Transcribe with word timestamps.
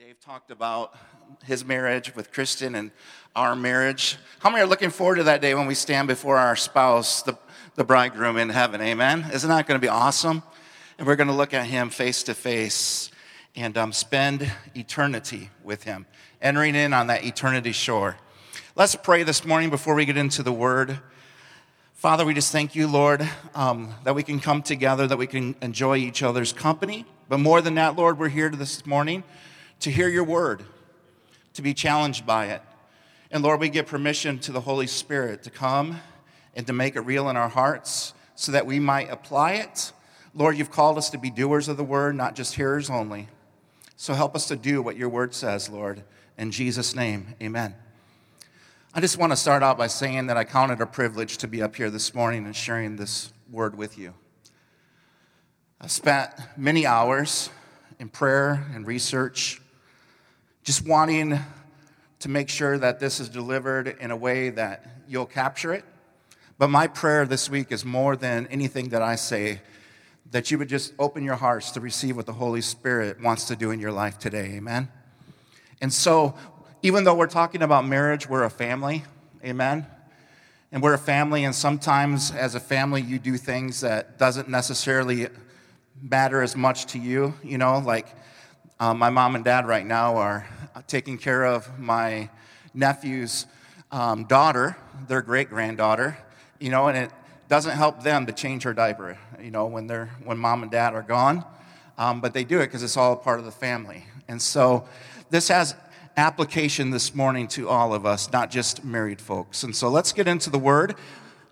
Dave 0.00 0.18
talked 0.18 0.50
about 0.50 0.94
his 1.44 1.62
marriage 1.62 2.16
with 2.16 2.32
Kristen 2.32 2.74
and 2.74 2.90
our 3.36 3.54
marriage. 3.54 4.16
How 4.38 4.48
many 4.48 4.62
are 4.62 4.66
looking 4.66 4.88
forward 4.88 5.16
to 5.16 5.24
that 5.24 5.42
day 5.42 5.54
when 5.54 5.66
we 5.66 5.74
stand 5.74 6.08
before 6.08 6.38
our 6.38 6.56
spouse, 6.56 7.20
the, 7.20 7.36
the 7.74 7.84
bridegroom 7.84 8.38
in 8.38 8.48
heaven? 8.48 8.80
Amen. 8.80 9.26
Isn't 9.30 9.50
that 9.50 9.66
going 9.66 9.78
to 9.78 9.84
be 9.84 9.90
awesome? 9.90 10.42
And 10.96 11.06
we're 11.06 11.16
going 11.16 11.28
to 11.28 11.34
look 11.34 11.52
at 11.52 11.66
him 11.66 11.90
face 11.90 12.22
to 12.22 12.34
face 12.34 13.10
and 13.54 13.76
um, 13.76 13.92
spend 13.92 14.50
eternity 14.74 15.50
with 15.62 15.82
him, 15.82 16.06
entering 16.40 16.76
in 16.76 16.94
on 16.94 17.08
that 17.08 17.26
eternity 17.26 17.72
shore. 17.72 18.16
Let's 18.76 18.94
pray 18.94 19.22
this 19.22 19.44
morning 19.44 19.68
before 19.68 19.94
we 19.94 20.06
get 20.06 20.16
into 20.16 20.42
the 20.42 20.50
word. 20.50 20.98
Father, 21.92 22.24
we 22.24 22.32
just 22.32 22.52
thank 22.52 22.74
you, 22.74 22.88
Lord, 22.88 23.28
um, 23.54 23.92
that 24.04 24.14
we 24.14 24.22
can 24.22 24.40
come 24.40 24.62
together, 24.62 25.06
that 25.06 25.18
we 25.18 25.26
can 25.26 25.56
enjoy 25.60 25.98
each 25.98 26.22
other's 26.22 26.54
company. 26.54 27.04
But 27.28 27.38
more 27.38 27.60
than 27.60 27.74
that, 27.74 27.96
Lord, 27.96 28.18
we're 28.18 28.30
here 28.30 28.48
this 28.48 28.86
morning 28.86 29.24
to 29.80 29.90
hear 29.90 30.08
your 30.08 30.24
word, 30.24 30.62
to 31.54 31.62
be 31.62 31.74
challenged 31.74 32.26
by 32.26 32.46
it. 32.46 32.62
And 33.30 33.42
Lord, 33.42 33.60
we 33.60 33.68
give 33.68 33.86
permission 33.86 34.38
to 34.40 34.52
the 34.52 34.60
Holy 34.60 34.86
Spirit 34.86 35.42
to 35.44 35.50
come 35.50 36.00
and 36.54 36.66
to 36.66 36.72
make 36.72 36.96
it 36.96 37.00
real 37.00 37.28
in 37.28 37.36
our 37.36 37.48
hearts 37.48 38.14
so 38.34 38.52
that 38.52 38.66
we 38.66 38.80
might 38.80 39.10
apply 39.10 39.52
it. 39.52 39.92
Lord, 40.34 40.56
you've 40.56 40.70
called 40.70 40.98
us 40.98 41.10
to 41.10 41.18
be 41.18 41.30
doers 41.30 41.68
of 41.68 41.76
the 41.76 41.84
word, 41.84 42.14
not 42.14 42.34
just 42.34 42.54
hearers 42.54 42.90
only. 42.90 43.28
So 43.96 44.14
help 44.14 44.34
us 44.34 44.48
to 44.48 44.56
do 44.56 44.82
what 44.82 44.96
your 44.96 45.08
word 45.08 45.34
says, 45.34 45.68
Lord. 45.68 46.02
In 46.38 46.50
Jesus' 46.50 46.94
name, 46.94 47.34
amen. 47.42 47.74
I 48.94 49.00
just 49.00 49.18
want 49.18 49.30
to 49.32 49.36
start 49.36 49.62
out 49.62 49.78
by 49.78 49.86
saying 49.86 50.26
that 50.26 50.36
I 50.36 50.44
count 50.44 50.72
it 50.72 50.80
a 50.80 50.86
privilege 50.86 51.38
to 51.38 51.48
be 51.48 51.62
up 51.62 51.76
here 51.76 51.90
this 51.90 52.14
morning 52.14 52.46
and 52.46 52.56
sharing 52.56 52.96
this 52.96 53.32
word 53.50 53.76
with 53.76 53.98
you. 53.98 54.14
I've 55.80 55.90
spent 55.90 56.32
many 56.56 56.86
hours 56.86 57.50
in 57.98 58.08
prayer 58.08 58.66
and 58.74 58.86
research 58.86 59.60
just 60.62 60.86
wanting 60.86 61.38
to 62.20 62.28
make 62.28 62.48
sure 62.48 62.78
that 62.78 63.00
this 63.00 63.18
is 63.18 63.28
delivered 63.28 63.96
in 64.00 64.10
a 64.10 64.16
way 64.16 64.50
that 64.50 64.86
you'll 65.08 65.26
capture 65.26 65.72
it. 65.72 65.84
But 66.58 66.68
my 66.68 66.86
prayer 66.86 67.24
this 67.24 67.48
week 67.48 67.72
is 67.72 67.84
more 67.84 68.16
than 68.16 68.46
anything 68.48 68.90
that 68.90 69.00
I 69.00 69.16
say, 69.16 69.62
that 70.30 70.50
you 70.50 70.58
would 70.58 70.68
just 70.68 70.92
open 70.98 71.24
your 71.24 71.36
hearts 71.36 71.70
to 71.72 71.80
receive 71.80 72.16
what 72.16 72.26
the 72.26 72.34
Holy 72.34 72.60
Spirit 72.60 73.20
wants 73.20 73.46
to 73.46 73.56
do 73.56 73.70
in 73.70 73.80
your 73.80 73.92
life 73.92 74.18
today. 74.18 74.52
Amen. 74.56 74.88
And 75.80 75.92
so, 75.92 76.34
even 76.82 77.04
though 77.04 77.14
we're 77.14 77.26
talking 77.26 77.62
about 77.62 77.86
marriage, 77.86 78.28
we're 78.28 78.44
a 78.44 78.50
family. 78.50 79.04
Amen. 79.44 79.86
And 80.70 80.82
we're 80.82 80.94
a 80.94 80.98
family, 80.98 81.44
and 81.44 81.54
sometimes 81.54 82.30
as 82.30 82.54
a 82.54 82.60
family, 82.60 83.00
you 83.00 83.18
do 83.18 83.36
things 83.38 83.80
that 83.80 84.18
doesn't 84.18 84.48
necessarily 84.48 85.28
matter 86.00 86.42
as 86.42 86.54
much 86.54 86.86
to 86.86 86.98
you. 86.98 87.34
You 87.42 87.58
know, 87.58 87.78
like 87.78 88.06
um, 88.80 88.98
my 88.98 89.10
mom 89.10 89.34
and 89.34 89.44
dad 89.44 89.66
right 89.66 89.84
now 89.84 90.16
are 90.16 90.48
taking 90.86 91.18
care 91.18 91.44
of 91.44 91.78
my 91.78 92.30
nephew's 92.72 93.44
um, 93.92 94.24
daughter, 94.24 94.74
their 95.06 95.20
great 95.20 95.50
granddaughter, 95.50 96.16
you 96.58 96.70
know, 96.70 96.88
and 96.88 96.96
it 96.96 97.10
doesn't 97.48 97.76
help 97.76 98.02
them 98.02 98.24
to 98.24 98.32
change 98.32 98.62
her 98.62 98.72
diaper, 98.72 99.18
you 99.38 99.50
know, 99.50 99.66
when, 99.66 99.86
they're, 99.86 100.06
when 100.24 100.38
mom 100.38 100.62
and 100.62 100.72
dad 100.72 100.94
are 100.94 101.02
gone. 101.02 101.44
Um, 101.98 102.22
but 102.22 102.32
they 102.32 102.42
do 102.42 102.60
it 102.60 102.68
because 102.68 102.82
it's 102.82 102.96
all 102.96 103.12
a 103.12 103.16
part 103.16 103.38
of 103.38 103.44
the 103.44 103.50
family. 103.50 104.06
And 104.28 104.40
so 104.40 104.88
this 105.28 105.48
has 105.48 105.74
application 106.16 106.90
this 106.90 107.14
morning 107.14 107.48
to 107.48 107.68
all 107.68 107.92
of 107.92 108.06
us, 108.06 108.32
not 108.32 108.50
just 108.50 108.82
married 108.82 109.20
folks. 109.20 109.62
And 109.62 109.76
so 109.76 109.90
let's 109.90 110.14
get 110.14 110.26
into 110.26 110.48
the 110.48 110.58
word. 110.58 110.94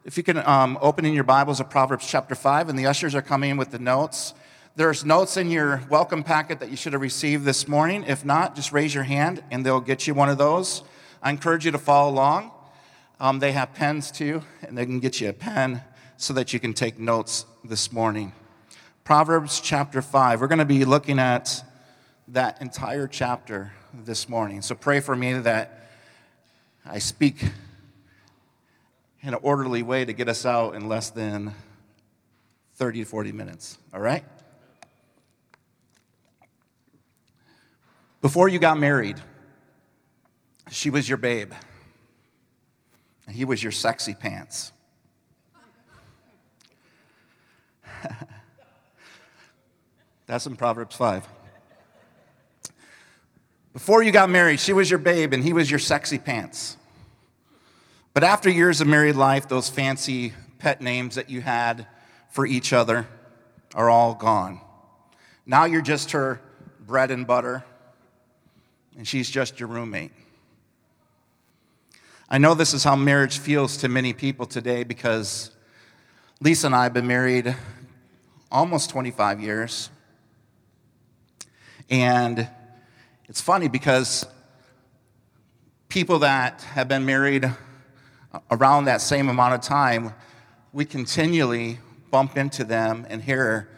If 0.07 0.17
you 0.17 0.23
can 0.23 0.39
um, 0.39 0.79
open 0.81 1.05
in 1.05 1.13
your 1.13 1.25
Bibles 1.25 1.61
of 1.61 1.69
Proverbs 1.69 2.09
chapter 2.09 2.35
5, 2.35 2.71
and 2.71 2.79
the 2.79 2.87
ushers 2.87 3.15
are 3.15 3.21
coming 3.21 3.51
in 3.51 3.57
with 3.59 3.71
the 3.71 3.79
notes. 3.79 4.33
There's 4.77 5.05
notes 5.05 5.37
in 5.37 5.51
your 5.51 5.83
welcome 5.91 6.23
packet 6.23 6.61
that 6.61 6.71
you 6.71 6.77
should 6.77 6.93
have 6.93 7.03
received 7.03 7.45
this 7.45 7.67
morning. 7.67 8.05
If 8.07 8.25
not, 8.25 8.55
just 8.55 8.73
raise 8.73 8.95
your 8.95 9.05
hand 9.05 9.43
and 9.51 9.67
they'll 9.67 9.81
get 9.81 10.07
you 10.07 10.15
one 10.15 10.29
of 10.29 10.39
those. 10.39 10.85
I 11.23 11.31
encourage 11.31 11.65
you 11.65 11.73
to 11.73 11.79
follow 11.79 12.11
along. 12.11 12.53
Um, 13.19 13.41
they 13.41 13.53
have 13.53 13.75
pens 13.75 14.13
too, 14.13 14.43
and 14.63 14.79
they 14.79 14.87
can 14.87 15.01
get 15.01 15.21
you 15.21 15.31
a 15.31 15.33
pen 15.33 15.83
so 16.17 16.33
that 16.35 16.53
you 16.53 16.61
can 16.61 16.75
take 16.75 16.99
notes 16.99 17.45
this 17.65 17.91
morning. 17.91 18.33
Proverbs 19.03 19.61
chapter 19.61 20.01
5. 20.01 20.41
We're 20.41 20.47
going 20.47 20.61
to 20.61 20.65
be 20.65 20.85
looking 20.85 21.19
at 21.19 21.65
that 22.29 22.61
entire 22.63 23.09
chapter 23.09 23.73
this 23.93 24.29
morning. 24.29 24.63
So 24.63 24.77
pray 24.77 25.01
for 25.01 25.17
me 25.17 25.33
that 25.33 25.91
I 26.87 26.99
speak 26.99 27.43
in 29.23 29.35
an 29.35 29.41
orderly 29.43 29.83
way 29.83 30.05
to 30.05 30.13
get 30.13 30.29
us 30.29 30.47
out 30.47 30.77
in 30.77 30.89
less 30.89 31.11
than 31.11 31.55
30 32.77 33.01
to 33.01 33.05
40 33.07 33.33
minutes. 33.33 33.79
All 33.93 34.01
right? 34.01 34.25
Before 38.29 38.47
you 38.47 38.59
got 38.59 38.79
married, 38.79 39.17
she 40.71 40.91
was 40.91 41.09
your 41.09 41.17
babe, 41.17 41.51
and 43.27 43.35
he 43.35 43.47
was 43.47 43.63
your 43.63 43.73
sexy 43.73 44.13
pants. 44.13 44.71
That's 50.27 50.45
in 50.45 50.57
Proverbs 50.57 50.95
5. 50.95 51.27
Before 53.73 54.03
you 54.03 54.13
got 54.13 54.29
married, 54.29 54.61
she 54.61 54.75
was 54.75 54.91
your 54.91 54.99
babe 54.99 55.33
and 55.33 55.43
he 55.43 55.55
was 55.55 55.71
your 55.71 55.81
sexy 55.81 56.19
pants. 56.19 56.77
But 58.13 58.25
after 58.25 58.51
years 58.51 58.83
of 58.83 58.89
married 58.89 59.17
life, 59.17 59.49
those 59.49 59.71
fancy 59.71 60.35
pet 60.59 60.83
names 60.83 61.15
that 61.15 61.31
you 61.31 61.41
had 61.41 61.87
for 62.29 62.45
each 62.45 62.75
other 62.75 63.07
are 63.75 63.89
all 63.89 64.13
gone. 64.13 64.61
Now 65.47 65.65
you're 65.65 65.81
just 65.81 66.11
her 66.11 66.43
bread 66.79 67.11
and 67.11 67.27
butter 67.27 67.65
and 68.99 69.07
she's 69.07 69.31
just 69.31 69.61
your 69.61 69.69
roommate. 69.69 70.11
I 72.29 72.37
know 72.37 72.55
this 72.55 72.75
is 72.75 72.83
how 72.83 72.97
marriage 72.97 73.39
feels 73.39 73.77
to 73.79 73.89
many 73.89 74.13
people 74.13 74.45
today 74.45 74.83
because 74.83 75.53
Lisa 76.41 76.67
and 76.67 76.75
I 76.75 76.83
have 76.83 76.93
been 76.93 77.07
married 77.07 77.57
almost 78.51 78.91
25 78.91 79.41
years. 79.41 79.89
And 81.89 82.49
it's 83.29 83.41
funny 83.41 83.69
because 83.69 84.27
people 85.89 86.19
that 86.19 86.61
have 86.63 86.89
been 86.89 87.07
married 87.07 87.51
around 88.51 88.87
that 88.87 89.01
same 89.01 89.29
amount 89.29 89.55
of 89.55 89.61
time, 89.61 90.13
we 90.73 90.85
continually 90.85 91.79
bump 92.11 92.37
into 92.37 92.65
them 92.65 93.07
and 93.09 93.23
hear 93.23 93.69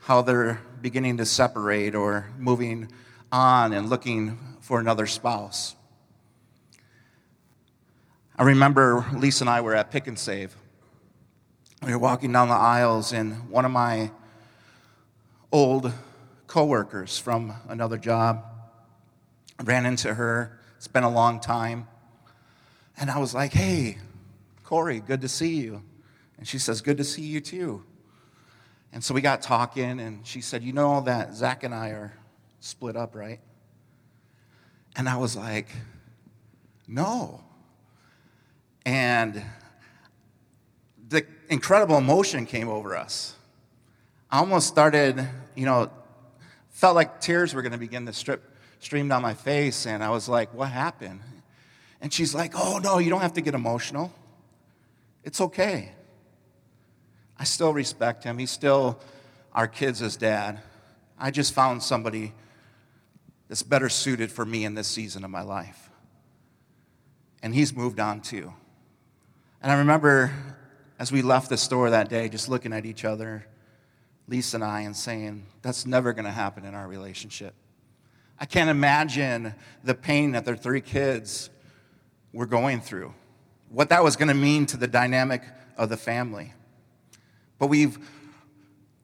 how 0.00 0.20
they're 0.20 0.60
beginning 0.82 1.16
to 1.16 1.24
separate 1.24 1.94
or 1.94 2.26
moving 2.38 2.88
on 3.32 3.72
and 3.72 3.88
looking 3.88 4.38
for 4.60 4.80
another 4.80 5.06
spouse. 5.06 5.76
I 8.36 8.44
remember 8.44 9.04
Lisa 9.14 9.44
and 9.44 9.50
I 9.50 9.60
were 9.60 9.74
at 9.74 9.90
Pick 9.90 10.06
and 10.06 10.18
Save. 10.18 10.56
We 11.82 11.92
were 11.92 11.98
walking 11.98 12.32
down 12.32 12.48
the 12.48 12.54
aisles, 12.54 13.12
and 13.12 13.48
one 13.50 13.64
of 13.64 13.70
my 13.70 14.10
old 15.52 15.92
coworkers 16.46 17.18
from 17.18 17.54
another 17.68 17.98
job 17.98 18.44
ran 19.62 19.86
into 19.86 20.14
her. 20.14 20.58
It's 20.76 20.88
been 20.88 21.04
a 21.04 21.10
long 21.10 21.40
time. 21.40 21.86
And 22.98 23.10
I 23.10 23.18
was 23.18 23.34
like, 23.34 23.52
hey, 23.52 23.98
Corey, 24.64 25.00
good 25.00 25.20
to 25.22 25.28
see 25.28 25.56
you. 25.56 25.82
And 26.38 26.46
she 26.46 26.58
says, 26.58 26.80
good 26.80 26.96
to 26.98 27.04
see 27.04 27.22
you 27.22 27.40
too. 27.40 27.84
And 28.92 29.04
so 29.04 29.14
we 29.14 29.20
got 29.20 29.40
talking, 29.42 30.00
and 30.00 30.26
she 30.26 30.40
said, 30.40 30.62
you 30.62 30.72
know 30.72 31.00
that 31.02 31.34
Zach 31.34 31.62
and 31.62 31.74
I 31.74 31.90
are 31.90 32.14
split 32.60 32.96
up, 32.96 33.14
right? 33.14 33.40
And 34.96 35.08
I 35.08 35.16
was 35.16 35.36
like, 35.36 35.68
no. 36.86 37.42
And 38.84 39.42
the 41.08 41.26
incredible 41.48 41.98
emotion 41.98 42.46
came 42.46 42.68
over 42.68 42.96
us. 42.96 43.34
I 44.30 44.38
almost 44.38 44.68
started, 44.68 45.26
you 45.54 45.64
know, 45.64 45.90
felt 46.70 46.94
like 46.94 47.20
tears 47.20 47.52
were 47.52 47.62
going 47.62 47.72
to 47.72 47.78
begin 47.78 48.06
to 48.06 48.12
strip, 48.12 48.42
stream 48.78 49.08
down 49.08 49.22
my 49.22 49.34
face. 49.34 49.86
And 49.86 50.04
I 50.04 50.10
was 50.10 50.28
like, 50.28 50.54
what 50.54 50.68
happened? 50.68 51.20
And 52.00 52.12
she's 52.12 52.34
like, 52.34 52.52
oh, 52.54 52.78
no, 52.78 52.98
you 52.98 53.10
don't 53.10 53.20
have 53.20 53.34
to 53.34 53.40
get 53.40 53.54
emotional. 53.54 54.12
It's 55.24 55.40
okay. 55.40 55.92
I 57.38 57.44
still 57.44 57.72
respect 57.72 58.24
him. 58.24 58.38
He's 58.38 58.50
still 58.50 59.00
our 59.52 59.66
kids' 59.66 60.16
dad. 60.16 60.60
I 61.18 61.30
just 61.30 61.52
found 61.52 61.82
somebody 61.82 62.32
that's 63.50 63.64
better 63.64 63.88
suited 63.88 64.30
for 64.30 64.46
me 64.46 64.64
in 64.64 64.76
this 64.76 64.86
season 64.86 65.24
of 65.24 65.30
my 65.30 65.42
life. 65.42 65.90
And 67.42 67.52
he's 67.52 67.74
moved 67.74 67.98
on 67.98 68.20
too. 68.20 68.54
And 69.60 69.72
I 69.72 69.78
remember 69.78 70.32
as 71.00 71.10
we 71.10 71.20
left 71.20 71.48
the 71.48 71.56
store 71.56 71.90
that 71.90 72.08
day, 72.08 72.28
just 72.28 72.48
looking 72.48 72.72
at 72.72 72.86
each 72.86 73.04
other, 73.04 73.44
Lisa 74.28 74.58
and 74.58 74.62
I, 74.62 74.82
and 74.82 74.94
saying, 74.94 75.46
That's 75.62 75.84
never 75.84 76.12
going 76.12 76.26
to 76.26 76.30
happen 76.30 76.64
in 76.64 76.76
our 76.76 76.86
relationship. 76.86 77.54
I 78.38 78.44
can't 78.44 78.70
imagine 78.70 79.56
the 79.82 79.94
pain 79.96 80.30
that 80.32 80.44
their 80.44 80.56
three 80.56 80.80
kids 80.80 81.50
were 82.32 82.46
going 82.46 82.80
through, 82.80 83.12
what 83.68 83.88
that 83.88 84.04
was 84.04 84.14
going 84.14 84.28
to 84.28 84.34
mean 84.34 84.64
to 84.66 84.76
the 84.76 84.86
dynamic 84.86 85.42
of 85.76 85.88
the 85.88 85.96
family. 85.96 86.54
But 87.58 87.66
we've 87.66 87.98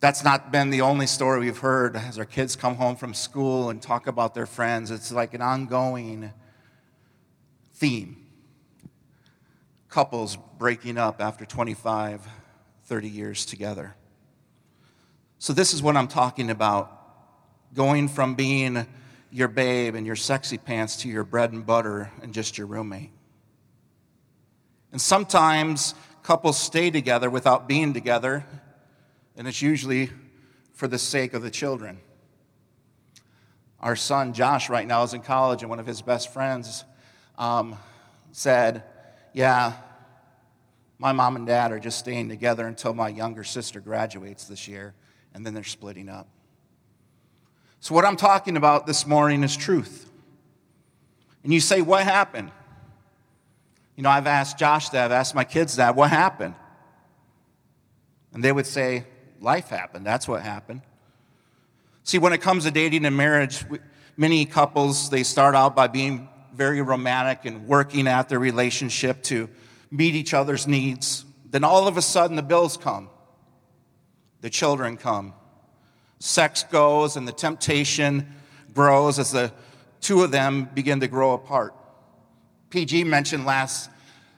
That's 0.00 0.22
not 0.22 0.52
been 0.52 0.70
the 0.70 0.82
only 0.82 1.06
story 1.06 1.40
we've 1.40 1.58
heard 1.58 1.96
as 1.96 2.18
our 2.18 2.24
kids 2.24 2.54
come 2.54 2.76
home 2.76 2.96
from 2.96 3.14
school 3.14 3.70
and 3.70 3.80
talk 3.80 4.06
about 4.06 4.34
their 4.34 4.46
friends. 4.46 4.90
It's 4.90 5.10
like 5.10 5.32
an 5.32 5.40
ongoing 5.40 6.32
theme. 7.74 8.26
Couples 9.88 10.36
breaking 10.58 10.98
up 10.98 11.20
after 11.20 11.46
25, 11.46 12.26
30 12.84 13.08
years 13.08 13.46
together. 13.46 13.94
So, 15.38 15.52
this 15.52 15.72
is 15.72 15.82
what 15.82 15.96
I'm 15.96 16.08
talking 16.08 16.50
about 16.50 16.92
going 17.74 18.08
from 18.08 18.34
being 18.34 18.86
your 19.30 19.48
babe 19.48 19.94
and 19.94 20.06
your 20.06 20.16
sexy 20.16 20.58
pants 20.58 20.96
to 20.98 21.08
your 21.08 21.24
bread 21.24 21.52
and 21.52 21.64
butter 21.64 22.10
and 22.22 22.32
just 22.32 22.56
your 22.56 22.66
roommate. 22.66 23.10
And 24.92 25.00
sometimes 25.00 25.94
couples 26.22 26.58
stay 26.58 26.90
together 26.90 27.28
without 27.28 27.68
being 27.68 27.92
together, 27.92 28.46
and 29.36 29.46
it's 29.46 29.62
usually 29.62 30.10
for 30.72 30.88
the 30.88 30.98
sake 30.98 31.34
of 31.34 31.42
the 31.42 31.50
children. 31.50 31.98
Our 33.80 33.96
son 33.96 34.32
Josh, 34.32 34.68
right 34.70 34.86
now, 34.86 35.02
is 35.02 35.14
in 35.14 35.20
college, 35.20 35.62
and 35.62 35.70
one 35.70 35.78
of 35.78 35.86
his 35.86 36.02
best 36.02 36.32
friends 36.32 36.84
um, 37.38 37.76
said, 38.32 38.84
Yeah, 39.32 39.74
my 40.98 41.12
mom 41.12 41.36
and 41.36 41.46
dad 41.46 41.72
are 41.72 41.78
just 41.78 41.98
staying 41.98 42.28
together 42.28 42.66
until 42.66 42.94
my 42.94 43.08
younger 43.08 43.44
sister 43.44 43.80
graduates 43.80 44.46
this 44.46 44.66
year, 44.66 44.94
and 45.34 45.44
then 45.44 45.52
they're 45.52 45.64
splitting 45.64 46.08
up. 46.08 46.28
So, 47.80 47.94
what 47.94 48.04
I'm 48.04 48.16
talking 48.16 48.56
about 48.56 48.86
this 48.86 49.06
morning 49.06 49.44
is 49.44 49.56
truth. 49.56 50.10
And 51.44 51.52
you 51.52 51.60
say, 51.60 51.82
What 51.82 52.04
happened? 52.04 52.50
You 53.94 54.02
know, 54.02 54.10
I've 54.10 54.26
asked 54.26 54.58
Josh 54.58 54.90
that, 54.90 55.06
I've 55.06 55.12
asked 55.12 55.34
my 55.34 55.44
kids 55.44 55.76
that, 55.76 55.96
what 55.96 56.10
happened? 56.10 56.54
And 58.32 58.44
they 58.44 58.52
would 58.52 58.66
say, 58.66 59.04
Life 59.40 59.68
happened. 59.68 60.06
That's 60.06 60.26
what 60.26 60.42
happened. 60.42 60.82
See, 62.04 62.18
when 62.18 62.32
it 62.32 62.40
comes 62.40 62.64
to 62.64 62.70
dating 62.70 63.04
and 63.04 63.16
marriage, 63.16 63.64
many 64.16 64.44
couples, 64.46 65.10
they 65.10 65.22
start 65.22 65.54
out 65.54 65.74
by 65.74 65.88
being 65.88 66.28
very 66.54 66.80
romantic 66.80 67.44
and 67.44 67.66
working 67.66 68.06
at 68.08 68.28
their 68.28 68.38
relationship 68.38 69.22
to 69.24 69.48
meet 69.90 70.14
each 70.14 70.32
other's 70.32 70.66
needs. 70.66 71.24
Then 71.50 71.64
all 71.64 71.86
of 71.86 71.96
a 71.96 72.02
sudden, 72.02 72.36
the 72.36 72.42
bills 72.42 72.76
come, 72.76 73.10
the 74.40 74.50
children 74.50 74.96
come, 74.96 75.34
sex 76.18 76.64
goes, 76.64 77.16
and 77.16 77.26
the 77.26 77.32
temptation 77.32 78.32
grows 78.72 79.18
as 79.18 79.32
the 79.32 79.52
two 80.00 80.22
of 80.22 80.30
them 80.30 80.68
begin 80.74 81.00
to 81.00 81.08
grow 81.08 81.32
apart. 81.32 81.74
PG 82.70 83.04
mentioned 83.04 83.46
last 83.46 83.90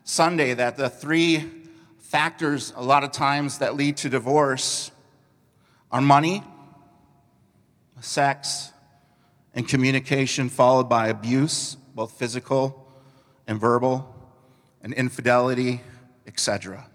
Sunday 0.04 0.54
that 0.54 0.76
the 0.76 0.88
three 0.88 1.44
factors, 2.08 2.72
a 2.74 2.82
lot 2.82 3.04
of 3.04 3.12
times, 3.12 3.58
that 3.58 3.76
lead 3.76 3.98
to 3.98 4.08
divorce 4.08 4.90
are 5.92 6.00
money, 6.00 6.42
sex, 8.00 8.72
and 9.54 9.68
communication, 9.68 10.48
followed 10.48 10.88
by 10.88 11.08
abuse, 11.08 11.76
both 11.94 12.12
physical 12.12 12.90
and 13.46 13.60
verbal, 13.60 14.14
and 14.82 14.94
infidelity, 14.94 15.82
etc. 16.26 16.86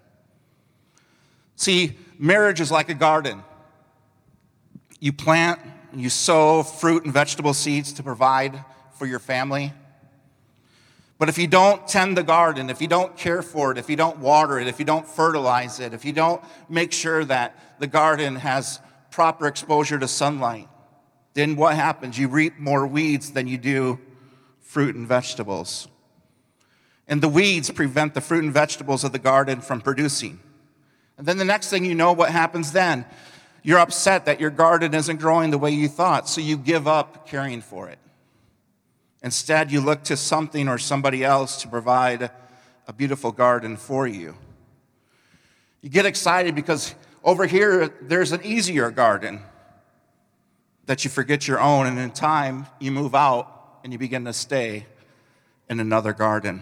See, 1.57 1.95
marriage 2.17 2.59
is 2.59 2.71
like 2.71 2.89
a 2.89 2.95
garden. 2.95 3.43
You 4.99 5.13
plant, 5.13 5.59
you 5.93 6.09
sow 6.09 6.63
fruit 6.63 7.03
and 7.03 7.13
vegetable 7.13 7.53
seeds 7.53 7.93
to 7.93 8.03
provide 8.03 8.65
for 8.97 9.05
your 9.05 9.19
family. 9.19 9.73
But 11.17 11.29
if 11.29 11.37
you 11.37 11.47
don't 11.47 11.87
tend 11.87 12.17
the 12.17 12.23
garden, 12.23 12.69
if 12.69 12.81
you 12.81 12.87
don't 12.87 13.15
care 13.15 13.41
for 13.41 13.71
it, 13.71 13.77
if 13.77 13.89
you 13.89 13.95
don't 13.95 14.17
water 14.17 14.59
it, 14.59 14.67
if 14.67 14.79
you 14.79 14.85
don't 14.85 15.07
fertilize 15.07 15.79
it, 15.79 15.93
if 15.93 16.03
you 16.03 16.11
don't 16.11 16.43
make 16.67 16.91
sure 16.91 17.23
that 17.25 17.79
the 17.79 17.87
garden 17.87 18.35
has 18.37 18.79
proper 19.11 19.47
exposure 19.47 19.99
to 19.99 20.07
sunlight, 20.07 20.67
then 21.33 21.55
what 21.55 21.75
happens? 21.75 22.17
You 22.17 22.27
reap 22.27 22.57
more 22.57 22.85
weeds 22.85 23.31
than 23.31 23.47
you 23.47 23.57
do 23.57 23.99
fruit 24.59 24.95
and 24.95 25.07
vegetables. 25.07 25.87
And 27.07 27.21
the 27.21 27.29
weeds 27.29 27.69
prevent 27.69 28.13
the 28.13 28.21
fruit 28.21 28.43
and 28.43 28.53
vegetables 28.53 29.03
of 29.03 29.11
the 29.11 29.19
garden 29.19 29.61
from 29.61 29.81
producing. 29.81 30.39
And 31.17 31.27
then 31.27 31.37
the 31.37 31.45
next 31.45 31.69
thing 31.69 31.85
you 31.85 31.95
know, 31.95 32.13
what 32.13 32.31
happens 32.31 32.71
then? 32.71 33.05
You're 33.61 33.79
upset 33.79 34.25
that 34.25 34.39
your 34.39 34.49
garden 34.49 34.93
isn't 34.93 35.17
growing 35.17 35.51
the 35.51 35.57
way 35.57 35.71
you 35.71 35.87
thought, 35.87 36.27
so 36.27 36.41
you 36.41 36.57
give 36.57 36.87
up 36.87 37.27
caring 37.27 37.61
for 37.61 37.87
it. 37.89 37.99
Instead, 39.23 39.71
you 39.71 39.79
look 39.79 40.03
to 40.03 40.17
something 40.17 40.67
or 40.67 40.77
somebody 40.77 41.23
else 41.23 41.61
to 41.61 41.67
provide 41.69 42.29
a 42.87 42.93
beautiful 42.93 43.31
garden 43.31 43.77
for 43.77 44.05
you. 44.05 44.35
You 45.81 45.89
get 45.89 46.05
excited 46.05 46.55
because 46.55 46.93
over 47.23 47.45
here 47.45 47.87
there's 48.01 48.33
an 48.33 48.41
easier 48.43 48.91
garden 48.91 49.41
that 50.85 51.05
you 51.05 51.09
forget 51.09 51.47
your 51.47 51.61
own, 51.61 51.87
and 51.87 51.97
in 51.97 52.11
time 52.11 52.67
you 52.79 52.91
move 52.91 53.15
out 53.15 53.79
and 53.83 53.93
you 53.93 53.99
begin 53.99 54.25
to 54.25 54.33
stay 54.33 54.85
in 55.69 55.79
another 55.79 56.11
garden. 56.11 56.61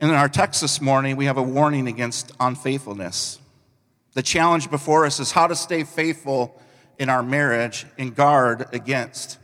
And 0.00 0.10
in 0.10 0.16
our 0.16 0.30
text 0.30 0.62
this 0.62 0.80
morning, 0.80 1.16
we 1.16 1.26
have 1.26 1.36
a 1.36 1.42
warning 1.42 1.86
against 1.86 2.32
unfaithfulness. 2.40 3.38
The 4.14 4.22
challenge 4.22 4.70
before 4.70 5.04
us 5.04 5.20
is 5.20 5.32
how 5.32 5.46
to 5.46 5.54
stay 5.54 5.84
faithful 5.84 6.58
in 6.98 7.10
our 7.10 7.22
marriage 7.22 7.86
and 7.98 8.14
guard 8.14 8.66
against 8.72 9.38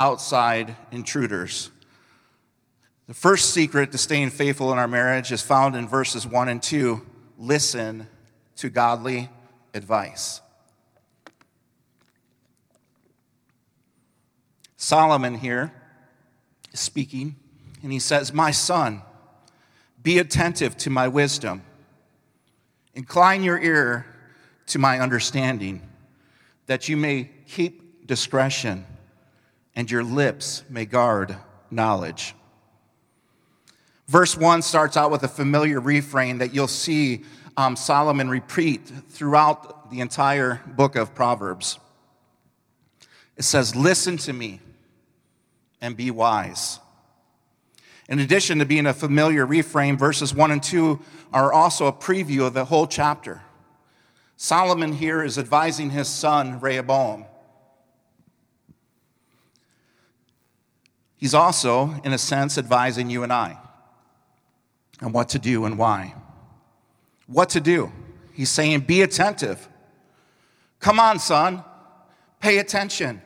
outside 0.00 0.74
intruders. 0.90 1.70
The 3.06 3.14
first 3.14 3.50
secret 3.50 3.92
to 3.92 3.98
staying 3.98 4.30
faithful 4.30 4.72
in 4.72 4.78
our 4.78 4.88
marriage 4.88 5.30
is 5.30 5.42
found 5.42 5.76
in 5.76 5.86
verses 5.86 6.26
1 6.26 6.48
and 6.48 6.62
2 6.62 7.00
listen 7.38 8.08
to 8.56 8.68
godly 8.68 9.28
advice. 9.74 10.40
Solomon 14.76 15.36
here 15.36 15.72
is 16.72 16.80
speaking, 16.80 17.36
and 17.82 17.92
he 17.92 17.98
says, 17.98 18.32
My 18.32 18.50
son, 18.50 19.02
be 20.02 20.18
attentive 20.18 20.76
to 20.78 20.90
my 20.90 21.06
wisdom 21.06 21.62
Incline 22.94 23.42
your 23.42 23.58
ear 23.58 24.06
to 24.66 24.78
my 24.78 24.98
understanding, 24.98 25.80
that 26.66 26.88
you 26.88 26.96
may 26.96 27.30
keep 27.46 28.06
discretion 28.06 28.84
and 29.74 29.90
your 29.90 30.02
lips 30.02 30.62
may 30.68 30.84
guard 30.84 31.36
knowledge. 31.70 32.34
Verse 34.08 34.36
1 34.36 34.62
starts 34.62 34.96
out 34.96 35.10
with 35.10 35.22
a 35.22 35.28
familiar 35.28 35.80
refrain 35.80 36.38
that 36.38 36.52
you'll 36.52 36.66
see 36.66 37.22
um, 37.56 37.76
Solomon 37.76 38.28
repeat 38.28 38.86
throughout 39.08 39.90
the 39.90 40.00
entire 40.00 40.60
book 40.66 40.96
of 40.96 41.14
Proverbs. 41.14 41.78
It 43.36 43.44
says, 43.44 43.76
Listen 43.76 44.16
to 44.18 44.32
me 44.32 44.60
and 45.80 45.96
be 45.96 46.10
wise. 46.10 46.80
In 48.08 48.18
addition 48.18 48.58
to 48.58 48.64
being 48.64 48.86
a 48.86 48.92
familiar 48.92 49.46
refrain, 49.46 49.96
verses 49.96 50.34
1 50.34 50.50
and 50.50 50.62
2 50.62 50.98
are 51.32 51.52
also 51.52 51.86
a 51.86 51.92
preview 51.92 52.44
of 52.44 52.54
the 52.54 52.64
whole 52.64 52.88
chapter. 52.88 53.42
Solomon 54.36 54.92
here 54.92 55.22
is 55.22 55.38
advising 55.38 55.90
his 55.90 56.08
son, 56.08 56.58
Rehoboam. 56.58 57.26
He's 61.20 61.34
also, 61.34 61.94
in 62.02 62.12
a 62.12 62.18
sense, 62.18 62.58
advising 62.58 63.10
you 63.10 63.22
and 63.22 63.32
I 63.32 63.58
on 65.00 65.12
what 65.12 65.28
to 65.28 65.38
do 65.38 65.64
and 65.64 65.78
why. 65.78 66.14
What 67.28 67.50
to 67.50 67.60
do. 67.60 67.92
He's 68.32 68.50
saying, 68.50 68.80
be 68.80 69.02
attentive. 69.02 69.68
Come 70.80 70.98
on, 70.98 71.20
son, 71.20 71.62
pay 72.40 72.58
attention. 72.58 73.22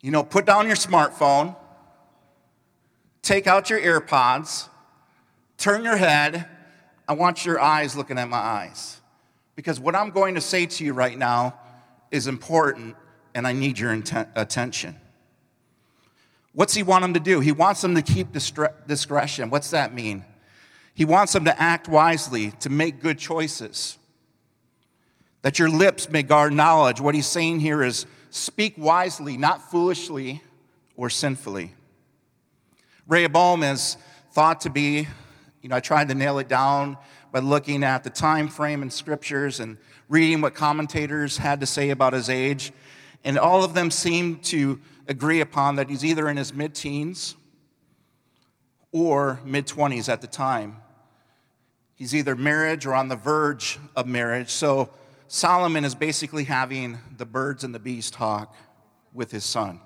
You 0.00 0.12
know, 0.12 0.22
put 0.22 0.46
down 0.46 0.66
your 0.66 0.76
smartphone 0.76 1.56
take 3.24 3.46
out 3.46 3.70
your 3.70 3.80
AirPods, 3.80 4.68
turn 5.56 5.82
your 5.82 5.96
head. 5.96 6.46
I 7.08 7.14
want 7.14 7.44
your 7.44 7.60
eyes 7.60 7.96
looking 7.96 8.18
at 8.18 8.28
my 8.28 8.38
eyes. 8.38 9.00
Because 9.56 9.80
what 9.80 9.94
I'm 9.94 10.10
going 10.10 10.34
to 10.36 10.40
say 10.40 10.66
to 10.66 10.84
you 10.84 10.92
right 10.92 11.16
now 11.16 11.58
is 12.10 12.26
important 12.26 12.96
and 13.34 13.46
I 13.46 13.52
need 13.52 13.78
your 13.78 13.92
intent, 13.92 14.28
attention. 14.36 14.96
What's 16.54 16.74
he 16.74 16.82
want 16.82 17.02
them 17.02 17.14
to 17.14 17.20
do? 17.20 17.40
He 17.40 17.52
wants 17.52 17.82
them 17.82 17.94
to 17.96 18.02
keep 18.02 18.32
discretion. 18.32 19.50
What's 19.50 19.70
that 19.70 19.92
mean? 19.92 20.24
He 20.94 21.04
wants 21.04 21.32
them 21.32 21.44
to 21.46 21.60
act 21.60 21.88
wisely, 21.88 22.52
to 22.60 22.70
make 22.70 23.02
good 23.02 23.18
choices. 23.18 23.98
That 25.42 25.58
your 25.58 25.68
lips 25.68 26.08
may 26.08 26.22
guard 26.22 26.52
knowledge. 26.52 27.00
What 27.00 27.16
he's 27.16 27.26
saying 27.26 27.60
here 27.60 27.82
is 27.82 28.06
speak 28.30 28.74
wisely, 28.78 29.36
not 29.36 29.68
foolishly 29.70 30.42
or 30.96 31.10
sinfully. 31.10 31.74
Rehoboam 33.08 33.64
is 33.64 33.96
thought 34.30 34.60
to 34.62 34.70
be, 34.70 35.08
you 35.60 35.68
know, 35.68 35.76
I 35.76 35.80
tried 35.80 36.08
to 36.08 36.14
nail 36.14 36.38
it 36.38 36.48
down 36.48 36.96
by 37.32 37.40
looking 37.40 37.82
at 37.82 38.04
the 38.04 38.10
time 38.10 38.46
frame 38.46 38.80
in 38.80 38.90
scriptures 38.90 39.58
and 39.58 39.76
reading 40.08 40.40
what 40.40 40.54
commentators 40.54 41.36
had 41.36 41.58
to 41.60 41.66
say 41.66 41.90
about 41.90 42.12
his 42.12 42.30
age. 42.30 42.72
And 43.24 43.38
all 43.38 43.64
of 43.64 43.74
them 43.74 43.90
seem 43.90 44.36
to 44.42 44.80
agree 45.06 45.40
upon 45.40 45.76
that 45.76 45.88
he's 45.88 46.04
either 46.04 46.28
in 46.28 46.36
his 46.36 46.54
mid 46.54 46.74
teens 46.74 47.36
or 48.92 49.40
mid 49.44 49.66
20s 49.66 50.08
at 50.08 50.20
the 50.20 50.26
time. 50.26 50.76
He's 51.94 52.14
either 52.14 52.34
marriage 52.34 52.86
or 52.86 52.94
on 52.94 53.08
the 53.08 53.16
verge 53.16 53.78
of 53.94 54.06
marriage. 54.06 54.50
So 54.50 54.90
Solomon 55.28 55.84
is 55.84 55.94
basically 55.94 56.44
having 56.44 56.98
the 57.16 57.26
birds 57.26 57.64
and 57.64 57.74
the 57.74 57.78
bees 57.78 58.10
talk 58.10 58.54
with 59.12 59.30
his 59.30 59.44
son. 59.44 59.80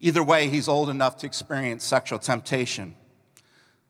Either 0.00 0.22
way, 0.22 0.48
he's 0.48 0.68
old 0.68 0.88
enough 0.88 1.16
to 1.18 1.26
experience 1.26 1.84
sexual 1.84 2.18
temptation. 2.18 2.94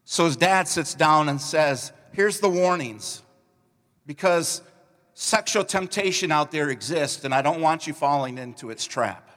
So 0.05 0.25
his 0.25 0.37
dad 0.37 0.67
sits 0.67 0.95
down 0.95 1.29
and 1.29 1.41
says, 1.41 1.93
Here's 2.13 2.41
the 2.41 2.49
warnings, 2.49 3.23
because 4.07 4.63
sexual 5.21 5.65
temptation 5.65 6.31
out 6.31 6.53
there 6.53 6.71
exists, 6.71 7.25
and 7.25 7.35
I 7.35 7.43
don't 7.43 7.61
want 7.61 7.89
you 7.89 7.93
falling 7.93 8.39
into 8.39 8.71
its 8.71 8.87
trap. 8.87 9.29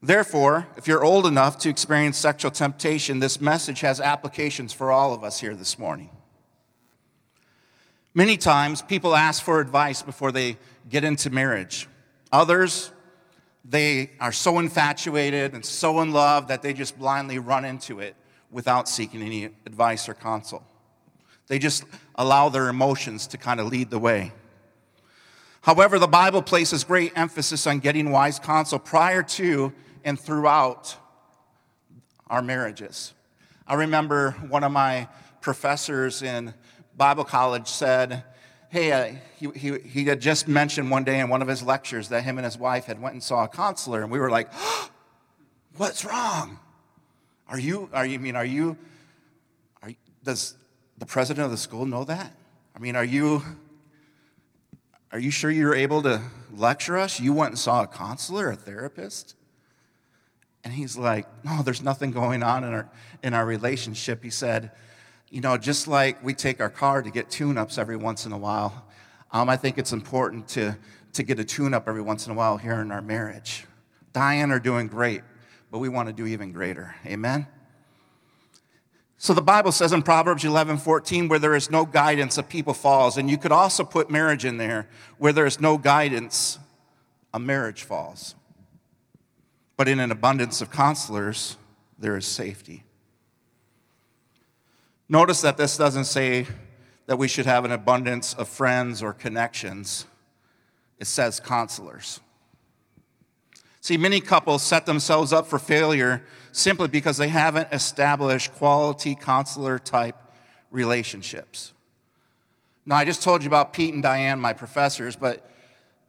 Therefore, 0.00 0.68
if 0.76 0.86
you're 0.86 1.02
old 1.02 1.26
enough 1.26 1.58
to 1.58 1.68
experience 1.68 2.16
sexual 2.16 2.52
temptation, 2.52 3.18
this 3.18 3.40
message 3.40 3.80
has 3.80 4.00
applications 4.00 4.72
for 4.72 4.92
all 4.92 5.12
of 5.12 5.24
us 5.24 5.40
here 5.40 5.56
this 5.56 5.80
morning. 5.80 6.10
Many 8.14 8.36
times, 8.36 8.82
people 8.82 9.16
ask 9.16 9.42
for 9.42 9.58
advice 9.58 10.00
before 10.00 10.30
they 10.30 10.58
get 10.88 11.02
into 11.02 11.28
marriage. 11.30 11.88
Others, 12.30 12.92
they 13.64 14.12
are 14.20 14.32
so 14.32 14.60
infatuated 14.60 15.54
and 15.54 15.66
so 15.66 16.02
in 16.02 16.12
love 16.12 16.46
that 16.48 16.62
they 16.62 16.72
just 16.72 16.96
blindly 17.00 17.40
run 17.40 17.64
into 17.64 17.98
it 17.98 18.14
without 18.48 18.88
seeking 18.88 19.22
any 19.22 19.46
advice 19.66 20.08
or 20.08 20.14
counsel. 20.14 20.64
They 21.48 21.58
just 21.58 21.84
allow 22.14 22.48
their 22.48 22.68
emotions 22.68 23.26
to 23.28 23.38
kind 23.38 23.60
of 23.60 23.66
lead 23.66 23.90
the 23.90 23.98
way. 23.98 24.32
However, 25.62 25.98
the 25.98 26.08
Bible 26.08 26.42
places 26.42 26.84
great 26.84 27.12
emphasis 27.16 27.66
on 27.66 27.78
getting 27.78 28.10
wise 28.10 28.38
counsel 28.38 28.78
prior 28.78 29.22
to 29.22 29.72
and 30.04 30.18
throughout 30.18 30.96
our 32.28 32.42
marriages. 32.42 33.14
I 33.66 33.74
remember 33.74 34.32
one 34.48 34.64
of 34.64 34.72
my 34.72 35.08
professors 35.40 36.22
in 36.22 36.52
Bible 36.96 37.24
college 37.24 37.68
said, 37.68 38.24
Hey, 38.70 38.90
uh, 38.90 39.14
he, 39.36 39.50
he, 39.50 39.78
he 39.80 40.04
had 40.04 40.20
just 40.20 40.48
mentioned 40.48 40.90
one 40.90 41.04
day 41.04 41.20
in 41.20 41.28
one 41.28 41.42
of 41.42 41.48
his 41.48 41.62
lectures 41.62 42.08
that 42.08 42.24
him 42.24 42.38
and 42.38 42.44
his 42.44 42.56
wife 42.56 42.86
had 42.86 43.00
went 43.00 43.12
and 43.12 43.22
saw 43.22 43.44
a 43.44 43.48
counselor, 43.48 44.02
and 44.02 44.10
we 44.10 44.18
were 44.18 44.30
like, 44.30 44.48
oh, 44.54 44.88
What's 45.76 46.04
wrong? 46.04 46.58
Are 47.48 47.58
you, 47.58 47.88
are 47.92 48.06
you, 48.06 48.14
I 48.14 48.18
mean, 48.18 48.36
are 48.36 48.44
you, 48.44 48.76
are, 49.82 49.90
does 50.24 50.54
the 51.02 51.06
president 51.06 51.44
of 51.44 51.50
the 51.50 51.56
school 51.56 51.84
know 51.84 52.04
that? 52.04 52.32
I 52.76 52.78
mean, 52.78 52.94
are 52.94 53.04
you, 53.04 53.42
are 55.10 55.18
you 55.18 55.32
sure 55.32 55.50
you're 55.50 55.74
able 55.74 56.00
to 56.02 56.22
lecture 56.52 56.96
us? 56.96 57.18
You 57.18 57.32
went 57.32 57.50
and 57.50 57.58
saw 57.58 57.82
a 57.82 57.88
counselor, 57.88 58.50
a 58.52 58.54
therapist? 58.54 59.34
And 60.62 60.72
he's 60.72 60.96
like, 60.96 61.26
No, 61.44 61.60
there's 61.64 61.82
nothing 61.82 62.12
going 62.12 62.44
on 62.44 62.62
in 62.62 62.72
our, 62.72 62.88
in 63.20 63.34
our 63.34 63.44
relationship. 63.44 64.22
He 64.22 64.30
said, 64.30 64.70
You 65.28 65.40
know, 65.40 65.58
just 65.58 65.88
like 65.88 66.22
we 66.22 66.34
take 66.34 66.60
our 66.60 66.70
car 66.70 67.02
to 67.02 67.10
get 67.10 67.28
tune 67.28 67.58
ups 67.58 67.78
every 67.78 67.96
once 67.96 68.24
in 68.24 68.30
a 68.30 68.38
while, 68.38 68.86
um, 69.32 69.48
I 69.48 69.56
think 69.56 69.78
it's 69.78 69.92
important 69.92 70.46
to, 70.50 70.78
to 71.14 71.24
get 71.24 71.40
a 71.40 71.44
tune 71.44 71.74
up 71.74 71.88
every 71.88 72.02
once 72.02 72.26
in 72.26 72.32
a 72.32 72.36
while 72.36 72.58
here 72.58 72.80
in 72.80 72.92
our 72.92 73.02
marriage. 73.02 73.64
Diane 74.12 74.52
are 74.52 74.60
doing 74.60 74.86
great, 74.86 75.22
but 75.72 75.80
we 75.80 75.88
want 75.88 76.10
to 76.10 76.12
do 76.12 76.26
even 76.26 76.52
greater. 76.52 76.94
Amen? 77.04 77.48
So 79.22 79.34
the 79.34 79.40
Bible 79.40 79.70
says 79.70 79.92
in 79.92 80.02
Proverbs 80.02 80.44
11, 80.44 80.78
14, 80.78 81.28
where 81.28 81.38
there 81.38 81.54
is 81.54 81.70
no 81.70 81.86
guidance, 81.86 82.38
a 82.38 82.42
people 82.42 82.74
falls. 82.74 83.16
And 83.16 83.30
you 83.30 83.38
could 83.38 83.52
also 83.52 83.84
put 83.84 84.10
marriage 84.10 84.44
in 84.44 84.56
there. 84.56 84.88
Where 85.16 85.32
there 85.32 85.46
is 85.46 85.60
no 85.60 85.78
guidance, 85.78 86.58
a 87.32 87.38
marriage 87.38 87.84
falls. 87.84 88.34
But 89.76 89.86
in 89.86 90.00
an 90.00 90.10
abundance 90.10 90.60
of 90.60 90.72
counselors, 90.72 91.56
there 91.96 92.16
is 92.16 92.26
safety. 92.26 92.82
Notice 95.08 95.40
that 95.42 95.56
this 95.56 95.76
doesn't 95.76 96.06
say 96.06 96.48
that 97.06 97.16
we 97.16 97.28
should 97.28 97.46
have 97.46 97.64
an 97.64 97.70
abundance 97.70 98.34
of 98.34 98.48
friends 98.48 99.04
or 99.04 99.12
connections, 99.12 100.04
it 100.98 101.06
says 101.06 101.38
counselors. 101.38 102.18
See, 103.80 103.96
many 103.96 104.20
couples 104.20 104.64
set 104.64 104.84
themselves 104.84 105.32
up 105.32 105.46
for 105.46 105.60
failure 105.60 106.24
simply 106.52 106.88
because 106.88 107.16
they 107.16 107.28
haven't 107.28 107.68
established 107.72 108.54
quality 108.54 109.14
counselor 109.14 109.78
type 109.78 110.16
relationships. 110.70 111.72
Now, 112.84 112.96
I 112.96 113.04
just 113.04 113.22
told 113.22 113.42
you 113.42 113.48
about 113.48 113.72
Pete 113.72 113.94
and 113.94 114.02
Diane, 114.02 114.40
my 114.40 114.52
professors, 114.52 115.16
but 115.16 115.48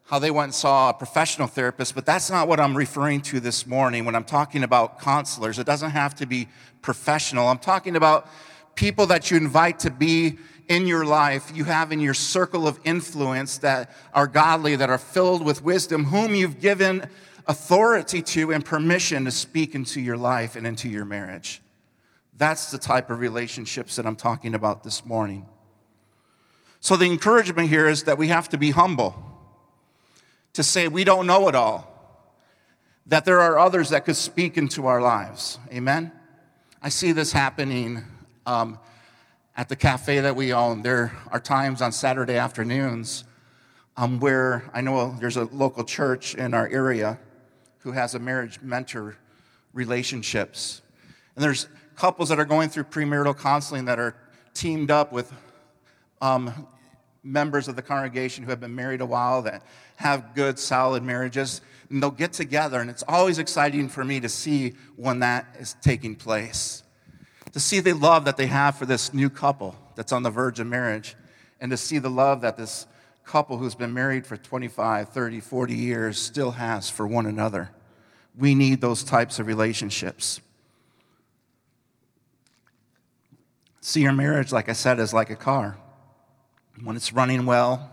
how 0.06 0.20
they 0.20 0.32
went 0.32 0.46
and 0.46 0.54
saw 0.56 0.90
a 0.90 0.94
professional 0.94 1.48
therapist, 1.48 1.96
but 1.96 2.06
that's 2.06 2.30
not 2.30 2.48
what 2.48 2.60
I'm 2.60 2.76
referring 2.76 3.22
to 3.22 3.40
this 3.40 3.66
morning 3.66 4.06
when 4.06 4.16
I'm 4.16 4.26
talking 4.26 4.64
about 4.64 5.00
counselors. 5.00 5.60
It 5.60 5.66
doesn't 5.66 5.92
have 5.92 6.14
to 6.16 6.26
be 6.26 6.50
professional. 6.82 7.48
I'm 7.48 7.60
talking 7.60 7.96
about 7.96 8.28
people 8.76 9.06
that 9.08 9.32
you 9.32 9.38
invite 9.38 9.80
to 9.80 9.92
be 9.92 10.38
in 10.68 10.88
your 10.88 11.06
life, 11.06 11.52
you 11.54 11.66
have 11.66 11.92
in 11.92 12.00
your 12.00 12.14
circle 12.14 12.68
of 12.68 12.80
influence 12.84 13.58
that 13.60 13.92
are 14.14 14.28
godly, 14.28 14.76
that 14.76 14.90
are 14.90 14.98
filled 14.98 15.44
with 15.44 15.64
wisdom, 15.64 16.06
whom 16.06 16.34
you've 16.34 16.60
given 16.60 17.08
authority 17.48 18.22
to 18.22 18.52
and 18.52 18.64
permission 18.64 19.26
to 19.26 19.32
speak 19.32 19.76
into 19.76 20.00
your 20.02 20.18
life 20.18 20.56
and 20.56 20.66
into 20.66 20.90
your 20.90 21.06
marriage. 21.06 21.62
That's 22.38 22.72
the 22.72 22.78
type 22.78 23.10
of 23.10 23.20
relationships 23.20 23.96
that 23.96 24.06
I'm 24.06 24.16
talking 24.16 24.56
about 24.56 24.84
this 24.84 25.06
morning. 25.06 25.46
So, 26.80 26.98
the 26.98 27.06
encouragement 27.06 27.70
here 27.70 27.88
is 27.88 28.04
that 28.04 28.18
we 28.18 28.28
have 28.28 28.50
to 28.50 28.58
be 28.58 28.72
humble 28.72 29.16
to 30.54 30.64
say 30.64 30.88
we 30.88 31.04
don't 31.04 31.28
know 31.28 31.48
it 31.48 31.56
all, 31.56 31.90
that 33.08 33.26
there 33.26 33.40
are 33.40 33.58
others 33.58 33.90
that 33.90 34.06
could 34.06 34.16
speak 34.16 34.58
into 34.58 34.88
our 34.88 35.02
lives. 35.02 35.60
Amen? 35.72 36.12
I 36.82 36.90
see 36.90 37.12
this 37.12 37.32
happening 37.32 38.04
um, 38.46 38.80
at 39.56 39.70
the 39.70 39.76
cafe 39.76 40.20
that 40.20 40.36
we 40.36 40.54
own. 40.54 40.82
There 40.82 41.14
are 41.32 41.40
times 41.40 41.82
on 41.82 41.92
Saturday 41.92 42.36
afternoons 42.36 43.24
um, 43.96 44.20
where 44.20 44.70
I 44.74 44.82
know 44.82 45.16
there's 45.20 45.38
a 45.38 45.46
local 45.46 45.84
church 45.84 46.36
in 46.36 46.54
our 46.54 46.68
area 46.68 47.20
who 47.84 47.92
has 47.92 48.16
a 48.16 48.20
marriage 48.20 48.60
mentor 48.62 49.18
relationships. 49.74 50.82
And 51.36 51.44
there's 51.44 51.68
couples 51.96 52.30
that 52.30 52.40
are 52.40 52.46
going 52.46 52.70
through 52.70 52.86
premarital 52.86 53.38
counseling 53.38 53.86
that 53.86 54.00
are 54.00 54.16
teamed 54.54 54.90
up 54.90 55.12
with 55.12 55.32
um, 56.22 56.68
members 57.24 57.68
of 57.68 57.76
the 57.76 57.82
congregation 57.82 58.44
who 58.44 58.50
have 58.50 58.60
been 58.60 58.76
married 58.76 59.02
a 59.02 59.06
while 59.06 59.42
that 59.44 59.64
have 59.98 60.34
good, 60.34 60.58
solid 60.58 61.04
marriages. 61.04 61.62
And 61.90 62.02
they'll 62.02 62.12
get 62.12 62.34
together, 62.34 62.80
and 62.80 62.90
it's 62.90 63.04
always 63.08 63.38
exciting 63.38 63.90
for 63.90 64.04
me 64.04 64.20
to 64.22 64.30
see 64.30 64.74
when 64.96 65.20
that 65.20 65.46
is 65.60 65.76
taking 65.82 66.16
place. 66.16 66.84
To 67.52 67.60
see 67.60 67.82
the 67.82 67.94
love 67.94 68.26
that 68.26 68.38
they 68.38 68.48
have 68.48 68.78
for 68.78 68.86
this 68.86 69.14
new 69.14 69.30
couple 69.30 69.76
that's 69.96 70.12
on 70.12 70.24
the 70.24 70.32
verge 70.32 70.60
of 70.60 70.68
marriage, 70.68 71.16
and 71.60 71.70
to 71.72 71.78
see 71.78 72.00
the 72.00 72.10
love 72.10 72.42
that 72.42 72.58
this 72.58 72.88
couple 73.26 73.58
who's 73.58 73.76
been 73.76 73.94
married 73.94 74.26
for 74.28 74.38
25, 74.38 75.10
30, 75.10 75.40
40 75.40 75.74
years 75.74 76.20
still 76.20 76.52
has 76.52 76.90
for 76.90 77.08
one 77.08 77.26
another. 77.26 77.72
We 78.38 78.56
need 78.56 78.82
those 78.82 79.04
types 79.04 79.40
of 79.40 79.48
relationships. 79.48 80.42
See, 83.82 84.02
your 84.02 84.14
marriage, 84.14 84.52
like 84.52 84.70
I 84.70 84.74
said, 84.74 85.00
is 85.00 85.14
like 85.14 85.30
a 85.30 85.36
car 85.36 85.78
when 86.82 86.96
it's 86.96 87.14
running 87.14 87.46
well, 87.46 87.92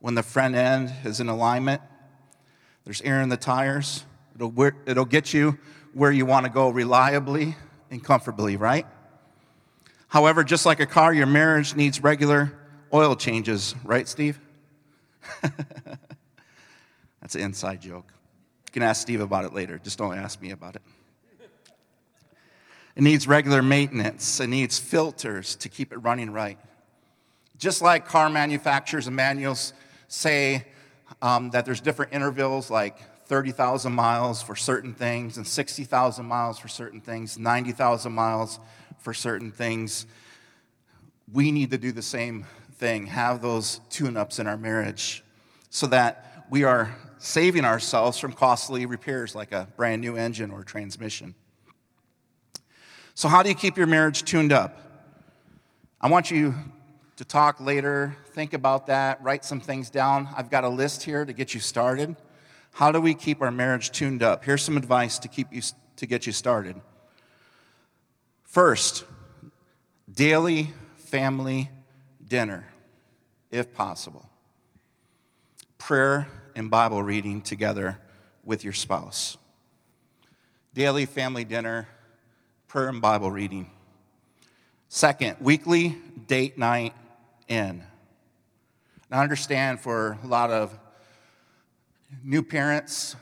when 0.00 0.14
the 0.14 0.22
front 0.22 0.54
end 0.54 0.92
is 1.04 1.20
in 1.20 1.28
alignment, 1.28 1.80
there's 2.84 3.00
air 3.02 3.22
in 3.22 3.28
the 3.28 3.36
tires, 3.36 4.04
it'll, 4.34 4.52
it'll 4.86 5.04
get 5.04 5.32
you 5.32 5.58
where 5.92 6.10
you 6.10 6.26
want 6.26 6.44
to 6.44 6.50
go 6.50 6.68
reliably 6.68 7.56
and 7.90 8.02
comfortably, 8.02 8.56
right? 8.56 8.86
However, 10.08 10.44
just 10.44 10.66
like 10.66 10.80
a 10.80 10.86
car, 10.86 11.14
your 11.14 11.26
marriage 11.26 11.74
needs 11.76 12.02
regular 12.02 12.52
oil 12.92 13.16
changes, 13.16 13.74
right, 13.84 14.08
Steve? 14.08 14.38
That's 17.20 17.34
an 17.34 17.40
inside 17.40 17.80
joke. 17.80 18.12
You 18.66 18.72
can 18.72 18.82
ask 18.82 19.02
Steve 19.02 19.20
about 19.20 19.44
it 19.44 19.52
later, 19.52 19.78
just 19.82 19.98
don't 19.98 20.16
ask 20.16 20.40
me 20.40 20.50
about 20.50 20.76
it. 20.76 20.82
It 22.96 23.02
needs 23.02 23.26
regular 23.26 23.62
maintenance, 23.62 24.40
it 24.40 24.48
needs 24.48 24.78
filters 24.78 25.56
to 25.56 25.68
keep 25.68 25.92
it 25.92 25.96
running 25.98 26.30
right. 26.30 26.58
Just 27.58 27.82
like 27.82 28.06
car 28.06 28.28
manufacturers 28.28 29.06
and 29.06 29.16
manuals 29.16 29.72
say 30.06 30.66
um, 31.22 31.50
that 31.50 31.64
there's 31.64 31.80
different 31.80 32.12
intervals, 32.12 32.70
like 32.70 32.98
30,000 33.26 33.92
miles 33.92 34.42
for 34.42 34.54
certain 34.54 34.92
things, 34.92 35.38
and 35.38 35.46
60,000 35.46 36.26
miles 36.26 36.58
for 36.58 36.68
certain 36.68 37.00
things, 37.00 37.38
90,000 37.38 38.12
miles 38.12 38.60
for 38.98 39.14
certain 39.14 39.50
things, 39.50 40.06
we 41.32 41.50
need 41.50 41.70
to 41.70 41.78
do 41.78 41.90
the 41.90 42.02
same 42.02 42.46
thing, 42.76 43.06
have 43.06 43.40
those 43.42 43.80
tune 43.90 44.16
ups 44.16 44.38
in 44.38 44.46
our 44.46 44.56
marriage 44.56 45.24
so 45.70 45.86
that 45.88 46.46
we 46.50 46.64
are 46.64 46.94
saving 47.18 47.64
ourselves 47.64 48.18
from 48.18 48.32
costly 48.32 48.86
repairs 48.86 49.34
like 49.34 49.52
a 49.52 49.68
brand 49.76 50.02
new 50.02 50.16
engine 50.16 50.50
or 50.50 50.62
transmission. 50.62 51.34
So, 53.14 53.28
how 53.28 53.42
do 53.42 53.48
you 53.48 53.54
keep 53.54 53.76
your 53.76 53.86
marriage 53.86 54.24
tuned 54.24 54.52
up? 54.52 54.78
I 56.00 56.08
want 56.08 56.30
you 56.30 56.54
to 57.16 57.24
talk 57.24 57.60
later. 57.60 58.16
Think 58.32 58.52
about 58.52 58.88
that, 58.88 59.22
write 59.22 59.44
some 59.44 59.60
things 59.60 59.88
down. 59.88 60.28
I've 60.36 60.50
got 60.50 60.64
a 60.64 60.68
list 60.68 61.04
here 61.04 61.24
to 61.24 61.32
get 61.32 61.54
you 61.54 61.60
started. 61.60 62.16
How 62.72 62.90
do 62.90 63.00
we 63.00 63.14
keep 63.14 63.40
our 63.40 63.52
marriage 63.52 63.92
tuned 63.92 64.22
up? 64.22 64.44
Here's 64.44 64.62
some 64.62 64.76
advice 64.76 65.18
to 65.20 65.28
keep 65.28 65.52
you 65.52 65.62
to 65.96 66.06
get 66.06 66.26
you 66.26 66.32
started. 66.32 66.80
First, 68.42 69.04
daily 70.12 70.72
family 70.96 71.70
dinner, 72.26 72.66
if 73.50 73.72
possible. 73.74 74.28
Prayer 75.78 76.28
and 76.56 76.70
Bible 76.70 77.02
reading 77.02 77.42
together 77.42 77.98
with 78.44 78.64
your 78.64 78.72
spouse. 78.72 79.36
Daily 80.72 81.06
family 81.06 81.44
dinner, 81.44 81.88
prayer 82.66 82.88
and 82.88 83.00
Bible 83.00 83.30
reading. 83.30 83.70
Second, 84.88 85.36
weekly 85.40 85.96
date 86.26 86.56
night 86.56 86.94
in. 87.48 87.82
Now, 89.10 89.20
I 89.20 89.22
understand 89.22 89.80
for 89.80 90.18
a 90.22 90.26
lot 90.26 90.50
of 90.50 90.76
new 92.22 92.42
parents, 92.42 93.16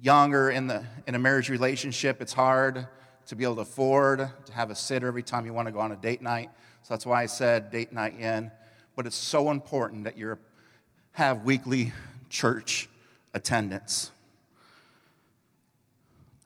younger 0.00 0.50
in, 0.50 0.66
the, 0.66 0.84
in 1.06 1.14
a 1.14 1.18
marriage 1.18 1.48
relationship, 1.48 2.20
it's 2.20 2.32
hard 2.32 2.86
to 3.26 3.36
be 3.36 3.44
able 3.44 3.56
to 3.56 3.62
afford 3.62 4.30
to 4.46 4.52
have 4.52 4.70
a 4.70 4.74
sitter 4.74 5.06
every 5.06 5.22
time 5.22 5.46
you 5.46 5.52
want 5.52 5.66
to 5.66 5.72
go 5.72 5.80
on 5.80 5.92
a 5.92 5.96
date 5.96 6.20
night. 6.20 6.50
So 6.84 6.92
that's 6.92 7.06
why 7.06 7.22
I 7.22 7.26
said 7.26 7.70
date 7.70 7.94
night 7.94 8.20
in. 8.20 8.50
But 8.94 9.06
it's 9.06 9.16
so 9.16 9.50
important 9.50 10.04
that 10.04 10.18
you 10.18 10.36
have 11.12 11.42
weekly 11.42 11.94
church 12.28 12.90
attendance. 13.32 14.10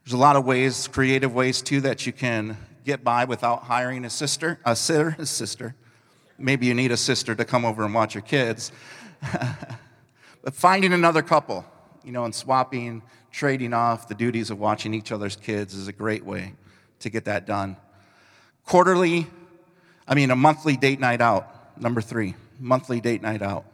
There's 0.04 0.12
a 0.12 0.16
lot 0.16 0.37
of 0.37 0.45
ways, 0.45 0.87
creative 0.87 1.35
ways 1.35 1.61
too, 1.61 1.80
that 1.80 2.07
you 2.07 2.12
can 2.12 2.57
get 2.85 3.02
by 3.02 3.25
without 3.25 3.64
hiring 3.64 4.04
a 4.04 4.11
sister, 4.11 4.61
a 4.64 4.76
sitter, 4.76 5.16
a 5.18 5.26
sister. 5.26 5.75
Maybe 6.38 6.66
you 6.66 6.75
need 6.75 6.92
a 6.92 6.97
sister 6.97 7.35
to 7.35 7.45
come 7.45 7.64
over 7.64 7.85
and 7.85 7.92
watch 7.92 8.14
your 8.14 8.23
kids. 8.23 8.71
but 10.45 10.54
finding 10.54 10.92
another 10.92 11.21
couple, 11.21 11.64
you 12.04 12.12
know, 12.12 12.25
and 12.25 12.33
swapping, 12.33 13.02
trading 13.33 13.75
off 13.75 14.07
the 14.07 14.14
duties 14.14 14.50
of 14.50 14.61
watching 14.61 14.95
each 14.95 15.11
other's 15.11 15.35
kids 15.35 15.75
is 15.75 15.88
a 15.88 15.92
great 15.92 16.25
way 16.25 16.54
to 17.00 17.11
get 17.11 17.25
that 17.25 17.45
done. 17.45 17.76
Quarterly, 18.64 19.26
I 20.10 20.14
mean, 20.14 20.30
a 20.30 20.36
monthly 20.36 20.78
date 20.78 21.00
night 21.00 21.20
out. 21.20 21.78
Number 21.78 22.00
three, 22.00 22.34
monthly 22.58 22.98
date 22.98 23.20
night 23.20 23.42
out. 23.42 23.66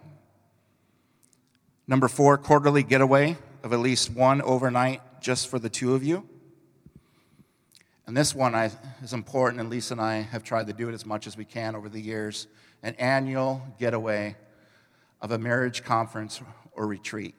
Number 1.86 2.08
four, 2.08 2.36
quarterly 2.38 2.82
getaway 2.82 3.36
of 3.62 3.72
at 3.72 3.78
least 3.78 4.10
one 4.10 4.42
overnight 4.42 5.00
just 5.20 5.48
for 5.48 5.60
the 5.60 5.68
two 5.68 5.94
of 5.94 6.02
you. 6.02 6.28
And 8.06 8.16
this 8.16 8.34
one 8.34 8.54
I, 8.54 8.72
is 9.02 9.12
important, 9.12 9.60
and 9.60 9.70
Lisa 9.70 9.94
and 9.94 10.00
I 10.00 10.22
have 10.22 10.42
tried 10.42 10.66
to 10.66 10.72
do 10.72 10.88
it 10.88 10.92
as 10.92 11.06
much 11.06 11.28
as 11.28 11.36
we 11.36 11.44
can 11.44 11.76
over 11.76 11.88
the 11.88 12.00
years 12.00 12.48
an 12.82 12.96
annual 12.96 13.62
getaway 13.78 14.36
of 15.22 15.30
a 15.30 15.38
marriage 15.38 15.84
conference 15.84 16.42
or 16.72 16.86
retreat. 16.86 17.34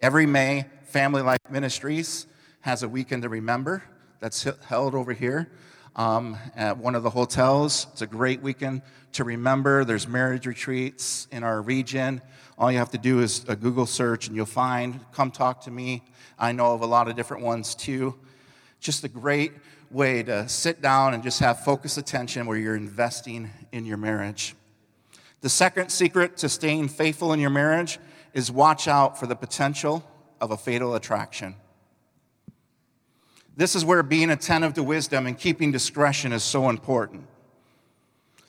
Every 0.00 0.24
May, 0.24 0.64
Family 0.84 1.20
Life 1.20 1.38
Ministries 1.50 2.26
has 2.62 2.82
a 2.82 2.88
weekend 2.88 3.22
to 3.22 3.28
remember 3.28 3.84
that's 4.18 4.48
held 4.66 4.94
over 4.94 5.12
here 5.12 5.50
um, 5.96 6.36
at 6.56 6.78
one 6.78 6.94
of 6.94 7.02
the 7.02 7.10
hotels. 7.10 7.86
It's 7.92 8.02
a 8.02 8.06
great 8.06 8.42
weekend 8.42 8.82
to 9.12 9.24
remember. 9.24 9.84
There's 9.84 10.08
marriage 10.08 10.46
retreats 10.46 11.28
in 11.30 11.42
our 11.42 11.62
region. 11.62 12.20
All 12.58 12.70
you 12.70 12.78
have 12.78 12.90
to 12.90 12.98
do 12.98 13.20
is 13.20 13.44
a 13.48 13.56
Google 13.56 13.86
search 13.86 14.26
and 14.26 14.36
you'll 14.36 14.46
find, 14.46 15.00
come 15.12 15.30
talk 15.30 15.62
to 15.62 15.70
me. 15.70 16.02
I 16.38 16.52
know 16.52 16.74
of 16.74 16.82
a 16.82 16.86
lot 16.86 17.08
of 17.08 17.16
different 17.16 17.42
ones 17.42 17.74
too. 17.74 18.14
Just 18.80 19.04
a 19.04 19.08
great 19.08 19.52
way 19.90 20.22
to 20.22 20.48
sit 20.48 20.82
down 20.82 21.14
and 21.14 21.22
just 21.22 21.40
have 21.40 21.64
focused 21.64 21.98
attention 21.98 22.46
where 22.46 22.58
you're 22.58 22.76
investing 22.76 23.50
in 23.72 23.86
your 23.86 23.96
marriage. 23.96 24.54
The 25.40 25.48
second 25.48 25.90
secret 25.90 26.36
to 26.38 26.48
staying 26.48 26.88
faithful 26.88 27.32
in 27.32 27.40
your 27.40 27.50
marriage 27.50 27.98
is 28.32 28.50
watch 28.50 28.88
out 28.88 29.18
for 29.18 29.26
the 29.26 29.36
potential 29.36 30.08
of 30.40 30.50
a 30.50 30.56
fatal 30.56 30.94
attraction. 30.94 31.54
This 33.56 33.76
is 33.76 33.84
where 33.84 34.02
being 34.02 34.30
attentive 34.30 34.74
to 34.74 34.82
wisdom 34.82 35.26
and 35.26 35.38
keeping 35.38 35.70
discretion 35.70 36.32
is 36.32 36.42
so 36.42 36.68
important. 36.68 37.26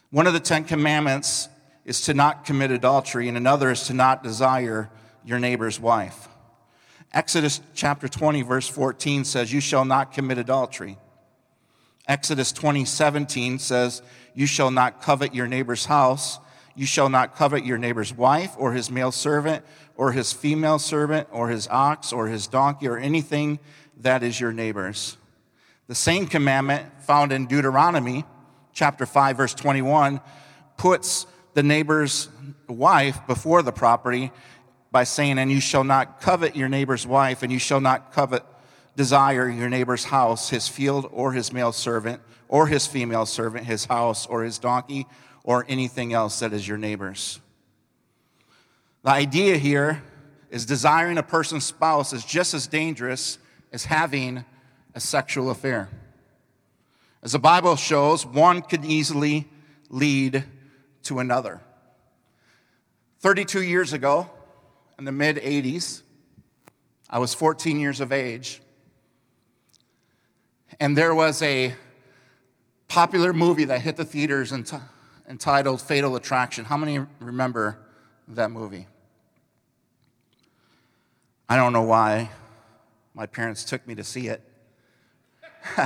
One 0.10 0.26
of 0.28 0.34
the 0.34 0.40
Ten 0.40 0.64
Commandments 0.64 1.48
is 1.84 2.02
to 2.02 2.14
not 2.14 2.46
commit 2.46 2.72
adultery, 2.72 3.28
and 3.28 3.38
another 3.38 3.70
is 3.70 3.84
to 3.88 3.94
not 3.94 4.24
desire 4.24 4.90
your 5.24 5.40
neighbor's 5.40 5.80
wife. 5.80 6.28
Exodus 7.14 7.62
chapter 7.76 8.08
20, 8.08 8.42
verse 8.42 8.68
14 8.68 9.26
says, 9.26 9.54
You 9.54 9.62
shall 9.62 9.86
not 9.86 10.12
commit 10.12 10.38
adultery. 10.38 10.98
Exodus 12.08 12.52
20, 12.52 12.86
17 12.86 13.60
says, 13.60 14.02
You 14.34 14.48
shall 14.48 14.72
not 14.72 15.02
covet 15.02 15.36
your 15.36 15.48
neighbor's 15.48 15.86
house. 15.86 16.40
You 16.76 16.86
shall 16.86 17.08
not 17.08 17.36
covet 17.36 17.64
your 17.64 17.78
neighbor's 17.78 18.14
wife, 18.14 18.54
or 18.58 18.74
his 18.74 18.92
male 18.92 19.12
servant, 19.12 19.64
or 19.96 20.12
his 20.12 20.34
female 20.34 20.78
servant, 20.78 21.28
or 21.32 21.50
his 21.50 21.68
ox, 21.70 22.12
or 22.12 22.28
his 22.28 22.48
donkey, 22.48 22.88
or 22.88 22.98
anything 22.98 23.60
that 24.02 24.24
is 24.24 24.40
your 24.40 24.52
neighbor's. 24.52 25.18
The 25.88 25.96
same 25.96 26.28
commandment 26.28 26.86
found 27.04 27.32
in 27.32 27.46
Deuteronomy 27.48 28.26
chapter 28.74 29.06
5, 29.06 29.38
verse 29.38 29.54
21, 29.54 30.20
puts 30.78 31.26
the 31.54 31.64
neighbor's 31.64 32.28
wife 32.68 33.18
before 33.26 33.62
the 33.62 33.72
property 33.72 34.32
by 34.92 35.04
saying, 35.04 35.40
And 35.40 35.52
you 35.52 35.60
shall 35.60 35.84
not 35.84 36.22
covet 36.22 36.56
your 36.56 36.70
neighbor's 36.70 37.08
wife, 37.08 37.42
and 37.42 37.52
you 37.52 37.60
shall 37.60 37.82
not 37.82 38.12
covet, 38.12 38.44
desire 38.96 39.50
your 39.50 39.70
neighbor's 39.70 40.06
house, 40.06 40.50
his 40.50 40.68
field, 40.68 41.08
or 41.12 41.34
his 41.34 41.52
male 41.52 41.72
servant, 41.72 42.22
or 42.48 42.68
his 42.68 42.86
female 42.86 43.26
servant, 43.26 43.66
his 43.66 43.86
house, 43.86 44.26
or 44.26 44.44
his 44.44 44.60
donkey, 44.60 45.08
or 45.44 45.66
anything 45.68 46.14
else 46.14 46.40
that 46.40 46.54
is 46.54 46.68
your 46.68 46.78
neighbor's. 46.78 47.40
The 49.04 49.12
idea 49.12 49.58
here 49.58 50.02
is 50.50 50.66
desiring 50.66 51.18
a 51.18 51.24
person's 51.24 51.66
spouse 51.66 52.14
is 52.14 52.26
just 52.26 52.54
as 52.54 52.68
dangerous 52.68 53.38
as 53.76 53.84
having 53.86 54.46
a 54.94 55.02
sexual 55.02 55.50
affair. 55.50 55.90
As 57.22 57.34
the 57.34 57.40
Bible 57.40 57.76
shows, 57.76 58.26
one 58.26 58.62
could 58.62 58.86
easily 58.86 59.50
lead 59.90 60.46
to 61.04 61.20
another. 61.20 61.60
32 63.20 63.64
years 63.64 63.92
ago, 63.92 64.30
in 64.98 65.04
the 65.04 65.12
mid 65.12 65.36
80s. 65.36 66.04
I 67.10 67.20
was 67.20 67.34
14 67.34 67.78
years 67.78 68.00
of 68.00 68.14
age. 68.14 68.62
And 70.80 70.98
there 70.98 71.14
was 71.14 71.42
a 71.42 71.76
popular 72.88 73.34
movie 73.34 73.66
that 73.66 73.82
hit 73.82 73.98
the 73.98 74.06
theaters 74.06 74.54
entitled 75.28 75.82
Fatal 75.82 76.16
Attraction. 76.16 76.64
How 76.64 76.78
many 76.78 77.00
remember 77.20 77.78
that 78.30 78.52
movie? 78.52 78.88
I 81.50 81.58
don't 81.58 81.74
know 81.74 81.84
why 81.84 82.30
my 83.16 83.26
parents 83.26 83.64
took 83.64 83.88
me 83.88 83.96
to 83.96 84.04
see 84.04 84.28
it, 84.28 84.42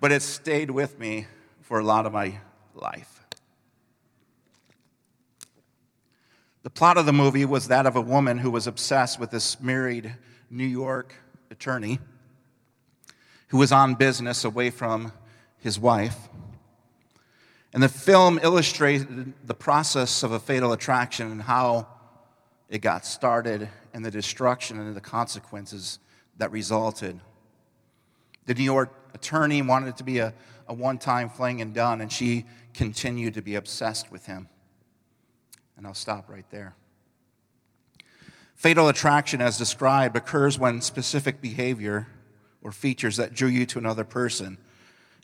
but 0.00 0.10
it 0.10 0.20
stayed 0.20 0.70
with 0.70 0.98
me 0.98 1.28
for 1.62 1.78
a 1.78 1.84
lot 1.84 2.04
of 2.04 2.12
my 2.12 2.40
life. 2.74 3.24
The 6.64 6.70
plot 6.70 6.98
of 6.98 7.06
the 7.06 7.12
movie 7.12 7.44
was 7.44 7.68
that 7.68 7.86
of 7.86 7.94
a 7.94 8.00
woman 8.00 8.38
who 8.38 8.50
was 8.50 8.66
obsessed 8.66 9.20
with 9.20 9.30
this 9.30 9.60
married 9.60 10.16
New 10.50 10.66
York 10.66 11.14
attorney 11.50 12.00
who 13.48 13.58
was 13.58 13.70
on 13.70 13.94
business 13.94 14.44
away 14.44 14.70
from 14.70 15.12
his 15.58 15.78
wife. 15.78 16.28
And 17.72 17.82
the 17.82 17.88
film 17.88 18.40
illustrated 18.42 19.32
the 19.46 19.54
process 19.54 20.24
of 20.24 20.32
a 20.32 20.40
fatal 20.40 20.72
attraction 20.72 21.30
and 21.30 21.42
how 21.42 21.86
it 22.68 22.78
got 22.78 23.06
started 23.06 23.68
and 23.94 24.04
the 24.04 24.10
destruction 24.10 24.78
and 24.78 24.94
the 24.94 25.00
consequences 25.00 26.00
that 26.36 26.50
resulted. 26.50 27.18
The 28.44 28.54
New 28.54 28.64
York 28.64 28.92
attorney 29.14 29.62
wanted 29.62 29.90
it 29.90 29.96
to 29.98 30.04
be 30.04 30.18
a, 30.18 30.34
a 30.68 30.74
one 30.74 30.98
time 30.98 31.30
fling 31.30 31.62
and 31.62 31.72
done, 31.72 32.00
and 32.00 32.12
she 32.12 32.44
continued 32.74 33.34
to 33.34 33.42
be 33.42 33.54
obsessed 33.54 34.10
with 34.10 34.26
him. 34.26 34.48
And 35.76 35.86
I'll 35.86 35.94
stop 35.94 36.28
right 36.28 36.44
there. 36.50 36.74
Fatal 38.54 38.88
attraction, 38.88 39.40
as 39.40 39.56
described, 39.56 40.16
occurs 40.16 40.58
when 40.58 40.80
specific 40.80 41.40
behavior 41.40 42.08
or 42.62 42.72
features 42.72 43.16
that 43.16 43.32
drew 43.32 43.48
you 43.48 43.64
to 43.66 43.78
another 43.78 44.04
person 44.04 44.58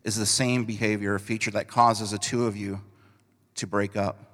is 0.05 0.17
the 0.17 0.27
same 0.27 0.65
behavior 0.65 1.15
or 1.15 1.19
feature 1.19 1.51
that 1.51 1.67
causes 1.69 2.13
the 2.13 2.19
two 2.19 2.47
of 2.47 2.57
you 2.57 2.81
to 3.57 3.67
break 3.67 3.97
up. 3.97 4.30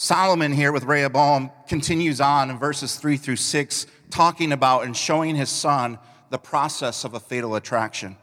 Solomon 0.00 0.52
here 0.52 0.70
with 0.70 0.84
Rehoboam 0.84 1.50
continues 1.66 2.20
on 2.20 2.50
in 2.50 2.56
verses 2.56 2.94
3 2.94 3.16
through 3.16 3.34
6, 3.34 3.86
talking 4.10 4.52
about 4.52 4.84
and 4.84 4.96
showing 4.96 5.34
his 5.34 5.50
son 5.50 5.98
the 6.30 6.38
process 6.38 7.02
of 7.02 7.14
a 7.14 7.20
fatal 7.20 7.56
attraction. 7.56 8.16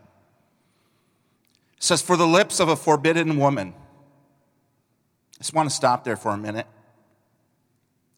It 1.75 1.83
says, 1.83 2.01
For 2.01 2.15
the 2.15 2.25
lips 2.25 2.61
of 2.61 2.69
a 2.69 2.77
forbidden 2.77 3.35
woman, 3.35 3.73
I 5.33 5.37
just 5.39 5.53
want 5.53 5.69
to 5.69 5.75
stop 5.75 6.05
there 6.05 6.15
for 6.15 6.31
a 6.31 6.37
minute. 6.37 6.65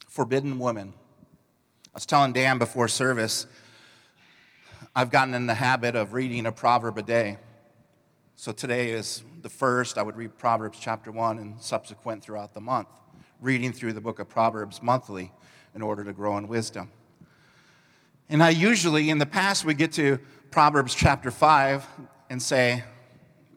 Forbidden 0.08 0.60
woman. 0.60 0.93
I 1.88 1.96
was 1.96 2.06
telling 2.06 2.34
Dan 2.34 2.60
before 2.60 2.88
service, 2.88 3.48
I've 4.96 5.10
gotten 5.10 5.34
in 5.34 5.48
the 5.48 5.56
habit 5.56 5.96
of 5.96 6.13
reading 6.13 6.46
a 6.46 6.52
proverb 6.52 7.00
a 7.00 7.02
day. 7.02 7.38
So 8.36 8.52
today 8.52 8.91
is 8.91 9.24
the 9.41 9.50
first. 9.50 9.98
I 9.98 10.04
would 10.04 10.15
read 10.15 10.38
Proverbs 10.38 10.78
chapter 10.80 11.12
1 11.12 11.39
and 11.39 11.60
subsequent 11.60 12.24
throughout 12.24 12.54
the 12.54 12.62
month, 12.62 12.89
reading 13.41 13.71
through 13.71 13.93
the 13.93 14.02
book 14.02 14.19
of 14.19 14.30
Proverbs 14.30 14.82
monthly 14.82 15.32
in 15.76 15.82
order 15.82 16.04
to 16.04 16.13
grow 16.13 16.38
in 16.38 16.47
wisdom. 16.47 16.91
And 18.30 18.43
I 18.43 18.50
usually, 18.50 19.10
in 19.10 19.17
the 19.17 19.26
past, 19.26 19.63
we 19.63 19.73
get 19.73 19.93
to 19.93 20.19
Proverbs 20.52 20.93
chapter 20.93 21.32
5 21.32 21.86
and 22.30 22.41
say, 22.41 22.84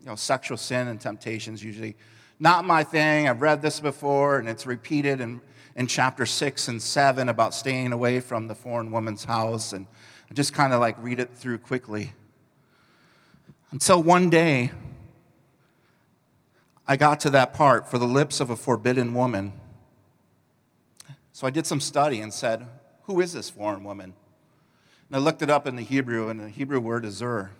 you 0.00 0.06
know, 0.06 0.14
sexual 0.14 0.56
sin 0.56 0.88
and 0.88 1.00
temptations 1.00 1.62
usually 1.62 1.96
not 2.40 2.64
my 2.64 2.82
thing. 2.82 3.28
I've 3.28 3.42
read 3.42 3.60
this 3.60 3.78
before, 3.78 4.38
and 4.38 4.48
it's 4.48 4.66
repeated 4.66 5.20
in, 5.20 5.42
in 5.76 5.86
chapter 5.86 6.24
six 6.24 6.68
and 6.68 6.80
seven 6.80 7.28
about 7.28 7.54
staying 7.54 7.92
away 7.92 8.18
from 8.20 8.48
the 8.48 8.54
foreign 8.54 8.90
woman's 8.90 9.24
house. 9.24 9.74
And 9.74 9.86
I 10.30 10.34
just 10.34 10.54
kind 10.54 10.72
of 10.72 10.80
like 10.80 10.96
read 11.02 11.20
it 11.20 11.30
through 11.34 11.58
quickly. 11.58 12.14
Until 13.70 14.02
one 14.02 14.30
day, 14.30 14.72
I 16.88 16.96
got 16.96 17.20
to 17.20 17.30
that 17.30 17.52
part 17.52 17.88
for 17.88 17.98
the 17.98 18.06
lips 18.06 18.40
of 18.40 18.48
a 18.48 18.56
forbidden 18.56 19.12
woman. 19.12 19.52
So 21.40 21.46
I 21.46 21.50
did 21.50 21.66
some 21.66 21.80
study 21.80 22.20
and 22.20 22.34
said, 22.34 22.66
Who 23.04 23.18
is 23.22 23.32
this 23.32 23.48
foreign 23.48 23.82
woman? 23.82 24.12
And 25.08 25.16
I 25.16 25.18
looked 25.20 25.40
it 25.40 25.48
up 25.48 25.66
in 25.66 25.74
the 25.74 25.80
Hebrew, 25.80 26.28
and 26.28 26.38
the 26.38 26.50
Hebrew 26.50 26.80
word 26.80 27.06
is 27.06 27.22
Ur. 27.22 27.50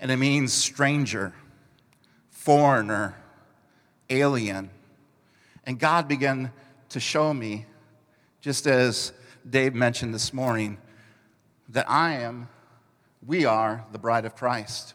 And 0.00 0.10
it 0.10 0.16
means 0.16 0.52
stranger, 0.52 1.32
foreigner, 2.28 3.14
alien. 4.08 4.70
And 5.64 5.78
God 5.78 6.08
began 6.08 6.50
to 6.88 6.98
show 6.98 7.32
me, 7.32 7.66
just 8.40 8.66
as 8.66 9.12
Dave 9.48 9.76
mentioned 9.76 10.12
this 10.12 10.34
morning, 10.34 10.78
that 11.68 11.88
I 11.88 12.14
am, 12.14 12.48
we 13.24 13.44
are 13.44 13.84
the 13.92 13.98
bride 14.00 14.24
of 14.24 14.34
Christ, 14.34 14.94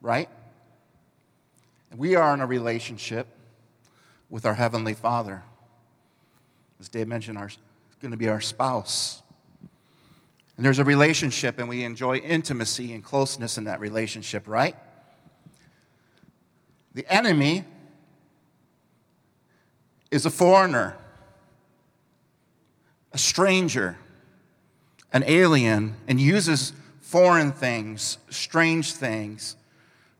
right? 0.00 0.30
We 1.94 2.14
are 2.14 2.32
in 2.32 2.40
a 2.40 2.46
relationship 2.46 3.26
with 4.30 4.46
our 4.46 4.54
Heavenly 4.54 4.94
Father. 4.94 5.42
As 6.80 6.88
Dave 6.88 7.08
mentioned, 7.08 7.38
our, 7.38 7.50
going 8.00 8.10
to 8.10 8.16
be 8.16 8.28
our 8.28 8.40
spouse. 8.40 9.22
And 10.56 10.64
there's 10.64 10.78
a 10.78 10.84
relationship, 10.84 11.58
and 11.58 11.68
we 11.68 11.82
enjoy 11.84 12.18
intimacy 12.18 12.92
and 12.92 13.02
closeness 13.02 13.58
in 13.58 13.64
that 13.64 13.80
relationship, 13.80 14.46
right? 14.46 14.76
The 16.94 17.12
enemy 17.12 17.64
is 20.10 20.26
a 20.26 20.30
foreigner, 20.30 20.96
a 23.12 23.18
stranger, 23.18 23.98
an 25.12 25.24
alien, 25.26 25.96
and 26.06 26.20
uses 26.20 26.72
foreign 27.00 27.50
things, 27.50 28.18
strange 28.30 28.92
things, 28.92 29.56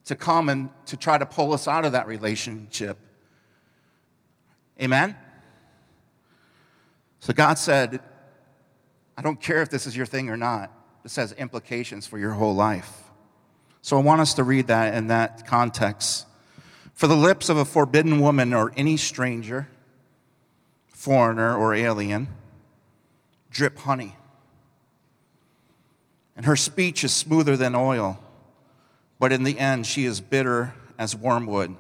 to 0.07 0.17
come 0.17 0.49
and 0.49 0.69
to 0.87 0.97
try 0.97 1.17
to 1.17 1.25
pull 1.25 1.53
us 1.53 1.69
out 1.69 1.85
of 1.85 1.93
that 1.93 2.09
relationship. 2.09 2.99
Amen? 4.83 5.17
So 7.25 7.33
God 7.33 7.57
said, 7.57 8.01
I 9.17 9.23
don't 9.23 9.41
care 9.41 9.63
if 9.63 9.71
this 9.71 9.87
is 9.87 9.97
your 9.97 10.05
thing 10.05 10.29
or 10.29 10.37
not. 10.37 10.71
This 11.03 11.17
has 11.17 11.33
implications 11.33 12.07
for 12.07 12.19
your 12.19 12.33
whole 12.33 12.55
life. 12.55 13.05
So 13.81 13.97
I 13.97 14.03
want 14.03 14.21
us 14.21 14.35
to 14.35 14.45
read 14.45 14.67
that 14.67 14.93
in 14.93 15.07
that 15.07 15.47
context. 15.47 16.27
For 16.93 17.07
the 17.07 17.17
lips 17.17 17.49
of 17.49 17.57
a 17.57 17.65
forbidden 17.65 18.21
woman 18.21 18.53
or 18.53 18.75
any 18.77 18.99
stranger, 18.99 19.69
foreigner 20.89 21.57
or 21.57 21.73
alien, 21.73 22.29
drip 23.51 23.79
honey. 23.79 24.17
And 26.37 26.45
her 26.45 26.57
speech 26.57 27.05
is 27.05 27.15
smoother 27.15 27.57
than 27.57 27.75
oil, 27.75 28.23
but 29.19 29.33
in 29.33 29.45
the 29.45 29.59
end, 29.59 29.87
she 29.87 30.05
is 30.05 30.21
bitter 30.21 30.75
as 30.99 31.17
wormwood, 31.17 31.75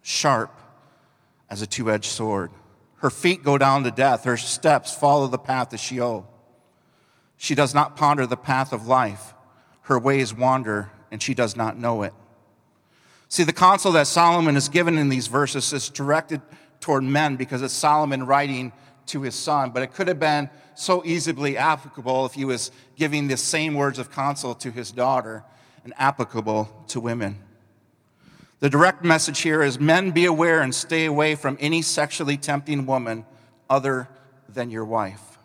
sharp 0.00 0.56
as 1.48 1.60
a 1.60 1.66
two 1.66 1.90
edged 1.90 2.10
sword. 2.10 2.52
Her 3.00 3.10
feet 3.10 3.42
go 3.42 3.56
down 3.56 3.84
to 3.84 3.90
death, 3.90 4.24
her 4.24 4.36
steps 4.36 4.94
follow 4.94 5.26
the 5.26 5.38
path 5.38 5.72
of 5.72 5.80
Sheol. 5.80 6.28
She 7.38 7.54
does 7.54 7.74
not 7.74 7.96
ponder 7.96 8.26
the 8.26 8.36
path 8.36 8.72
of 8.72 8.86
life. 8.86 9.32
Her 9.82 9.98
ways 9.98 10.34
wander, 10.34 10.90
and 11.10 11.22
she 11.22 11.32
does 11.32 11.56
not 11.56 11.78
know 11.78 12.02
it. 12.02 12.12
See, 13.28 13.42
the 13.42 13.54
counsel 13.54 13.92
that 13.92 14.06
Solomon 14.06 14.54
is 14.56 14.68
given 14.68 14.98
in 14.98 15.08
these 15.08 15.28
verses 15.28 15.72
is 15.72 15.88
directed 15.88 16.42
toward 16.80 17.02
men 17.02 17.36
because 17.36 17.62
it's 17.62 17.72
Solomon 17.72 18.26
writing 18.26 18.72
to 19.06 19.22
his 19.22 19.34
son, 19.34 19.70
but 19.70 19.82
it 19.82 19.94
could 19.94 20.08
have 20.08 20.20
been 20.20 20.50
so 20.74 21.02
easily 21.04 21.56
applicable 21.56 22.26
if 22.26 22.34
he 22.34 22.44
was 22.44 22.70
giving 22.96 23.28
the 23.28 23.36
same 23.36 23.74
words 23.74 23.98
of 23.98 24.12
counsel 24.12 24.54
to 24.56 24.70
his 24.70 24.92
daughter 24.92 25.42
and 25.84 25.94
applicable 25.96 26.68
to 26.88 27.00
women. 27.00 27.38
The 28.60 28.68
direct 28.68 29.02
message 29.02 29.40
here 29.40 29.62
is 29.62 29.80
men 29.80 30.10
be 30.10 30.26
aware 30.26 30.60
and 30.60 30.74
stay 30.74 31.06
away 31.06 31.34
from 31.34 31.56
any 31.60 31.80
sexually 31.80 32.36
tempting 32.36 32.84
woman 32.84 33.24
other 33.70 34.06
than 34.50 34.70
your 34.70 34.84
wife. 34.84 35.38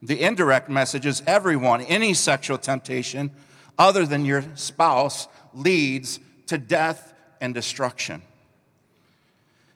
The 0.00 0.22
indirect 0.22 0.70
message 0.70 1.04
is 1.04 1.22
everyone, 1.26 1.82
any 1.82 2.14
sexual 2.14 2.56
temptation 2.56 3.32
other 3.78 4.06
than 4.06 4.24
your 4.24 4.44
spouse 4.54 5.28
leads 5.52 6.20
to 6.46 6.56
death 6.56 7.12
and 7.40 7.52
destruction. 7.52 8.22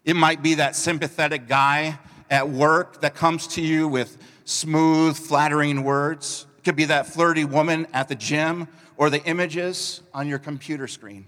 It 0.05 0.17
might 0.17 0.43
be 0.43 0.55
that 0.55 0.75
sympathetic 0.75 1.47
guy 1.47 1.99
at 2.31 2.49
work 2.49 3.03
that 3.03 3.15
comes 3.15 3.47
to 3.49 3.61
you 3.61 3.87
with 3.87 4.17
smooth, 4.47 5.19
flattering 5.19 5.85
words. 5.85 6.47
It 6.59 6.65
could 6.65 6.77
be 6.77 6.87
that 6.87 7.07
flirty 7.07 7.45
woman 7.45 7.87
at 7.93 8.09
the 8.09 8.15
gym 8.15 8.67
or 8.97 9.11
the 9.11 9.23
images 9.25 10.01
on 10.15 10.27
your 10.27 10.39
computer 10.39 10.89
screen. 10.89 11.27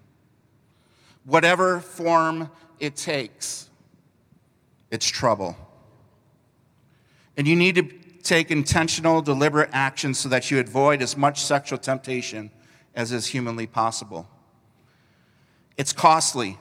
Whatever 1.24 1.80
form 1.80 2.50
it 2.78 2.96
takes, 2.96 3.68
it's 4.90 5.06
trouble. 5.06 5.56
And 7.36 7.48
you 7.48 7.56
need 7.56 7.74
to 7.76 7.82
take 8.22 8.50
intentional, 8.50 9.22
deliberate 9.22 9.70
action 9.72 10.14
so 10.14 10.28
that 10.28 10.50
you 10.50 10.58
avoid 10.58 11.02
as 11.02 11.16
much 11.16 11.42
sexual 11.42 11.78
temptation 11.78 12.50
as 12.94 13.12
is 13.12 13.26
humanly 13.26 13.66
possible. 13.66 14.28
It's 15.76 15.92
costly, 15.92 16.56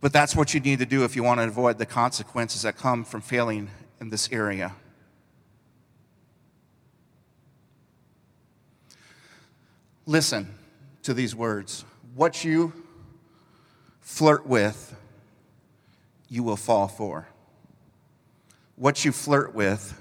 but 0.00 0.12
that's 0.12 0.34
what 0.34 0.52
you 0.52 0.60
need 0.60 0.80
to 0.80 0.86
do 0.86 1.04
if 1.04 1.14
you 1.14 1.22
want 1.22 1.40
to 1.40 1.44
avoid 1.44 1.78
the 1.78 1.86
consequences 1.86 2.62
that 2.62 2.76
come 2.76 3.04
from 3.04 3.20
failing 3.20 3.70
in 4.00 4.10
this 4.10 4.28
area. 4.32 4.74
Listen 10.06 10.52
to 11.02 11.14
these 11.14 11.36
words. 11.36 11.84
What 12.14 12.44
you 12.44 12.72
flirt 14.10 14.44
with, 14.44 14.94
you 16.28 16.42
will 16.42 16.56
fall 16.56 16.88
for. 16.88 17.28
What 18.74 19.04
you 19.04 19.12
flirt 19.12 19.54
with, 19.54 19.98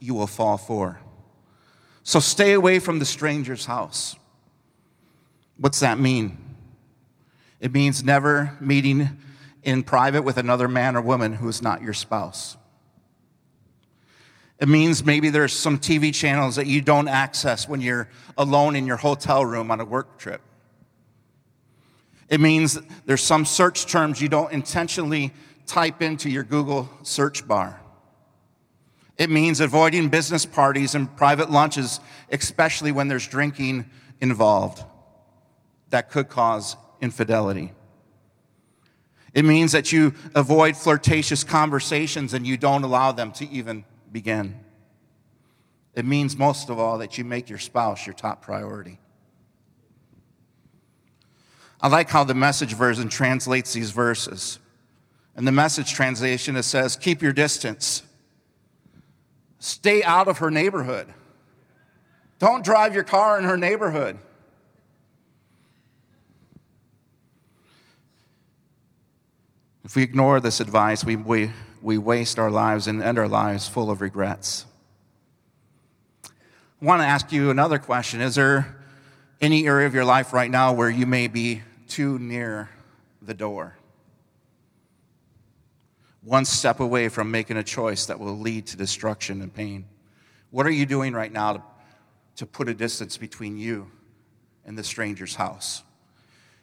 you 0.00 0.12
will 0.12 0.26
fall 0.26 0.58
for. 0.58 0.98
So 2.02 2.20
stay 2.20 2.52
away 2.52 2.78
from 2.80 2.98
the 2.98 3.04
stranger's 3.04 3.64
house. 3.64 4.16
What's 5.56 5.80
that 5.80 5.98
mean? 5.98 6.36
It 7.60 7.72
means 7.72 8.04
never 8.04 8.56
meeting 8.60 9.18
in 9.62 9.84
private 9.84 10.22
with 10.22 10.36
another 10.36 10.68
man 10.68 10.96
or 10.96 11.00
woman 11.00 11.34
who 11.34 11.48
is 11.48 11.62
not 11.62 11.80
your 11.80 11.94
spouse. 11.94 12.56
It 14.58 14.68
means 14.68 15.04
maybe 15.04 15.30
there's 15.30 15.52
some 15.52 15.78
TV 15.78 16.12
channels 16.12 16.56
that 16.56 16.66
you 16.66 16.80
don't 16.82 17.08
access 17.08 17.68
when 17.68 17.80
you're 17.80 18.10
alone 18.36 18.74
in 18.74 18.84
your 18.84 18.96
hotel 18.96 19.46
room 19.46 19.70
on 19.70 19.80
a 19.80 19.84
work 19.84 20.18
trip. 20.18 20.42
It 22.28 22.40
means 22.40 22.78
there's 23.06 23.22
some 23.22 23.44
search 23.44 23.86
terms 23.86 24.20
you 24.20 24.28
don't 24.28 24.52
intentionally 24.52 25.32
type 25.66 26.02
into 26.02 26.28
your 26.28 26.42
Google 26.42 26.88
search 27.02 27.46
bar. 27.46 27.80
It 29.16 29.30
means 29.30 29.60
avoiding 29.60 30.08
business 30.08 30.44
parties 30.44 30.94
and 30.94 31.14
private 31.16 31.50
lunches, 31.50 32.00
especially 32.30 32.92
when 32.92 33.08
there's 33.08 33.26
drinking 33.26 33.88
involved. 34.20 34.82
That 35.90 36.10
could 36.10 36.28
cause 36.28 36.76
infidelity. 37.00 37.72
It 39.32 39.44
means 39.44 39.72
that 39.72 39.92
you 39.92 40.14
avoid 40.34 40.76
flirtatious 40.76 41.44
conversations 41.44 42.34
and 42.34 42.46
you 42.46 42.56
don't 42.56 42.84
allow 42.84 43.12
them 43.12 43.32
to 43.32 43.48
even 43.50 43.84
begin. 44.10 44.58
It 45.94 46.04
means 46.04 46.36
most 46.36 46.70
of 46.70 46.78
all 46.78 46.98
that 46.98 47.18
you 47.18 47.24
make 47.24 47.48
your 47.48 47.58
spouse 47.58 48.06
your 48.06 48.14
top 48.14 48.42
priority. 48.42 48.98
I 51.84 51.88
like 51.88 52.08
how 52.08 52.24
the 52.24 52.32
message 52.32 52.72
version 52.72 53.10
translates 53.10 53.74
these 53.74 53.90
verses. 53.90 54.58
In 55.36 55.44
the 55.44 55.52
message 55.52 55.92
translation, 55.92 56.56
it 56.56 56.62
says, 56.62 56.96
Keep 56.96 57.20
your 57.20 57.32
distance 57.32 58.02
Stay 59.64 60.02
out 60.02 60.28
of 60.28 60.38
her 60.38 60.50
neighborhood. 60.50 61.08
Don't 62.38 62.62
drive 62.62 62.94
your 62.94 63.02
car 63.02 63.38
in 63.38 63.44
her 63.44 63.56
neighborhood. 63.56 64.18
If 69.82 69.96
we 69.96 70.02
ignore 70.02 70.38
this 70.38 70.60
advice, 70.60 71.02
we, 71.02 71.16
we, 71.16 71.50
we 71.80 71.96
waste 71.96 72.38
our 72.38 72.50
lives 72.50 72.86
and 72.86 73.02
end 73.02 73.18
our 73.18 73.26
lives 73.26 73.66
full 73.66 73.90
of 73.90 74.02
regrets. 74.02 74.66
I 76.26 76.84
want 76.84 77.00
to 77.00 77.06
ask 77.06 77.32
you 77.32 77.48
another 77.48 77.78
question. 77.78 78.20
Is 78.20 78.34
there 78.34 78.76
any 79.40 79.66
area 79.66 79.86
of 79.86 79.94
your 79.94 80.04
life 80.04 80.34
right 80.34 80.50
now 80.50 80.74
where 80.74 80.90
you 80.90 81.06
may 81.06 81.26
be 81.26 81.62
too 81.94 82.18
near 82.18 82.70
the 83.22 83.34
door? 83.34 83.76
one 86.24 86.44
step 86.44 86.80
away 86.80 87.08
from 87.08 87.30
making 87.30 87.58
a 87.58 87.62
choice 87.62 88.06
that 88.06 88.18
will 88.18 88.38
lead 88.38 88.66
to 88.66 88.76
destruction 88.76 89.42
and 89.42 89.52
pain. 89.52 89.84
What 90.50 90.66
are 90.66 90.70
you 90.70 90.86
doing 90.86 91.12
right 91.12 91.30
now 91.30 91.52
to, 91.52 91.62
to 92.36 92.46
put 92.46 92.68
a 92.68 92.74
distance 92.74 93.16
between 93.16 93.58
you 93.58 93.90
and 94.64 94.76
the 94.76 94.84
stranger's 94.84 95.34
house? 95.34 95.82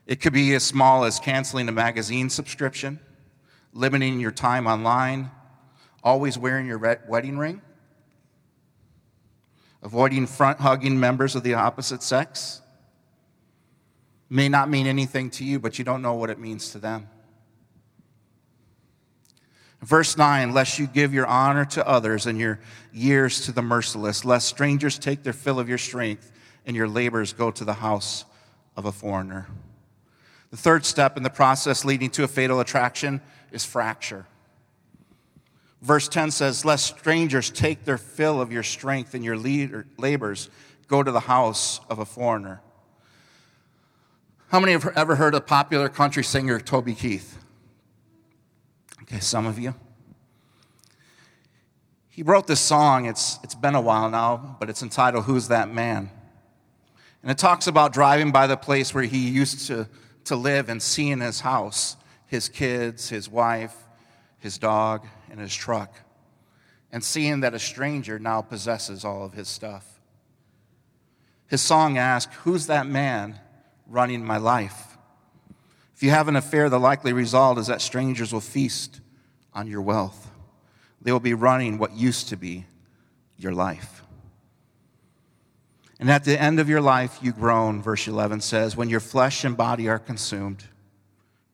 It 0.08 0.20
could 0.20 0.34
be 0.34 0.56
as 0.56 0.64
small 0.64 1.06
as 1.06 1.20
canceling 1.20 1.70
a 1.70 1.72
magazine 1.72 2.30
subscription, 2.30 3.00
limiting 3.72 4.20
your 4.20 4.32
time 4.32 4.66
online, 4.66 5.30
always 6.04 6.40
wearing 6.40 6.66
your 6.66 6.80
wedding 7.08 7.38
ring, 7.38 7.62
avoiding 9.84 10.26
front 10.26 10.60
hugging 10.60 11.00
members 11.00 11.36
of 11.36 11.44
the 11.44 11.54
opposite 11.54 12.02
sex. 12.02 12.61
May 14.34 14.48
not 14.48 14.70
mean 14.70 14.88
anything 14.88 15.30
to 15.32 15.44
you, 15.44 15.60
but 15.60 15.78
you 15.78 15.84
don't 15.84 16.02
know 16.02 16.14
what 16.14 16.30
it 16.30 16.40
means 16.40 16.72
to 16.72 16.80
them. 16.80 17.10
Verse 19.82 20.16
9, 20.16 20.54
lest 20.54 20.80
you 20.80 20.88
give 20.88 21.14
your 21.14 21.28
honor 21.28 21.66
to 21.66 21.86
others 21.86 22.26
and 22.28 22.40
your 22.40 22.62
years 22.94 23.42
to 23.42 23.52
the 23.52 23.62
merciless, 23.62 24.24
lest 24.24 24.48
strangers 24.48 24.98
take 24.98 25.24
their 25.24 25.34
fill 25.34 25.60
of 25.60 25.68
your 25.68 25.78
strength 25.78 26.32
and 26.66 26.78
your 26.78 26.88
labors 26.88 27.34
go 27.34 27.52
to 27.52 27.66
the 27.66 27.74
house 27.74 28.24
of 28.78 28.86
a 28.86 28.92
foreigner. 28.94 29.48
The 30.50 30.58
third 30.58 30.86
step 30.86 31.18
in 31.18 31.24
the 31.24 31.30
process 31.30 31.84
leading 31.84 32.10
to 32.12 32.24
a 32.24 32.28
fatal 32.30 32.62
attraction 32.62 33.20
is 33.52 33.66
fracture. 33.66 34.28
Verse 35.82 36.08
10 36.08 36.32
says, 36.32 36.64
Lest 36.64 36.98
strangers 37.00 37.50
take 37.50 37.84
their 37.84 37.98
fill 37.98 38.40
of 38.40 38.50
your 38.50 38.64
strength 38.64 39.14
and 39.14 39.26
your 39.26 39.36
labors 39.36 40.50
go 40.88 41.04
to 41.04 41.12
the 41.12 41.20
house 41.20 41.82
of 41.90 42.00
a 42.00 42.06
foreigner. 42.06 42.62
How 44.52 44.60
many 44.60 44.74
have 44.74 44.86
ever 44.98 45.16
heard 45.16 45.34
of 45.34 45.46
popular 45.46 45.88
country 45.88 46.26
singer 46.26 46.60
Toby 46.60 46.94
Keith? 46.94 47.38
Okay, 49.04 49.22
some 49.22 49.46
of 49.46 49.58
you. 49.58 49.74
He 52.10 52.22
wrote 52.22 52.48
this 52.48 52.60
song, 52.60 53.06
it's, 53.06 53.40
it's 53.46 53.56
been 53.56 53.76
a 53.76 53.82
while 53.82 54.10
now, 54.10 54.58
but 54.60 54.70
it's 54.70 54.84
entitled 54.84 55.24
Who's 55.24 55.48
That 55.48 55.74
Man? 55.74 56.10
And 57.22 57.32
it 57.32 57.38
talks 57.38 57.68
about 57.68 57.94
driving 57.94 58.34
by 58.34 58.46
the 58.46 58.58
place 58.58 58.94
where 58.94 59.06
he 59.06 59.30
used 59.30 59.68
to, 59.68 59.88
to 60.26 60.36
live 60.36 60.68
and 60.68 60.82
seeing 60.82 61.22
his 61.22 61.40
house, 61.40 61.96
his 62.26 62.50
kids, 62.50 63.08
his 63.08 63.30
wife, 63.30 63.74
his 64.40 64.58
dog, 64.58 65.08
and 65.30 65.40
his 65.40 65.56
truck, 65.56 65.96
and 66.92 67.02
seeing 67.02 67.40
that 67.40 67.54
a 67.54 67.60
stranger 67.60 68.20
now 68.20 68.42
possesses 68.42 69.06
all 69.06 69.24
of 69.24 69.32
his 69.32 69.48
stuff. 69.48 70.02
His 71.48 71.62
song 71.62 71.98
asks, 71.98 72.36
Who's 72.44 72.68
that 72.68 72.86
man 72.86 73.40
running 73.92 74.26
my 74.26 74.38
life? 74.38 74.98
If 75.96 76.04
you 76.04 76.10
have 76.10 76.28
an 76.28 76.36
affair, 76.36 76.70
the 76.70 76.80
likely 76.80 77.14
result 77.14 77.58
is 77.58 77.68
that 77.68 77.82
strangers 77.82 78.34
will 78.34 78.42
feast 78.42 79.02
on 79.54 79.68
your 79.68 79.82
wealth. 79.82 80.32
They 81.02 81.12
will 81.12 81.20
be 81.20 81.34
running 81.34 81.78
what 81.78 81.94
used 81.94 82.30
to 82.30 82.38
be 82.38 82.66
your 83.38 83.54
life. 83.54 84.04
And 86.00 86.10
at 86.10 86.24
the 86.24 86.40
end 86.42 86.60
of 86.60 86.68
your 86.68 86.82
life, 86.82 87.20
you 87.22 87.32
groan, 87.32 87.82
verse 87.82 88.08
11 88.08 88.42
says, 88.42 88.76
when 88.76 88.90
your 88.90 89.00
flesh 89.00 89.44
and 89.44 89.56
body 89.56 89.88
are 89.88 90.00
consumed, 90.00 90.64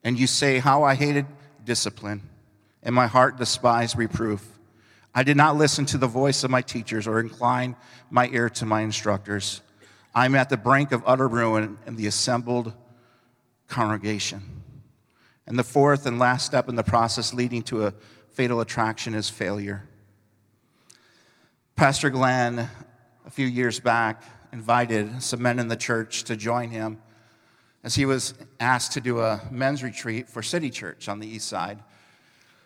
and 0.04 0.18
you 0.18 0.28
say, 0.28 0.60
How 0.60 0.84
I 0.84 0.96
hated 0.96 1.26
discipline, 1.66 2.22
and 2.82 2.96
my 2.96 3.08
heart 3.08 3.38
despised 3.38 3.98
reproof. 3.98 4.48
I 5.14 5.24
did 5.24 5.36
not 5.36 5.58
listen 5.58 5.86
to 5.88 5.98
the 5.98 6.08
voice 6.08 6.46
of 6.46 6.52
my 6.52 6.62
teachers 6.62 7.08
or 7.08 7.20
incline 7.20 7.76
my 8.10 8.30
ear 8.30 8.50
to 8.52 8.66
my 8.66 8.82
instructors. 8.82 9.62
I'm 10.18 10.34
at 10.34 10.50
the 10.50 10.58
brink 10.58 10.94
of 10.94 11.04
utter 11.06 11.28
ruin, 11.28 11.78
and 11.86 11.96
the 11.96 12.08
assembled 12.08 12.74
congregation. 13.68 14.42
And 15.46 15.60
the 15.60 15.64
fourth 15.64 16.08
and 16.08 16.18
last 16.18 16.44
step 16.44 16.68
in 16.68 16.76
the 16.76 16.82
process 16.82 17.36
leading 17.36 17.62
to 17.66 17.86
a 17.86 17.94
fatal 18.32 18.60
attraction 18.60 19.14
is 19.14 19.30
failure. 19.30 19.88
Pastor 21.76 22.10
Glenn, 22.10 22.68
a 23.28 23.30
few 23.30 23.46
years 23.46 23.80
back, 23.80 24.24
invited 24.52 25.22
some 25.22 25.44
men 25.44 25.60
in 25.60 25.68
the 25.68 25.76
church 25.76 26.24
to 26.24 26.36
join 26.36 26.72
him 26.72 27.00
as 27.84 27.94
he 27.94 28.08
was 28.08 28.34
asked 28.60 28.94
to 28.94 29.02
do 29.02 29.20
a 29.20 29.40
men's 29.52 29.84
retreat 29.84 30.28
for 30.28 30.42
City 30.42 30.72
Church 30.72 31.08
on 31.08 31.20
the 31.20 31.28
east 31.28 31.48
side. 31.48 31.78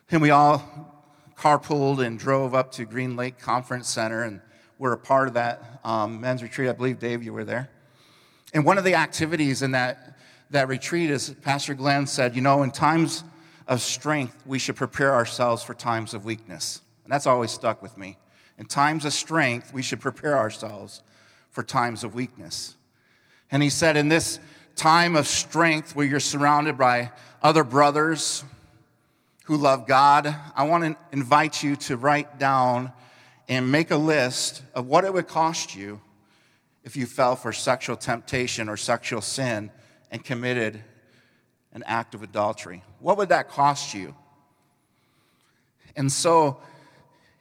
And 0.10 0.22
we 0.22 0.30
all 0.30 1.04
carpooled 1.38 2.00
and 2.00 2.18
drove 2.18 2.56
up 2.56 2.72
to 2.72 2.86
Green 2.86 3.18
Lake 3.18 3.40
Conference 3.40 3.90
Center 3.90 4.24
and 4.24 4.40
were 4.82 4.94
a 4.94 4.98
part 4.98 5.28
of 5.28 5.36
that 5.36 5.80
um, 5.84 6.22
men's 6.22 6.42
retreat. 6.42 6.68
I 6.68 6.72
believe, 6.72 6.98
Dave, 6.98 7.22
you 7.22 7.34
were 7.34 7.44
there. 7.44 7.70
And 8.52 8.66
one 8.66 8.80
of 8.80 8.84
the 8.84 8.96
activities 8.96 9.62
in 9.62 9.72
that 9.72 10.18
that 10.50 10.68
retreat 10.68 11.12
is 11.12 11.30
Pastor 11.44 11.76
Glenn 11.76 12.08
said, 12.08 12.36
you 12.36 12.42
know, 12.42 12.64
in 12.64 12.72
times 12.72 13.24
of 13.68 13.80
strength, 13.80 14.36
we 14.44 14.58
should 14.58 14.76
prepare 14.76 15.14
ourselves 15.14 15.62
for 15.62 15.76
times 15.76 16.16
of 16.16 16.26
weakness. 16.26 16.82
And 17.04 17.14
that's 17.14 17.28
always 17.28 17.52
stuck 17.52 17.84
with 17.84 17.96
me. 17.96 18.18
In 18.58 18.66
times 18.66 19.06
of 19.06 19.14
strength, 19.14 19.72
we 19.72 19.84
should 19.84 20.02
prepare 20.02 20.36
ourselves 20.36 21.04
for 21.52 21.62
times 21.62 22.04
of 22.04 22.16
weakness. 22.16 22.76
And 23.52 23.62
he 23.62 23.70
said, 23.70 23.96
in 23.96 24.10
this 24.10 24.40
time 24.76 25.16
of 25.16 25.28
strength 25.28 25.96
where 25.96 26.08
you're 26.08 26.20
surrounded 26.20 26.76
by 26.76 27.12
other 27.44 27.64
brothers 27.64 28.44
who 29.46 29.58
love 29.58 29.86
God, 29.86 30.36
I 30.56 30.64
want 30.64 30.84
to 30.84 30.98
invite 31.12 31.62
you 31.62 31.76
to 31.76 31.98
write 31.98 32.40
down 32.40 32.92
and 33.52 33.70
make 33.70 33.92
a 33.92 33.98
list 33.98 34.64
of 34.74 34.88
what 34.88 35.04
it 35.04 35.14
would 35.14 35.28
cost 35.28 35.76
you 35.76 36.00
if 36.86 36.96
you 36.96 37.06
fell 37.06 37.36
for 37.36 37.52
sexual 37.52 37.98
temptation 37.98 38.70
or 38.70 38.78
sexual 38.78 39.20
sin 39.20 39.70
and 40.10 40.24
committed 40.24 40.82
an 41.74 41.84
act 41.86 42.16
of 42.16 42.24
adultery. 42.24 42.82
What 43.00 43.18
would 43.18 43.28
that 43.28 43.50
cost 43.50 43.94
you? 43.94 44.16
And 45.98 46.10
so 46.10 46.62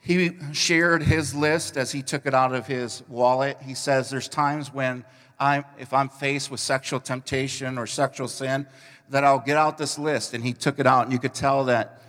he 0.01 0.33
shared 0.51 1.05
his 1.05 1.33
list 1.33 1.77
as 1.77 1.93
he 1.93 2.03
took 2.03 2.27
it 2.27 2.35
out 2.35 2.57
of 2.57 2.67
his 2.67 3.05
wallet. 3.07 3.59
He 3.65 3.75
says, 3.75 4.11
There's 4.11 4.29
times 4.29 4.75
when 4.75 5.05
I'm, 5.39 5.65
if 5.79 5.93
I'm 5.93 6.09
faced 6.09 6.51
with 6.51 6.59
sexual 6.59 6.99
temptation 6.99 7.79
or 7.79 7.87
sexual 7.87 8.27
sin, 8.27 8.67
that 9.11 9.23
I'll 9.23 9.39
get 9.39 9.57
out 9.57 9.79
this 9.79 9.97
list. 9.97 10.35
And 10.35 10.43
he 10.43 10.55
took 10.55 10.81
it 10.81 10.89
out, 10.89 11.05
and 11.05 11.13
you 11.13 11.21
could 11.21 11.35
tell 11.35 11.67
that 11.67 12.03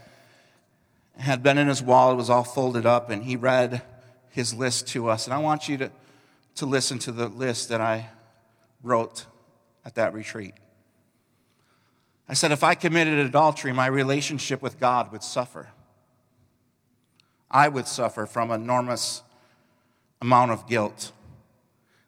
had 1.18 1.44
been 1.44 1.60
in 1.60 1.68
his 1.68 1.84
wallet, 1.84 2.16
it 2.16 2.18
was 2.18 2.32
all 2.32 2.44
folded 2.44 2.88
up, 2.88 3.12
and 3.12 3.24
he 3.24 3.36
read 3.36 3.84
his 4.32 4.54
list 4.54 4.88
to 4.88 5.10
us. 5.10 5.26
And 5.26 5.34
I 5.34 5.38
want 5.38 5.70
you 5.70 5.78
to, 5.78 5.92
to 6.56 6.66
listen 6.66 7.00
to 7.00 7.12
the 7.12 7.28
list 7.28 7.70
that 7.70 7.82
I 7.82 8.10
wrote 8.82 9.26
at 9.86 9.96
that 9.96 10.14
retreat. 10.14 10.54
I 12.28 12.34
said, 12.34 12.52
if 12.52 12.64
I 12.64 12.76
committed 12.76 13.20
adultery, 13.20 13.74
my 13.74 13.88
relationship 13.88 14.62
with 14.62 14.80
God 14.80 15.12
would 15.12 15.24
suffer. 15.24 15.70
I 17.50 17.68
would 17.68 17.88
suffer 17.88 18.26
from 18.26 18.52
enormous 18.52 19.22
amount 20.22 20.52
of 20.52 20.68
guilt. 20.68 21.12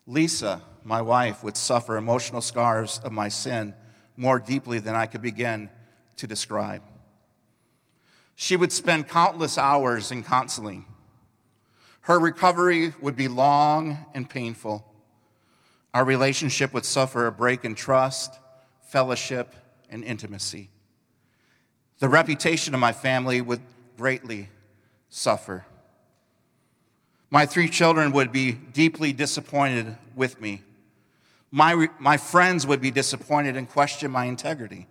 Lisa, 0.08 0.62
my 0.84 1.02
wife, 1.02 1.44
would 1.44 1.58
suffer 1.58 1.98
emotional 1.98 2.42
scars 2.42 3.02
of 3.04 3.12
my 3.12 3.28
sin 3.28 3.74
more 4.16 4.40
deeply 4.40 4.80
than 4.80 4.96
I 4.96 5.08
could 5.08 5.22
begin 5.22 5.70
to 6.18 6.28
describe. 6.28 6.82
She 8.36 8.56
would 8.56 8.72
spend 8.72 9.10
countless 9.10 9.58
hours 9.58 10.12
in 10.12 10.24
counseling. 10.24 10.86
Her 12.04 12.20
recovery 12.20 12.94
would 13.00 13.16
be 13.16 13.30
long 13.30 14.06
and 14.13 14.30
painful. 14.30 14.86
Our 15.94 16.04
relationship 16.04 16.74
would 16.74 16.86
suffer 16.86 17.28
a 17.28 17.32
break 17.32 17.63
in 17.63 17.76
trust, 17.76 18.38
fellowship, 18.88 19.56
and 19.89 20.04
intimacy. 20.04 20.70
The 22.00 22.10
reputation 22.10 22.74
of 22.74 22.82
my 22.82 22.92
family 22.92 23.39
would 23.39 23.62
greatly 23.96 24.50
suffer. 25.10 25.66
My 27.30 27.46
three 27.46 27.70
children 27.70 28.12
would 28.12 28.34
be 28.34 28.52
deeply 28.52 29.13
disappointed 29.13 29.96
with 30.13 30.42
me. 30.42 30.62
My, 31.52 31.88
my 32.00 32.18
friends 32.18 32.68
would 32.68 32.82
be 32.82 32.92
disappointed 32.92 33.56
and 33.56 33.70
question 33.70 34.12
my 34.12 34.26
integrity. 34.26 34.88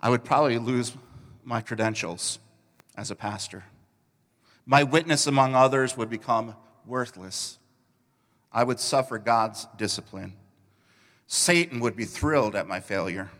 I 0.00 0.10
would 0.10 0.24
probably 0.24 0.58
lose 0.58 0.96
my 1.44 1.60
credentials 1.60 2.40
as 2.96 3.12
a 3.12 3.14
pastor. 3.14 3.64
My 4.64 4.82
witness 4.82 5.26
among 5.26 5.54
others 5.54 5.96
would 5.96 6.10
become 6.10 6.54
worthless. 6.86 7.58
I 8.52 8.64
would 8.64 8.78
suffer 8.80 9.18
God's 9.18 9.66
discipline. 9.76 10.34
Satan 11.26 11.80
would 11.80 11.96
be 11.96 12.04
thrilled 12.04 12.54
at 12.54 12.68
my 12.68 12.80
failure. 12.80 13.30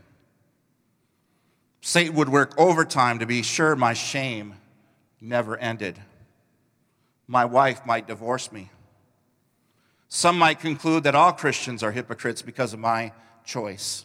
Satan 1.81 2.15
would 2.15 2.29
work 2.29 2.55
overtime 2.59 3.19
to 3.19 3.27
be 3.27 3.43
sure 3.43 3.77
my 3.77 3.93
shame 3.93 4.55
never 5.21 5.57
ended. 5.57 5.99
My 7.27 7.45
wife 7.45 7.85
might 7.85 8.07
divorce 8.07 8.51
me. 8.51 8.71
Some 10.09 10.39
might 10.39 10.61
conclude 10.61 11.05
that 11.05 11.15
all 11.15 11.33
Christians 11.33 11.83
are 11.83 11.93
hypocrites 11.93 12.43
because 12.43 12.73
of 12.73 12.79
my 12.79 13.13
choice. 13.45 14.05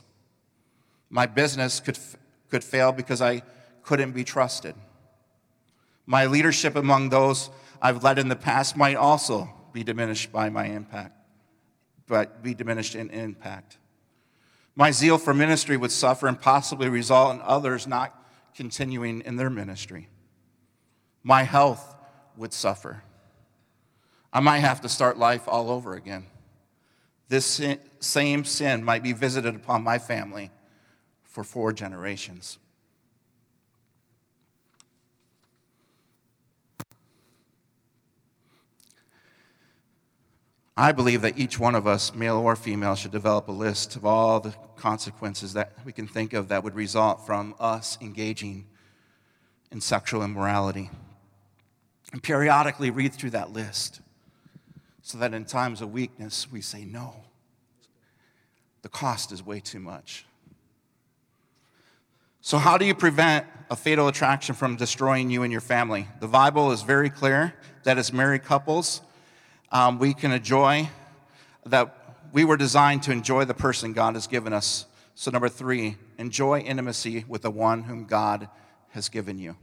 My 1.09 1.25
business 1.25 1.79
could, 1.79 1.99
could 2.49 2.63
fail 2.63 2.91
because 2.91 3.21
I 3.21 3.41
couldn't 3.83 4.11
be 4.11 4.23
trusted. 4.23 4.75
My 6.07 6.25
leadership 6.25 6.75
among 6.75 7.09
those 7.09 7.51
I've 7.81 8.03
led 8.03 8.17
in 8.17 8.29
the 8.29 8.35
past 8.35 8.75
might 8.75 8.95
also 8.95 9.49
be 9.73 9.83
diminished 9.83 10.31
by 10.31 10.49
my 10.49 10.65
impact, 10.65 11.15
but 12.07 12.41
be 12.41 12.55
diminished 12.55 12.95
in 12.95 13.11
impact. 13.11 13.77
My 14.75 14.91
zeal 14.91 15.17
for 15.17 15.33
ministry 15.33 15.77
would 15.77 15.91
suffer 15.91 16.27
and 16.27 16.39
possibly 16.39 16.89
result 16.89 17.35
in 17.35 17.41
others 17.41 17.85
not 17.85 18.19
continuing 18.55 19.21
in 19.21 19.35
their 19.35 19.49
ministry. 19.49 20.07
My 21.23 21.43
health 21.43 21.95
would 22.37 22.53
suffer. 22.53 23.03
I 24.31 24.39
might 24.39 24.59
have 24.59 24.81
to 24.81 24.89
start 24.89 25.17
life 25.17 25.47
all 25.47 25.69
over 25.69 25.93
again. 25.93 26.25
this 27.29 27.61
same 27.99 28.45
sin 28.45 28.83
might 28.83 29.03
be 29.03 29.11
visited 29.11 29.55
upon 29.55 29.83
my 29.83 29.99
family 29.99 30.51
for 31.23 31.43
four 31.43 31.73
generations. 31.73 32.57
I 40.79 40.91
believe 40.91 41.23
that 41.23 41.39
each 41.39 41.57
one 41.57 41.73
of 41.73 41.87
us, 41.87 42.13
male 42.13 42.37
or 42.37 42.55
female, 42.55 42.93
should 42.93 43.09
develop 43.09 43.47
a 43.47 43.51
list 43.51 43.95
of 43.95 44.05
all 44.05 44.39
the 44.39 44.53
consequences 44.75 45.53
that 45.53 45.73
we 45.83 45.91
can 45.91 46.07
think 46.07 46.33
of 46.33 46.49
that 46.49 46.63
would 46.63 46.75
result 46.75 47.25
from 47.25 47.55
us 47.59 47.97
engaging 47.99 48.67
in 49.71 49.81
sexual 49.81 50.21
immorality. 50.21 50.91
And 52.13 52.21
periodically 52.21 52.91
read 52.91 53.11
through 53.11 53.31
that 53.31 53.51
list 53.51 54.01
so 55.01 55.17
that 55.17 55.33
in 55.33 55.45
times 55.45 55.81
of 55.81 55.91
weakness 55.91 56.51
we 56.51 56.61
say, 56.61 56.85
no, 56.85 57.23
the 58.83 58.89
cost 58.89 59.31
is 59.31 59.43
way 59.43 59.59
too 59.59 59.79
much. 59.79 60.25
So, 62.41 62.59
how 62.59 62.77
do 62.77 62.85
you 62.85 62.93
prevent 62.93 63.47
a 63.71 63.75
fatal 63.75 64.07
attraction 64.07 64.53
from 64.53 64.75
destroying 64.75 65.31
you 65.31 65.41
and 65.41 65.51
your 65.51 65.59
family? 65.59 66.07
The 66.19 66.27
Bible 66.27 66.71
is 66.71 66.83
very 66.83 67.09
clear 67.09 67.55
that 67.83 67.97
as 67.97 68.13
married 68.13 68.43
couples, 68.43 69.01
um, 69.71 69.99
we 69.99 70.13
can 70.13 70.31
enjoy 70.31 70.89
that 71.65 71.93
we 72.31 72.45
were 72.45 72.57
designed 72.57 73.03
to 73.03 73.11
enjoy 73.11 73.45
the 73.45 73.53
person 73.53 73.93
God 73.93 74.15
has 74.15 74.27
given 74.27 74.53
us. 74.53 74.85
So, 75.15 75.31
number 75.31 75.49
three, 75.49 75.97
enjoy 76.17 76.59
intimacy 76.59 77.25
with 77.27 77.41
the 77.41 77.51
one 77.51 77.83
whom 77.83 78.05
God 78.05 78.49
has 78.89 79.09
given 79.09 79.39
you. 79.39 79.55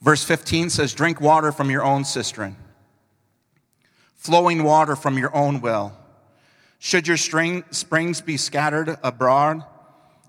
Verse 0.00 0.24
15 0.24 0.70
says, 0.70 0.94
Drink 0.94 1.20
water 1.20 1.52
from 1.52 1.70
your 1.70 1.84
own 1.84 2.04
cistern, 2.04 2.56
flowing 4.16 4.64
water 4.64 4.96
from 4.96 5.18
your 5.18 5.34
own 5.34 5.60
well. 5.60 5.96
Should 6.78 7.06
your 7.06 7.18
springs 7.18 8.20
be 8.22 8.38
scattered 8.38 8.98
abroad, 9.02 9.62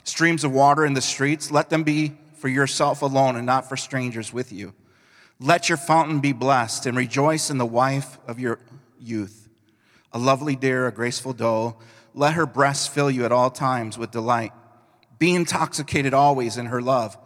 streams 0.03 0.43
of 0.43 0.51
water 0.51 0.85
in 0.85 0.93
the 0.93 1.01
streets, 1.01 1.49
let 1.49 1.69
them 1.69 1.83
be 1.83 2.17
for 2.41 2.49
yourself 2.49 3.01
alone 3.01 3.35
and 3.35 3.45
not 3.45 3.69
for 3.69 3.77
strangers 3.77 4.33
with 4.33 4.51
you. 4.51 4.73
Let 5.39 5.69
your 5.69 5.77
fountain 5.77 6.19
be 6.19 6.33
blessed 6.33 6.85
and 6.85 6.97
rejoice 6.97 7.49
in 7.49 7.57
the 7.57 7.65
wife 7.65 8.17
of 8.27 8.39
your 8.39 8.59
youth, 8.99 9.47
a 10.11 10.19
lovely 10.19 10.55
deer, 10.55 10.87
a 10.87 10.91
graceful 10.91 11.33
doe. 11.33 11.77
Let 12.13 12.33
her 12.33 12.45
breasts 12.45 12.87
fill 12.87 13.09
you 13.09 13.23
at 13.25 13.31
all 13.31 13.49
times 13.49 13.97
with 13.97 14.11
delight. 14.11 14.51
Be 15.17 15.33
intoxicated 15.33 16.13
always 16.13 16.57
in 16.57 16.65
her 16.65 16.81
love 16.81 17.17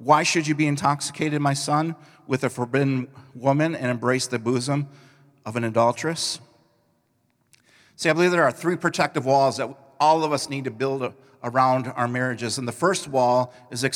why 0.00 0.22
should 0.22 0.46
you 0.46 0.54
be 0.54 0.66
intoxicated, 0.66 1.42
my 1.42 1.52
son, 1.52 1.94
with 2.26 2.42
a 2.42 2.48
forbidden 2.48 3.08
woman 3.34 3.74
and 3.74 3.90
embrace 3.90 4.26
the 4.26 4.38
bosom 4.38 4.88
of 5.44 5.56
an 5.56 5.64
adulteress? 5.64 6.40
See, 7.96 8.08
I 8.08 8.14
believe 8.14 8.30
there 8.30 8.42
are 8.42 8.50
three 8.50 8.76
protective 8.76 9.26
walls 9.26 9.58
that 9.58 9.68
all 10.00 10.24
of 10.24 10.32
us 10.32 10.48
need 10.48 10.64
to 10.64 10.70
build 10.70 11.12
around 11.42 11.88
our 11.96 12.08
marriages. 12.08 12.58
And 12.58 12.66
the 12.68 12.72
first 12.72 13.08
wall 13.08 13.52
is. 13.70 13.84
Ah, 13.84 13.88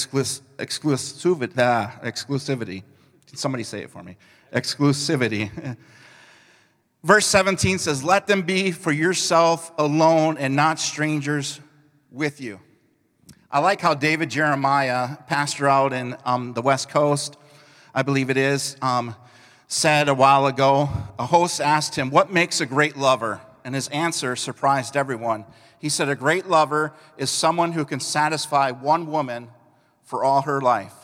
exclusivity. 2.02 2.82
Can 3.26 3.36
somebody 3.36 3.64
say 3.64 3.80
it 3.80 3.90
for 3.90 4.02
me? 4.02 4.16
Exclusivity. 4.52 5.76
Verse 7.04 7.26
17 7.26 7.78
says, 7.78 8.02
Let 8.02 8.26
them 8.26 8.42
be 8.42 8.72
for 8.72 8.90
yourself 8.90 9.72
alone 9.76 10.38
and 10.38 10.56
not 10.56 10.80
strangers 10.80 11.60
with 12.10 12.40
you. 12.40 12.60
I 13.50 13.58
like 13.58 13.80
how 13.80 13.94
David 13.94 14.30
Jeremiah, 14.30 15.16
pastor 15.26 15.68
out 15.68 15.92
in 15.92 16.16
um, 16.24 16.54
the 16.54 16.62
West 16.62 16.88
Coast, 16.88 17.36
I 17.94 18.02
believe 18.02 18.30
it 18.30 18.36
is, 18.36 18.76
um, 18.80 19.14
said 19.68 20.08
a 20.08 20.14
while 20.14 20.46
ago. 20.46 20.88
A 21.18 21.26
host 21.26 21.60
asked 21.60 21.94
him, 21.94 22.10
What 22.10 22.32
makes 22.32 22.60
a 22.60 22.66
great 22.66 22.96
lover? 22.96 23.40
And 23.64 23.74
his 23.74 23.88
answer 23.88 24.34
surprised 24.34 24.96
everyone. 24.96 25.44
He 25.84 25.90
said, 25.90 26.08
A 26.08 26.14
great 26.14 26.46
lover 26.46 26.94
is 27.18 27.30
someone 27.30 27.72
who 27.72 27.84
can 27.84 28.00
satisfy 28.00 28.70
one 28.70 29.06
woman 29.06 29.50
for 30.02 30.24
all 30.24 30.40
her 30.40 30.58
life 30.58 30.94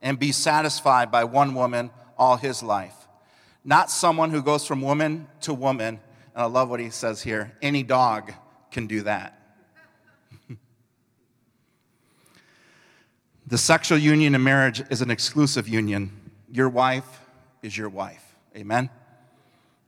and 0.00 0.18
be 0.18 0.32
satisfied 0.32 1.10
by 1.10 1.24
one 1.24 1.54
woman 1.54 1.90
all 2.16 2.38
his 2.38 2.62
life. 2.62 2.94
Not 3.62 3.90
someone 3.90 4.30
who 4.30 4.42
goes 4.42 4.66
from 4.66 4.80
woman 4.80 5.28
to 5.42 5.52
woman. 5.52 6.00
And 6.34 6.42
I 6.42 6.46
love 6.46 6.70
what 6.70 6.80
he 6.80 6.88
says 6.88 7.20
here 7.20 7.52
any 7.60 7.82
dog 7.82 8.32
can 8.70 8.86
do 8.86 9.02
that. 9.02 9.38
The 13.46 13.58
sexual 13.58 13.98
union 13.98 14.34
in 14.34 14.42
marriage 14.42 14.82
is 14.88 15.02
an 15.02 15.10
exclusive 15.10 15.68
union. 15.68 16.32
Your 16.50 16.70
wife 16.70 17.20
is 17.62 17.76
your 17.76 17.90
wife. 17.90 18.34
Amen? 18.56 18.88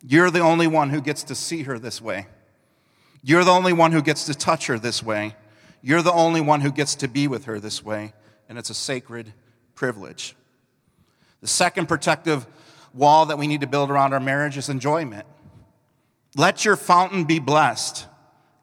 You're 0.07 0.31
the 0.31 0.41
only 0.41 0.67
one 0.67 0.91
who 0.91 1.01
gets 1.01 1.23
to 1.25 1.35
see 1.35 1.63
her 1.63 1.79
this 1.79 2.03
way. 2.03 2.27
You're 3.23 3.45
the 3.45 3.51
only 3.51 3.73
one 3.73 3.93
who 3.93 4.03
gets 4.03 4.27
to 4.27 4.35
touch 4.35 4.67
her 4.67 4.79
this 4.79 5.03
way. 5.03 5.35
You're 5.83 6.03
the 6.03 6.13
only 6.13 6.41
one 6.41 6.61
who 6.61 6.73
gets 6.73 6.95
to 6.97 7.09
be 7.09 7.29
with 7.29 7.45
her 7.45 7.61
this 7.61 7.85
way. 7.85 8.13
And 8.49 8.59
it's 8.59 8.71
a 8.71 8.75
sacred 8.75 9.33
privilege. 9.75 10.35
The 11.41 11.49
second 11.49 11.87
protective 11.87 12.47
wall 12.95 13.27
that 13.27 13.39
we 13.39 13.47
need 13.47 13.61
to 13.61 13.67
build 13.67 13.91
around 13.91 14.13
our 14.13 14.21
marriage 14.21 14.57
is 14.57 14.69
enjoyment. 14.69 15.27
Let 16.37 16.65
your 16.65 16.77
fountain 16.77 17.25
be 17.25 17.39
blessed 17.39 18.07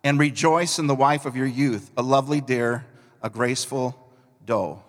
and 0.03 0.19
rejoice 0.19 0.77
in 0.77 0.87
the 0.87 0.95
wife 0.95 1.25
of 1.25 1.35
your 1.35 1.47
youth, 1.47 1.91
a 1.97 2.01
lovely 2.01 2.41
deer, 2.41 2.85
a 3.21 3.29
graceful 3.29 4.11
doe. 4.45 4.84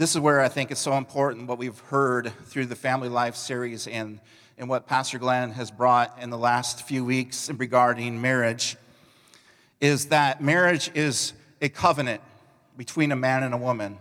This 0.00 0.14
is 0.14 0.20
where 0.22 0.40
I 0.40 0.48
think 0.48 0.70
it's 0.70 0.80
so 0.80 0.96
important 0.96 1.46
what 1.46 1.58
we've 1.58 1.78
heard 1.78 2.32
through 2.46 2.64
the 2.64 2.74
Family 2.74 3.10
Life 3.10 3.36
series 3.36 3.86
and, 3.86 4.18
and 4.56 4.66
what 4.66 4.86
Pastor 4.86 5.18
Glenn 5.18 5.50
has 5.50 5.70
brought 5.70 6.16
in 6.22 6.30
the 6.30 6.38
last 6.38 6.88
few 6.88 7.04
weeks 7.04 7.50
regarding 7.50 8.18
marriage 8.18 8.78
is 9.78 10.06
that 10.06 10.40
marriage 10.40 10.90
is 10.94 11.34
a 11.60 11.68
covenant 11.68 12.22
between 12.78 13.12
a 13.12 13.14
man 13.14 13.42
and 13.42 13.52
a 13.52 13.58
woman 13.58 13.98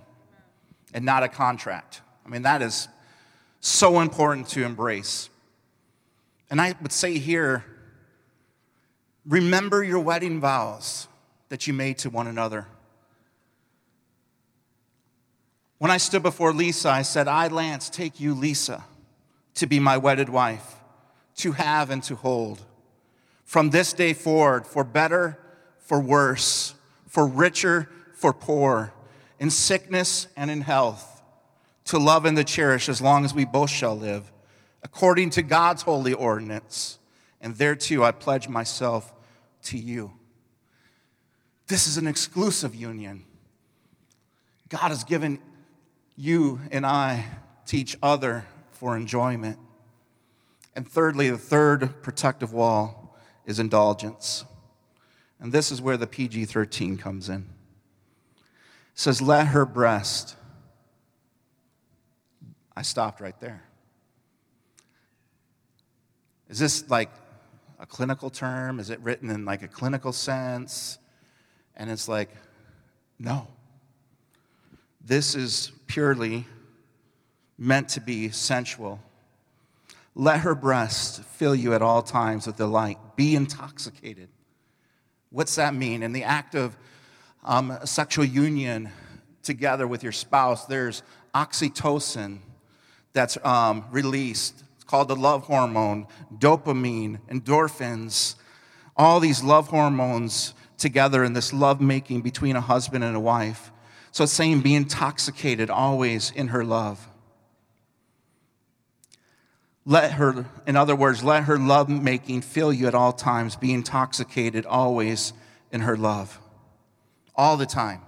and 0.94 1.04
not 1.04 1.24
a 1.24 1.28
contract. 1.28 2.00
I 2.26 2.30
mean, 2.30 2.44
that 2.44 2.62
is 2.62 2.88
so 3.60 4.00
important 4.00 4.48
to 4.52 4.64
embrace. 4.64 5.30
And 6.50 6.62
I 6.62 6.76
would 6.82 6.94
say 6.94 7.18
here 7.18 7.66
remember 9.26 9.84
your 9.84 10.00
wedding 10.00 10.40
vows 10.40 11.10
that 11.50 11.68
you 11.68 11.74
made 11.74 11.98
to 11.98 12.10
one 12.10 12.28
another. 12.28 12.68
When 15.80 15.92
I 15.92 15.98
stood 15.98 16.22
before 16.22 16.54
Lisa, 16.54 16.90
I 16.90 17.02
said, 17.04 17.28
I, 17.30 17.48
Lance, 17.48 17.90
take 17.90 18.20
you, 18.20 18.34
Lisa, 18.34 18.84
to 19.56 19.66
be 19.66 19.80
my 19.80 19.98
wedded 19.98 20.28
wife, 20.28 20.76
to 21.38 21.54
have 21.54 21.90
and 21.90 22.04
to 22.04 22.16
hold. 22.16 22.62
From 23.46 23.70
this 23.70 23.94
day 23.94 24.14
forward, 24.14 24.68
for 24.68 24.84
better, 24.84 25.40
for 25.80 26.02
worse, 26.02 26.76
for 27.08 27.26
richer, 27.26 27.90
for 28.14 28.34
poor, 28.34 28.94
in 29.40 29.50
sickness 29.50 30.28
and 30.36 30.52
in 30.52 30.62
health, 30.62 31.22
to 31.86 31.98
love 31.98 32.26
and 32.26 32.36
to 32.36 32.44
cherish 32.44 32.90
as 32.90 33.02
long 33.02 33.24
as 33.24 33.34
we 33.34 33.46
both 33.46 33.70
shall 33.70 33.98
live, 33.98 34.32
according 34.84 35.30
to 35.32 35.42
God's 35.42 35.84
holy 35.84 36.14
ordinance. 36.14 37.00
And 37.40 37.56
thereto 37.56 38.04
I 38.04 38.12
pledge 38.12 38.50
myself 38.50 39.14
to 39.64 39.78
you. 39.78 40.12
This 41.68 41.88
is 41.88 41.98
an 41.98 42.06
exclusive 42.06 42.76
union. 42.76 43.24
God 44.68 44.90
has 44.90 45.06
given 45.06 45.40
you 46.20 46.60
and 46.70 46.86
I 46.86 47.24
teach 47.66 47.98
other 48.04 48.46
for 48.72 48.98
enjoyment. 48.98 49.58
And 50.76 50.86
thirdly, 50.86 51.30
the 51.30 51.38
third 51.38 52.04
protective 52.04 52.52
wall 52.52 53.18
is 53.46 53.58
indulgence. 53.58 54.44
And 55.40 55.54
this 55.54 55.72
is 55.72 55.82
where 55.82 55.96
the 55.96 56.08
PG 56.08 56.46
13 56.46 56.98
comes 56.98 57.30
in. 57.30 57.48
It 58.36 58.44
says, 58.96 59.22
Let 59.22 59.48
her 59.48 59.66
breast. 59.66 60.36
I 62.76 62.82
stopped 62.82 63.22
right 63.22 63.40
there. 63.40 63.64
Is 66.50 66.60
this 66.60 66.90
like 66.90 67.12
a 67.80 67.86
clinical 67.86 68.30
term? 68.30 68.82
Is 68.82 68.90
it 68.90 69.00
written 69.00 69.30
in 69.30 69.46
like 69.46 69.64
a 69.64 69.70
clinical 69.70 70.12
sense? 70.12 70.98
And 71.78 71.90
it's 71.90 72.10
like, 72.10 72.30
no. 73.18 73.48
This 75.04 75.36
is 75.36 75.72
purely 75.88 76.46
meant 77.58 77.90
to 77.90 78.02
be 78.02 78.30
sensual. 78.30 79.00
Let 80.16 80.42
her 80.42 80.56
breast 80.56 81.24
fill 81.24 81.56
you 81.56 81.74
at 81.74 81.82
all 81.82 82.02
times 82.02 82.48
with 82.48 82.58
delight. 82.58 82.98
Be 83.16 83.36
intoxicated. 83.36 84.30
What's 85.30 85.56
that 85.56 85.74
mean? 85.74 86.04
In 86.04 86.12
the 86.12 86.24
act 86.24 86.56
of 86.56 86.76
um, 87.44 87.78
sexual 87.86 88.26
union 88.26 88.90
together 89.44 89.88
with 89.88 90.04
your 90.04 90.12
spouse, 90.12 90.66
there's 90.66 91.04
oxytocin 91.34 92.40
that's 93.14 93.38
um, 93.46 93.86
released. 93.92 94.64
It's 94.76 94.84
called 94.84 95.08
the 95.08 95.16
love 95.16 95.44
hormone, 95.44 96.08
dopamine, 96.38 97.20
endorphins. 97.30 98.36
All 98.98 99.20
these 99.20 99.44
love 99.44 99.68
hormones 99.68 100.54
together 100.78 101.24
in 101.24 101.34
this 101.34 101.54
love 101.54 101.80
making 101.80 102.22
between 102.22 102.56
a 102.56 102.62
husband 102.62 103.04
and 103.04 103.16
a 103.16 103.20
wife. 103.20 103.69
So 104.12 104.24
it's 104.24 104.34
saying 104.34 104.62
be 104.62 104.76
intoxicated 104.76 105.70
always 105.70 106.32
in 106.32 106.50
her 106.50 106.64
love. 106.64 107.08
Let 109.86 110.14
her, 110.14 110.46
in 110.68 110.76
other 110.76 110.96
words, 110.96 111.24
let 111.24 111.46
her 111.46 111.58
love 111.58 111.90
making 111.90 112.42
fill 112.42 112.72
you 112.72 112.88
at 112.88 112.96
all 112.96 113.14
times. 113.14 113.56
Be 113.56 113.74
intoxicated 113.74 114.66
always 114.66 115.34
in 115.72 115.82
her 115.82 115.98
love. 115.98 116.40
All 117.36 117.58
the 117.58 117.66
time. 117.66 118.02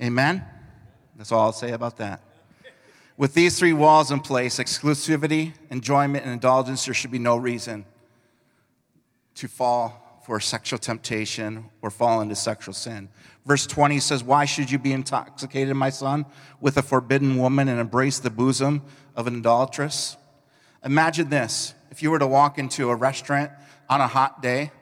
Amen? 0.00 0.44
That's 1.16 1.32
all 1.32 1.40
I'll 1.40 1.52
say 1.52 1.72
about 1.72 1.96
that. 1.98 2.20
With 3.16 3.34
these 3.34 3.58
three 3.58 3.72
walls 3.72 4.10
in 4.10 4.20
place 4.20 4.58
exclusivity, 4.58 5.52
enjoyment, 5.70 6.24
and 6.24 6.32
indulgence 6.32 6.84
there 6.84 6.94
should 6.94 7.10
be 7.10 7.18
no 7.18 7.36
reason 7.36 7.84
to 9.36 9.48
fall 9.48 10.20
for 10.26 10.40
sexual 10.40 10.78
temptation 10.78 11.66
or 11.82 11.90
fall 11.90 12.20
into 12.20 12.34
sexual 12.34 12.74
sin. 12.74 13.08
Verse 13.44 13.66
20 13.66 13.98
says, 14.00 14.22
Why 14.22 14.44
should 14.44 14.70
you 14.70 14.78
be 14.78 14.92
intoxicated, 14.92 15.74
my 15.76 15.90
son, 15.90 16.26
with 16.60 16.76
a 16.76 16.82
forbidden 16.82 17.36
woman 17.36 17.68
and 17.68 17.80
embrace 17.80 18.18
the 18.18 18.30
bosom 18.30 18.82
of 19.16 19.26
an 19.26 19.36
adulteress? 19.36 20.16
Imagine 20.84 21.28
this 21.28 21.74
if 21.90 22.02
you 22.02 22.10
were 22.10 22.18
to 22.18 22.26
walk 22.26 22.58
into 22.58 22.90
a 22.90 22.94
restaurant 22.94 23.50
on 23.88 24.00
a 24.00 24.06
hot 24.06 24.42
day 24.42 24.72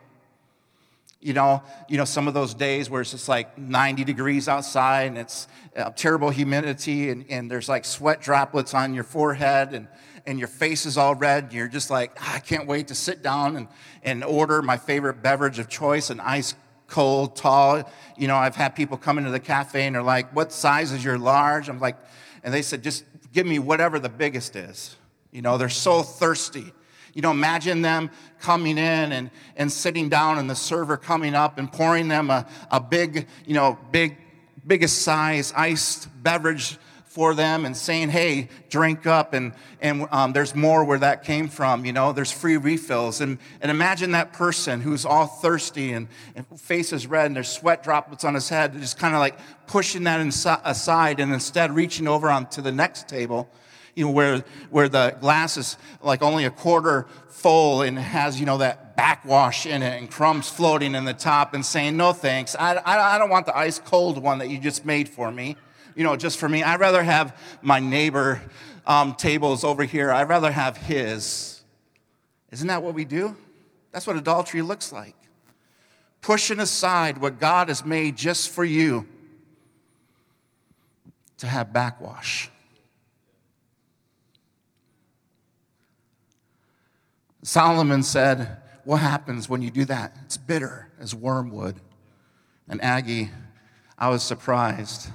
you 1.20 1.34
know, 1.34 1.62
you 1.88 1.98
know, 1.98 2.06
some 2.06 2.28
of 2.28 2.34
those 2.34 2.54
days 2.54 2.88
where 2.88 3.02
it's 3.02 3.10
just 3.10 3.28
like 3.28 3.58
90 3.58 4.04
degrees 4.04 4.48
outside 4.48 5.08
and 5.08 5.18
it's 5.18 5.48
uh, 5.76 5.90
terrible 5.90 6.30
humidity 6.30 7.10
and, 7.10 7.26
and 7.28 7.50
there's 7.50 7.68
like 7.68 7.84
sweat 7.84 8.22
droplets 8.22 8.72
on 8.72 8.94
your 8.94 9.04
forehead 9.04 9.74
and, 9.74 9.86
and 10.26 10.38
your 10.38 10.48
face 10.48 10.86
is 10.86 10.96
all 10.96 11.14
red. 11.14 11.44
And 11.44 11.52
you're 11.52 11.68
just 11.68 11.90
like, 11.90 12.16
ah, 12.20 12.36
I 12.36 12.38
can't 12.38 12.66
wait 12.66 12.88
to 12.88 12.94
sit 12.94 13.22
down 13.22 13.56
and, 13.56 13.68
and 14.02 14.24
order 14.24 14.62
my 14.62 14.78
favorite 14.78 15.22
beverage 15.22 15.58
of 15.58 15.68
choice, 15.68 16.08
an 16.08 16.20
ice 16.20 16.54
cold, 16.90 17.36
tall. 17.36 17.90
You 18.18 18.28
know, 18.28 18.36
I've 18.36 18.56
had 18.56 18.74
people 18.74 18.98
come 18.98 19.16
into 19.16 19.30
the 19.30 19.40
cafe 19.40 19.86
and 19.86 19.94
they're 19.94 20.02
like, 20.02 20.34
What 20.34 20.52
size 20.52 20.92
is 20.92 21.02
your 21.02 21.16
large? 21.16 21.68
I'm 21.68 21.80
like, 21.80 21.96
and 22.44 22.52
they 22.52 22.62
said, 22.62 22.82
Just 22.82 23.04
give 23.32 23.46
me 23.46 23.58
whatever 23.58 23.98
the 23.98 24.08
biggest 24.08 24.56
is. 24.56 24.96
You 25.30 25.42
know, 25.42 25.56
they're 25.56 25.68
so 25.68 26.02
thirsty. 26.02 26.72
You 27.14 27.22
know, 27.22 27.30
imagine 27.30 27.82
them 27.82 28.10
coming 28.40 28.78
in 28.78 29.12
and, 29.12 29.30
and 29.56 29.72
sitting 29.72 30.08
down 30.08 30.38
and 30.38 30.48
the 30.48 30.54
server 30.54 30.96
coming 30.96 31.34
up 31.34 31.58
and 31.58 31.70
pouring 31.70 32.08
them 32.08 32.30
a, 32.30 32.46
a 32.70 32.80
big, 32.80 33.26
you 33.46 33.54
know, 33.54 33.78
big, 33.90 34.16
biggest 34.66 35.02
size 35.02 35.52
iced 35.56 36.08
beverage 36.22 36.78
for 37.10 37.34
them 37.34 37.64
and 37.64 37.76
saying, 37.76 38.08
hey, 38.08 38.48
drink 38.68 39.04
up. 39.04 39.34
And, 39.34 39.52
and 39.80 40.06
um, 40.12 40.32
there's 40.32 40.54
more 40.54 40.84
where 40.84 41.00
that 41.00 41.24
came 41.24 41.48
from. 41.48 41.84
You 41.84 41.92
know, 41.92 42.12
there's 42.12 42.30
free 42.30 42.56
refills. 42.56 43.20
And, 43.20 43.38
and 43.60 43.68
imagine 43.68 44.12
that 44.12 44.32
person 44.32 44.80
who's 44.80 45.04
all 45.04 45.26
thirsty 45.26 45.92
and, 45.92 46.06
and 46.36 46.46
face 46.60 46.92
is 46.92 47.08
red 47.08 47.26
and 47.26 47.34
there's 47.34 47.48
sweat 47.48 47.82
droplets 47.82 48.22
on 48.22 48.34
his 48.34 48.48
head, 48.48 48.74
just 48.74 48.96
kind 48.96 49.14
of 49.14 49.18
like 49.18 49.36
pushing 49.66 50.04
that 50.04 50.20
aside 50.64 51.18
and 51.18 51.32
instead 51.32 51.74
reaching 51.74 52.06
over 52.06 52.30
onto 52.30 52.62
the 52.62 52.70
next 52.70 53.08
table 53.08 53.50
you 53.96 54.04
know, 54.04 54.12
where, 54.12 54.44
where 54.70 54.88
the 54.88 55.16
glass 55.20 55.56
is 55.56 55.76
like 56.00 56.22
only 56.22 56.44
a 56.44 56.50
quarter 56.50 57.08
full 57.28 57.82
and 57.82 57.98
has, 57.98 58.38
you 58.38 58.46
know, 58.46 58.58
that 58.58 58.96
backwash 58.96 59.66
in 59.66 59.82
it 59.82 60.00
and 60.00 60.08
crumbs 60.08 60.48
floating 60.48 60.94
in 60.94 61.04
the 61.04 61.12
top 61.12 61.54
and 61.54 61.66
saying, 61.66 61.96
no 61.96 62.12
thanks. 62.12 62.54
I, 62.54 62.74
I, 62.76 63.16
I 63.16 63.18
don't 63.18 63.30
want 63.30 63.46
the 63.46 63.58
ice 63.58 63.80
cold 63.80 64.22
one 64.22 64.38
that 64.38 64.48
you 64.48 64.58
just 64.58 64.84
made 64.86 65.08
for 65.08 65.32
me, 65.32 65.56
you 65.94 66.04
know, 66.04 66.16
just 66.16 66.38
for 66.38 66.48
me. 66.48 66.62
I'd 66.62 66.80
rather 66.80 67.02
have 67.02 67.36
my 67.62 67.80
neighbor 67.80 68.40
um, 68.86 69.14
tables 69.14 69.64
over 69.64 69.84
here. 69.84 70.10
I'd 70.10 70.28
rather 70.28 70.50
have 70.50 70.76
his. 70.76 71.62
Isn't 72.50 72.68
that 72.68 72.82
what 72.82 72.94
we 72.94 73.04
do? 73.04 73.36
That's 73.92 74.06
what 74.06 74.16
adultery 74.16 74.62
looks 74.62 74.92
like. 74.92 75.14
Pushing 76.20 76.60
aside 76.60 77.18
what 77.18 77.40
God 77.40 77.68
has 77.68 77.84
made 77.84 78.16
just 78.16 78.50
for 78.50 78.64
you 78.64 79.06
to 81.38 81.46
have 81.46 81.72
backwash. 81.72 82.50
Solomon 87.42 88.02
said, 88.02 88.58
What 88.84 88.98
happens 88.98 89.48
when 89.48 89.62
you 89.62 89.70
do 89.70 89.84
that? 89.86 90.16
It's 90.24 90.36
bitter 90.36 90.90
as 91.00 91.14
wormwood. 91.14 91.76
And 92.68 92.82
Aggie, 92.82 93.30
I 93.98 94.08
was 94.08 94.22
surprised. 94.22 95.08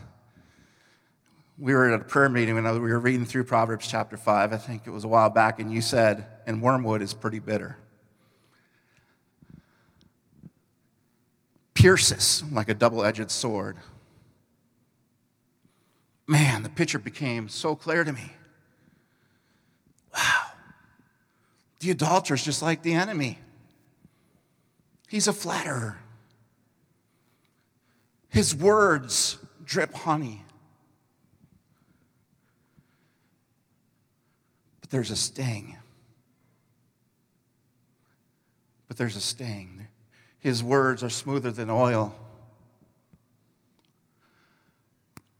We 1.58 1.74
were 1.74 1.90
at 1.90 2.02
a 2.02 2.04
prayer 2.04 2.28
meeting 2.28 2.56
when 2.56 2.66
we 2.74 2.80
were 2.80 3.00
reading 3.00 3.26
through 3.26 3.46
Proverbs 3.46 3.88
chapter 3.88 4.18
5, 4.18 4.52
I 4.52 4.58
think 4.58 4.84
it 4.86 4.90
was 4.90 5.06
a 5.06 5.08
while 5.08 5.30
back, 5.30 5.60
and 5.60 5.72
you 5.72 5.82
said, 5.82 6.26
and 6.46 6.62
wormwood 6.62 7.02
is 7.02 7.14
pretty 7.14 7.40
bitter. 7.40 7.78
Pierces 11.74 12.44
like 12.52 12.68
a 12.68 12.74
double 12.74 13.06
edged 13.06 13.32
sword. 13.32 13.78
Man, 16.28 16.64
the 16.64 16.70
picture 16.70 17.00
became 17.00 17.48
so 17.48 17.76
clear 17.76 18.04
to 18.04 18.12
me. 18.12 18.34
Wow. 20.14 20.46
The 21.80 21.92
adulterer 21.92 22.36
is 22.36 22.44
just 22.44 22.62
like 22.62 22.82
the 22.82 22.94
enemy. 22.94 23.40
He's 25.08 25.28
a 25.28 25.34
flatterer. 25.34 26.00
His 28.30 28.56
words 28.56 29.38
drip 29.64 29.94
honey. 29.94 30.45
But 34.86 34.92
there's 34.92 35.10
a 35.10 35.16
sting. 35.16 35.78
But 38.88 38.98
there's 38.98 39.16
a 39.16 39.20
sting. 39.20 39.88
His 40.38 40.64
words 40.64 41.04
are 41.04 41.10
smoother 41.10 41.50
than 41.50 41.72
oil. 41.72 42.14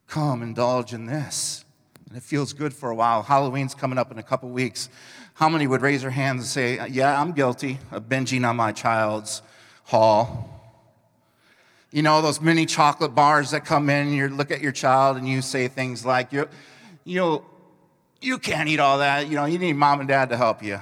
Come, 0.08 0.42
indulge 0.42 0.94
in 0.94 1.06
this. 1.06 1.64
And 2.10 2.18
it 2.18 2.24
feels 2.24 2.54
good 2.54 2.74
for 2.74 2.90
a 2.90 2.96
while. 2.96 3.22
Halloween's 3.22 3.76
coming 3.76 4.00
up 4.00 4.12
in 4.12 4.18
a 4.18 4.24
couple 4.24 4.50
weeks. 4.50 4.90
How 5.36 5.48
many 5.48 5.68
would 5.68 5.84
raise 5.84 6.02
their 6.02 6.10
hands 6.10 6.42
and 6.42 6.48
say, 6.48 6.88
Yeah, 6.90 7.22
I'm 7.22 7.32
guilty 7.34 7.78
of 7.92 8.10
binging 8.10 8.50
on 8.50 8.56
my 8.56 8.72
child's 8.72 9.44
haul? 9.84 10.74
You 11.92 12.02
know, 12.02 12.24
those 12.24 12.42
mini 12.42 12.66
chocolate 12.66 13.14
bars 13.14 13.52
that 13.52 13.64
come 13.64 13.92
in, 13.92 14.08
and 14.08 14.16
you 14.16 14.28
look 14.28 14.50
at 14.50 14.62
your 14.62 14.72
child 14.72 15.18
and 15.18 15.30
you 15.30 15.44
say 15.44 15.68
things 15.68 16.04
like, 16.04 16.34
you, 16.34 16.50
you 17.04 17.20
know, 17.20 17.46
you 18.22 18.38
can't 18.38 18.70
eat 18.70 18.80
all 18.80 19.00
that. 19.00 19.28
You 19.28 19.36
know, 19.36 19.46
you 19.46 19.60
need 19.60 19.74
mom 19.74 20.00
and 20.00 20.10
dad 20.10 20.30
to 20.30 20.38
help 20.38 20.64
you. 20.64 20.80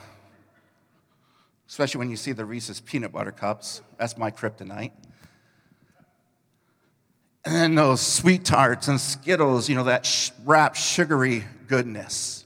Especially 1.67 1.99
when 1.99 2.09
you 2.09 2.17
see 2.17 2.31
the 2.31 2.45
Reese's 2.45 2.79
peanut 2.79 3.11
butter 3.11 3.31
cups. 3.31 3.81
That's 3.97 4.17
my 4.17 4.31
kryptonite. 4.31 4.91
And 7.45 7.55
then 7.55 7.75
those 7.75 7.99
SweeTarts 7.99 8.87
and 8.87 8.99
Skittles, 9.01 9.67
you 9.67 9.75
know, 9.75 9.83
that 9.85 10.05
sh- 10.05 10.31
wrapped 10.45 10.77
sugary 10.77 11.43
goodness. 11.67 12.45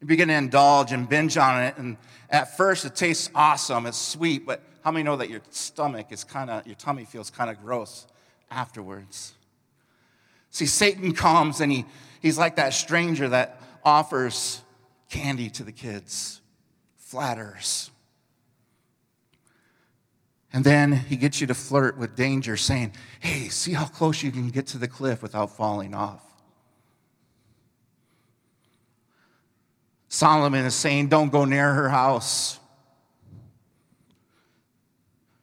You 0.00 0.06
begin 0.06 0.28
to 0.28 0.34
indulge 0.34 0.92
and 0.92 1.08
binge 1.08 1.36
on 1.36 1.64
it. 1.64 1.76
And 1.78 1.96
at 2.30 2.56
first, 2.56 2.84
it 2.84 2.94
tastes 2.94 3.30
awesome. 3.34 3.86
It's 3.86 3.98
sweet, 3.98 4.46
but 4.46 4.62
how 4.84 4.90
many 4.90 5.02
know 5.02 5.16
that 5.16 5.30
your 5.30 5.40
stomach 5.50 6.08
is 6.10 6.22
kind 6.22 6.50
of, 6.50 6.66
your 6.66 6.76
tummy 6.76 7.04
feels 7.04 7.30
kind 7.30 7.50
of 7.50 7.60
gross 7.60 8.06
afterwards? 8.50 9.32
See, 10.54 10.66
Satan 10.66 11.14
comes 11.14 11.60
and 11.60 11.72
he, 11.72 11.84
he's 12.22 12.38
like 12.38 12.54
that 12.56 12.74
stranger 12.74 13.28
that 13.30 13.60
offers 13.84 14.62
candy 15.10 15.50
to 15.50 15.64
the 15.64 15.72
kids, 15.72 16.40
flatters. 16.96 17.90
And 20.52 20.62
then 20.62 20.92
he 20.92 21.16
gets 21.16 21.40
you 21.40 21.48
to 21.48 21.54
flirt 21.54 21.98
with 21.98 22.14
danger, 22.14 22.56
saying, 22.56 22.92
Hey, 23.18 23.48
see 23.48 23.72
how 23.72 23.86
close 23.86 24.22
you 24.22 24.30
can 24.30 24.48
get 24.50 24.68
to 24.68 24.78
the 24.78 24.86
cliff 24.86 25.22
without 25.22 25.56
falling 25.56 25.92
off. 25.92 26.24
Solomon 30.08 30.64
is 30.66 30.76
saying, 30.76 31.08
Don't 31.08 31.32
go 31.32 31.44
near 31.44 31.74
her 31.74 31.88
house. 31.88 32.60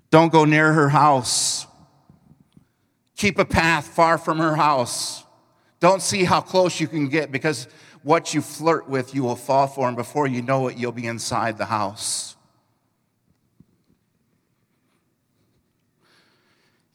Don't 0.09 0.31
go 0.31 0.45
near 0.45 0.71
her 0.71 0.87
house. 0.87 1.67
Keep 3.21 3.37
a 3.37 3.45
path 3.45 3.89
far 3.89 4.17
from 4.17 4.39
her 4.39 4.55
house. 4.55 5.25
Don't 5.79 6.01
see 6.01 6.23
how 6.23 6.41
close 6.41 6.79
you 6.79 6.87
can 6.87 7.07
get 7.07 7.31
because 7.31 7.67
what 8.01 8.33
you 8.33 8.41
flirt 8.41 8.89
with, 8.89 9.13
you 9.13 9.21
will 9.21 9.35
fall 9.35 9.67
for, 9.67 9.87
and 9.87 9.95
before 9.95 10.25
you 10.25 10.41
know 10.41 10.69
it, 10.69 10.75
you'll 10.75 10.91
be 10.91 11.05
inside 11.05 11.59
the 11.59 11.65
house. 11.65 12.35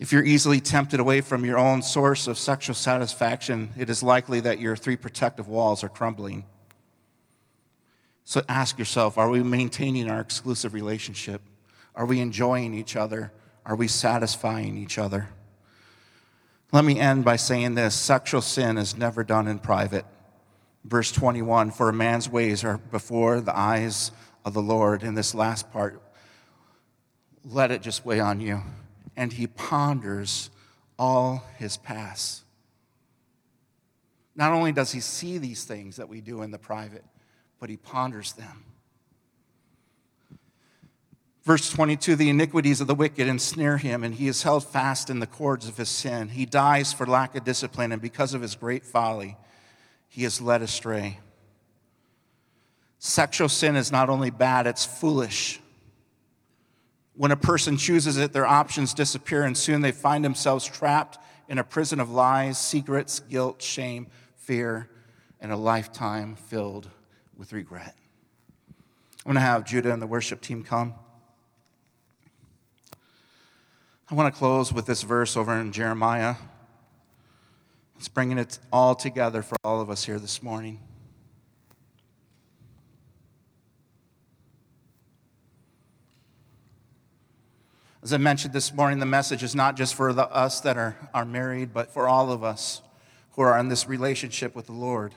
If 0.01 0.11
you're 0.11 0.25
easily 0.25 0.59
tempted 0.59 0.99
away 0.99 1.21
from 1.21 1.45
your 1.45 1.59
own 1.59 1.81
source 1.81 2.27
of 2.27 2.39
sexual 2.39 2.75
satisfaction, 2.75 3.71
it 3.79 3.89
is 3.89 4.03
likely 4.03 4.41
that 4.41 4.59
your 4.59 4.75
three 4.75 4.97
protective 4.97 5.47
walls 5.47 5.85
are 5.85 5.89
crumbling. 5.89 6.45
So 8.25 8.43
ask 8.49 8.81
yourself 8.81 9.17
are 9.17 9.31
we 9.31 9.45
maintaining 9.45 10.11
our 10.11 10.23
exclusive 10.23 10.75
relationship? 10.75 11.41
Are 11.95 12.05
we 12.05 12.19
enjoying 12.19 12.75
each 12.75 12.97
other? 12.97 13.31
Are 13.65 13.77
we 13.77 13.87
satisfying 13.87 14.77
each 14.77 14.99
other? 14.99 15.29
Let 16.73 16.85
me 16.85 16.99
end 16.99 17.25
by 17.25 17.37
saying 17.37 17.75
this 17.75 17.95
sexual 17.95 18.43
sin 18.43 18.77
is 18.77 18.97
never 18.97 19.23
done 19.23 19.47
in 19.47 19.59
private. 19.61 20.05
Verse 20.85 21.13
21 21.13 21.71
For 21.71 21.89
a 21.89 21.93
man's 21.93 22.29
ways 22.29 22.65
are 22.65 22.79
before 22.79 23.41
the 23.41 23.57
eyes 23.57 24.11
of 24.45 24.53
the 24.53 24.63
Lord. 24.63 25.03
In 25.03 25.15
this 25.15 25.35
last 25.35 25.73
part, 25.73 26.03
let 27.45 27.71
it 27.71 27.83
just 27.83 28.05
weigh 28.05 28.21
on 28.21 28.41
you. 28.41 28.63
and 29.17 29.33
he 29.33 29.47
ponders 29.47 30.51
all 30.99 31.43
his 31.57 31.79
past. 31.79 32.45
Not 34.35 34.53
only 34.53 34.73
does 34.73 34.93
he 34.93 35.01
see 35.01 35.39
these 35.39 35.65
things 35.65 35.97
that 35.97 36.11
we 36.11 36.21
do 36.21 36.43
in 36.43 36.51
the 36.51 36.59
private, 36.59 37.05
but 37.59 37.71
he 37.71 37.79
ponders 37.79 38.35
them. 38.35 38.66
Verse 41.47 41.71
22 41.71 42.17
The 42.17 42.29
iniquities 42.29 42.81
of 42.81 42.89
the 42.89 42.95
wicked 42.95 43.29
ensnare 43.29 43.79
him, 43.79 44.03
and 44.03 44.17
he 44.17 44.27
is 44.27 44.43
held 44.43 44.65
fast 44.65 45.09
in 45.09 45.21
the 45.21 45.29
cords 45.29 45.69
of 45.69 45.77
his 45.77 45.89
sin. 45.89 46.29
He 46.29 46.45
dies 46.45 46.93
for 46.93 47.07
lack 47.07 47.37
of 47.37 47.45
discipline, 47.45 47.93
and 47.93 48.03
because 48.03 48.35
of 48.35 48.43
his 48.43 48.57
great 48.57 48.85
folly, 48.85 49.37
he 50.09 50.25
is 50.25 50.41
led 50.41 50.61
astray. 50.61 51.21
Sexual 52.99 53.49
sin 53.49 53.77
is 53.77 53.93
not 53.93 54.11
only 54.11 54.31
bad, 54.31 54.67
it's 54.67 54.85
foolish. 54.85 55.61
When 57.15 57.31
a 57.31 57.37
person 57.37 57.77
chooses 57.77 58.17
it, 58.17 58.33
their 58.33 58.47
options 58.47 58.93
disappear, 58.93 59.45
and 59.45 59.57
soon 59.57 59.83
they 59.83 59.93
find 59.93 60.25
themselves 60.25 60.67
trapped 60.67 61.17
in 61.49 61.59
a 61.59 61.65
prison 61.65 62.01
of 62.01 62.11
lies, 62.11 62.59
secrets, 62.59 63.21
guilt, 63.21 63.63
shame, 63.63 64.09
fear, 64.35 64.91
and 65.41 65.53
a 65.53 65.57
lifetime 65.57 66.35
filled 66.35 66.91
with 67.37 67.53
regret. 67.53 67.95
I'm 69.25 69.33
going 69.33 69.35
to 69.37 69.41
have 69.41 69.65
Judah 69.65 69.93
and 69.93 70.03
the 70.03 70.09
worship 70.09 70.41
team 70.41 70.65
come. 70.65 70.95
I 74.09 74.15
want 74.15 74.33
to 74.33 74.39
close 74.39 74.73
with 74.73 74.87
this 74.87 75.03
verse 75.03 75.37
over 75.37 75.53
in 75.59 75.73
Jeremiah. 75.73 76.37
It's 77.97 78.07
bringing 78.07 78.39
it 78.39 78.61
all 78.73 78.95
together 78.95 79.43
for 79.43 79.57
all 79.65 79.81
of 79.81 79.91
us 79.91 80.05
here 80.05 80.21
this 80.21 80.45
morning. 80.45 80.79
As 88.01 88.13
I 88.13 88.19
mentioned 88.19 88.55
this 88.55 88.73
morning, 88.73 89.01
the 89.01 89.07
message 89.07 89.43
is 89.43 89.57
not 89.57 89.77
just 89.77 89.97
for 89.97 90.13
the, 90.13 90.31
us 90.31 90.61
that 90.61 90.77
are, 90.77 90.97
are 91.13 91.25
married, 91.25 91.75
but 91.75 91.93
for 91.93 92.07
all 92.07 92.31
of 92.31 92.45
us 92.45 92.83
who 93.33 93.43
are 93.43 93.59
in 93.59 93.69
this 93.69 93.89
relationship 93.89 94.55
with 94.55 94.67
the 94.67 94.73
Lord. 94.73 95.17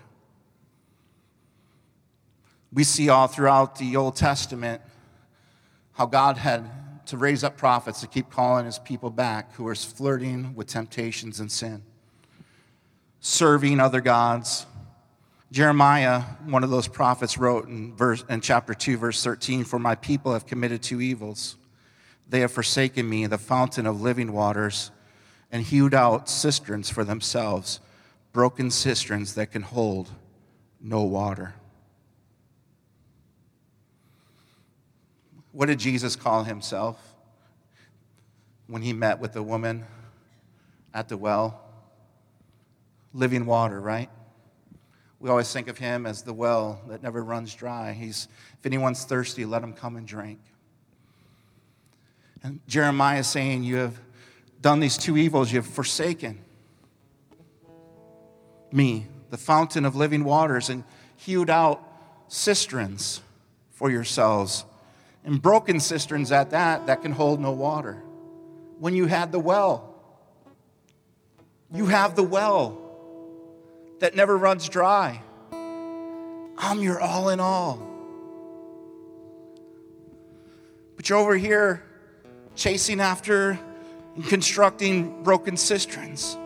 We 2.74 2.84
see 2.84 3.08
all 3.10 3.28
throughout 3.28 3.76
the 3.76 3.96
Old 3.96 4.16
Testament 4.16 4.82
how 5.94 6.08
God 6.08 6.38
had 6.38 6.79
to 7.10 7.18
raise 7.18 7.44
up 7.44 7.58
prophets 7.58 8.02
to 8.02 8.08
keep 8.08 8.30
calling 8.30 8.66
his 8.66 8.78
people 8.78 9.10
back 9.10 9.54
who 9.56 9.68
are 9.68 9.74
flirting 9.74 10.54
with 10.54 10.68
temptations 10.68 11.40
and 11.40 11.52
sin, 11.52 11.82
serving 13.20 13.80
other 13.80 14.00
gods. 14.00 14.68
Jeremiah, 15.52 16.22
one 16.46 16.64
of 16.64 16.70
those 16.70 16.88
prophets, 16.88 17.40
wrote 17.40 17.68
in, 17.68 17.96
verse, 17.96 18.24
in 18.30 18.42
chapter 18.42 18.76
2, 18.76 18.98
verse 18.98 19.24
13 19.24 19.64
For 19.64 19.80
my 19.80 19.96
people 19.96 20.34
have 20.34 20.46
committed 20.46 20.84
two 20.84 21.02
evils. 21.02 21.58
They 22.30 22.42
have 22.42 22.52
forsaken 22.52 23.10
me, 23.10 23.26
the 23.26 23.40
fountain 23.40 23.88
of 23.88 24.00
living 24.00 24.32
waters, 24.32 24.92
and 25.52 25.64
hewed 25.64 25.96
out 25.96 26.30
cisterns 26.30 26.92
for 26.92 27.04
themselves, 27.04 27.80
broken 28.34 28.70
cisterns 28.70 29.34
that 29.34 29.52
can 29.52 29.64
hold 29.64 30.12
no 30.80 31.02
water. 31.02 31.56
What 35.52 35.66
did 35.66 35.80
Jesus 35.80 36.16
call 36.16 36.44
himself 36.44 37.16
when 38.68 38.82
he 38.82 38.94
met 38.94 39.20
with 39.20 39.34
the 39.34 39.44
woman 39.44 39.86
at 40.94 41.10
the 41.10 41.18
well? 41.18 41.62
Living 43.14 43.46
water, 43.46 43.80
right? 43.82 44.10
We 45.20 45.30
always 45.30 45.52
think 45.52 45.68
of 45.68 45.78
him 45.78 46.06
as 46.06 46.22
the 46.22 46.34
well 46.34 46.82
that 46.88 47.02
never 47.02 47.24
runs 47.24 47.54
dry. 47.54 47.94
He's, 47.94 48.28
if 48.60 48.66
anyone's 48.66 49.04
thirsty, 49.04 49.44
let 49.46 49.64
him 49.64 49.74
come 49.74 49.96
and 49.96 50.08
drink. 50.08 50.40
And 52.44 52.60
Jeremiah 52.68 53.20
is 53.20 53.28
saying, 53.28 53.64
You 53.64 53.78
have 53.78 54.00
done 54.62 54.80
these 54.80 54.98
two 54.98 55.18
evils, 55.18 55.52
you 55.52 55.60
have 55.60 55.68
forsaken 55.68 56.40
me, 58.72 59.08
the 59.30 59.38
fountain 59.38 59.84
of 59.84 59.96
living 59.96 60.24
waters, 60.24 60.70
and 60.70 60.84
hewed 61.18 61.50
out 61.50 61.84
cisterns 62.28 63.22
for 63.72 63.90
yourselves 63.90 64.64
and 65.24 65.42
broken 65.42 65.80
cisterns 65.80 66.32
at 66.32 66.52
that 66.52 66.88
that 66.88 67.02
can 67.02 67.12
hold 67.12 67.40
no 67.40 67.52
water. 67.52 68.02
When 68.80 68.96
you 68.96 69.06
had 69.08 69.32
the 69.32 69.40
well, 69.40 69.94
you 71.72 71.88
have 71.88 72.16
the 72.16 72.24
well 72.24 72.78
that 74.00 74.16
never 74.16 74.38
runs 74.38 74.70
dry. 74.70 75.22
I'm 76.58 76.82
your 76.82 77.00
all 77.00 77.30
in 77.30 77.40
all. 77.40 77.86
But 80.96 81.10
you're 81.10 81.18
over 81.18 81.38
here 81.38 81.84
chasing 82.56 83.00
after 83.00 83.58
and 84.16 84.26
constructing 84.26 85.24
broken 85.24 85.56
cisterns. 85.56 86.38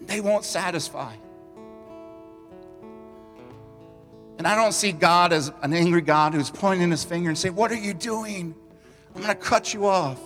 They 0.00 0.20
won't 0.20 0.44
satisfy. 0.44 1.16
And 4.38 4.46
I 4.46 4.54
don't 4.54 4.72
see 4.72 4.92
God 4.92 5.32
as 5.32 5.52
an 5.62 5.72
angry 5.72 6.02
God 6.02 6.34
who's 6.34 6.50
pointing 6.50 6.90
his 6.90 7.04
finger 7.04 7.28
and 7.28 7.38
saying, 7.38 7.54
What 7.54 7.70
are 7.70 7.76
you 7.76 7.94
doing? 7.94 8.54
I'm 9.14 9.22
going 9.22 9.34
to 9.34 9.40
cut 9.40 9.72
you 9.72 9.86
off. 9.86 10.20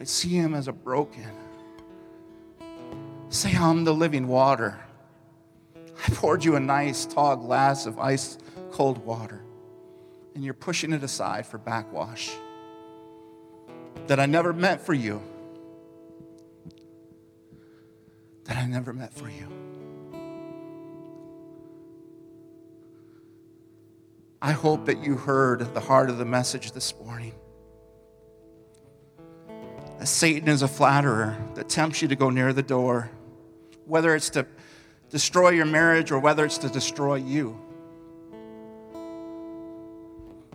I 0.00 0.04
see 0.04 0.30
him 0.30 0.54
as 0.54 0.68
a 0.68 0.72
broken. 0.72 1.26
Say, 3.28 3.54
I'm 3.54 3.84
the 3.84 3.92
living 3.92 4.26
water. 4.26 4.78
I 5.76 6.10
poured 6.14 6.44
you 6.44 6.56
a 6.56 6.60
nice 6.60 7.04
tall 7.04 7.36
glass 7.36 7.84
of 7.84 7.98
ice 7.98 8.38
cold 8.70 9.04
water, 9.04 9.42
and 10.34 10.44
you're 10.44 10.54
pushing 10.54 10.92
it 10.92 11.02
aside 11.02 11.46
for 11.46 11.58
backwash 11.58 12.30
that 14.06 14.18
I 14.18 14.26
never 14.26 14.52
meant 14.52 14.80
for 14.80 14.94
you. 14.94 15.20
That 18.44 18.56
I 18.56 18.66
never 18.66 18.92
meant 18.92 19.12
for 19.12 19.28
you. 19.28 19.46
I 24.40 24.52
hope 24.52 24.86
that 24.86 25.02
you 25.02 25.16
heard 25.16 25.74
the 25.74 25.80
heart 25.80 26.10
of 26.10 26.18
the 26.18 26.24
message 26.24 26.70
this 26.70 26.94
morning. 27.04 27.34
That 29.98 30.06
Satan 30.06 30.48
is 30.48 30.62
a 30.62 30.68
flatterer 30.68 31.36
that 31.54 31.68
tempts 31.68 32.02
you 32.02 32.08
to 32.08 32.14
go 32.14 32.30
near 32.30 32.52
the 32.52 32.62
door, 32.62 33.10
whether 33.84 34.14
it's 34.14 34.30
to 34.30 34.46
destroy 35.10 35.50
your 35.50 35.64
marriage 35.64 36.12
or 36.12 36.20
whether 36.20 36.44
it's 36.44 36.58
to 36.58 36.68
destroy 36.68 37.16
you. 37.16 37.60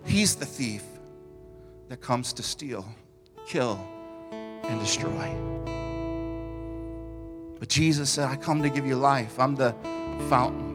He's 0.06 0.36
the 0.36 0.46
thief 0.46 0.84
that 1.90 2.00
comes 2.00 2.32
to 2.34 2.44
steal, 2.44 2.88
kill, 3.48 3.86
and 4.32 4.80
destroy. 4.80 5.36
But 7.60 7.68
Jesus 7.68 8.10
said, 8.10 8.30
I 8.30 8.38
come 8.38 8.64
to 8.64 8.70
give 8.70 8.86
you 8.86 8.96
life. 8.96 9.38
I'm 9.40 9.56
the 9.56 9.76
fountain, 10.30 10.70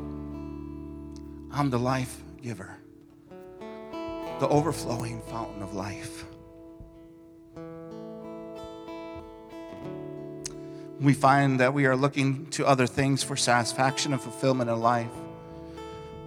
I'm 1.50 1.70
the 1.70 1.78
life 1.78 2.22
giver 2.42 2.77
the 4.40 4.48
overflowing 4.48 5.20
fountain 5.22 5.62
of 5.62 5.74
life. 5.74 6.24
We 11.00 11.14
find 11.14 11.60
that 11.60 11.74
we 11.74 11.86
are 11.86 11.96
looking 11.96 12.46
to 12.46 12.66
other 12.66 12.86
things 12.86 13.22
for 13.22 13.36
satisfaction 13.36 14.12
and 14.12 14.20
fulfillment 14.20 14.68
in 14.68 14.80
life. 14.80 15.10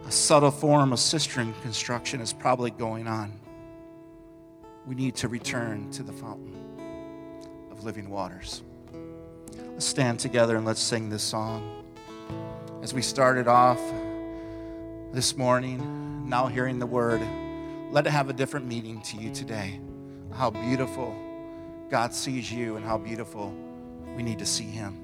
A 0.07 0.11
subtle 0.11 0.51
form 0.51 0.93
of 0.93 0.99
cistern 0.99 1.53
construction 1.61 2.21
is 2.21 2.33
probably 2.33 2.71
going 2.71 3.07
on. 3.07 3.33
We 4.85 4.95
need 4.95 5.15
to 5.15 5.27
return 5.27 5.91
to 5.91 6.03
the 6.03 6.13
fountain 6.13 6.55
of 7.71 7.83
living 7.83 8.09
waters. 8.09 8.63
Let's 9.67 9.85
stand 9.85 10.19
together 10.19 10.57
and 10.57 10.65
let's 10.65 10.81
sing 10.81 11.09
this 11.09 11.23
song. 11.23 11.85
As 12.81 12.93
we 12.93 13.01
started 13.01 13.47
off 13.47 13.79
this 15.13 15.37
morning, 15.37 16.27
now 16.29 16.47
hearing 16.47 16.79
the 16.79 16.85
word, 16.85 17.21
let 17.91 18.07
it 18.07 18.11
have 18.11 18.29
a 18.29 18.33
different 18.33 18.65
meaning 18.65 19.01
to 19.01 19.17
you 19.17 19.31
today. 19.31 19.79
How 20.31 20.49
beautiful 20.49 21.13
God 21.89 22.13
sees 22.13 22.49
you 22.49 22.77
and 22.77 22.85
how 22.85 22.97
beautiful 22.97 23.53
we 24.15 24.23
need 24.23 24.39
to 24.39 24.45
see 24.45 24.63
Him. 24.63 25.00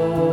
Lord. 0.00 0.29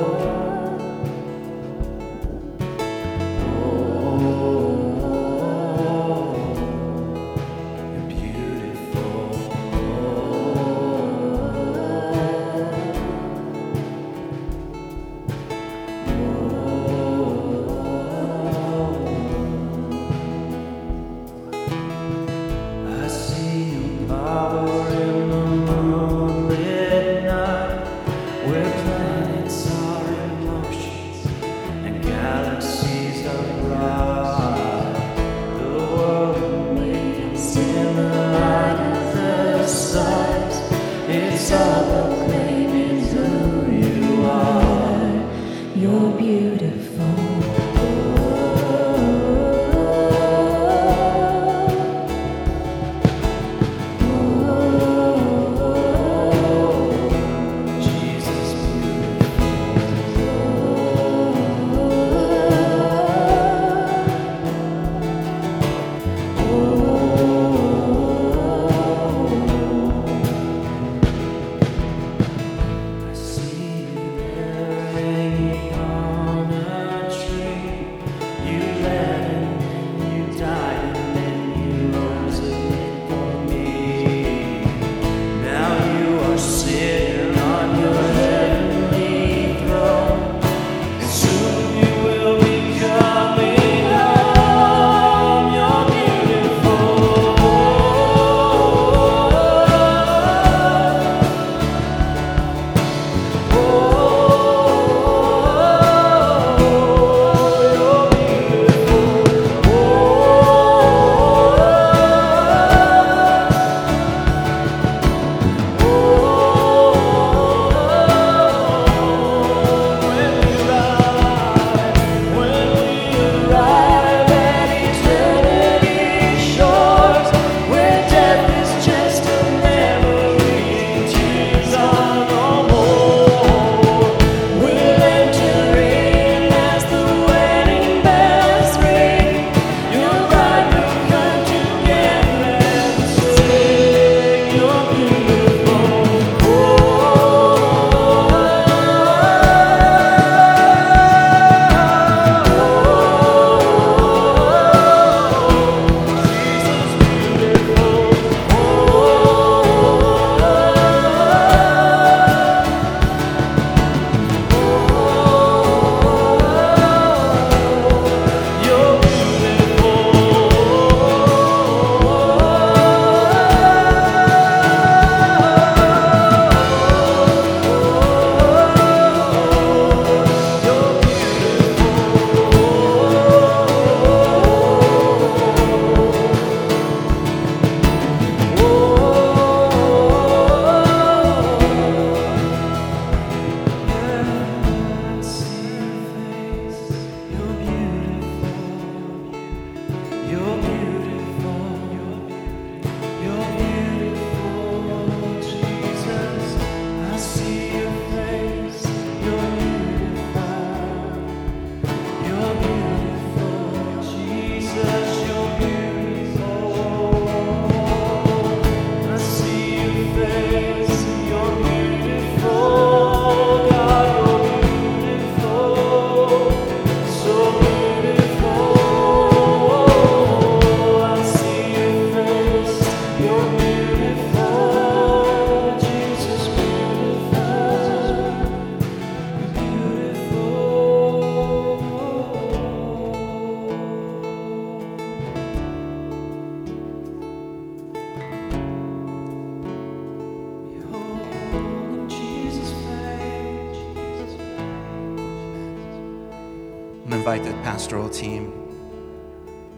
Pastoral 257.88 258.10
team. 258.10 258.52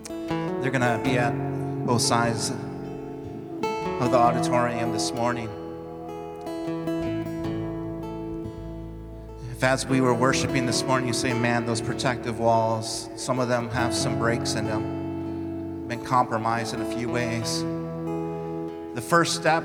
They're 0.08 0.72
going 0.72 0.82
to 0.82 1.00
be 1.04 1.20
at 1.20 1.32
both 1.86 2.02
sides 2.02 2.50
of 2.50 4.10
the 4.10 4.18
auditorium 4.18 4.92
this 4.92 5.14
morning. 5.14 5.48
If 9.52 9.64
as 9.64 9.86
we 9.86 10.02
were 10.02 10.16
worshiping 10.16 10.66
this 10.66 10.82
morning, 10.82 11.08
you 11.08 11.14
say, 11.14 11.34
man, 11.34 11.68
those 11.68 11.82
protective 11.82 12.40
walls, 12.40 13.12
some 13.16 13.40
of 13.40 13.48
them 13.48 13.70
have 13.70 13.94
some 13.94 14.18
breaks 14.18 14.56
in 14.56 14.66
them, 14.66 15.88
been 15.88 16.04
compromised 16.04 16.74
in 16.74 16.82
a 16.82 16.96
few 16.96 17.10
ways. 17.10 17.62
The 18.96 19.04
first 19.08 19.36
step 19.36 19.64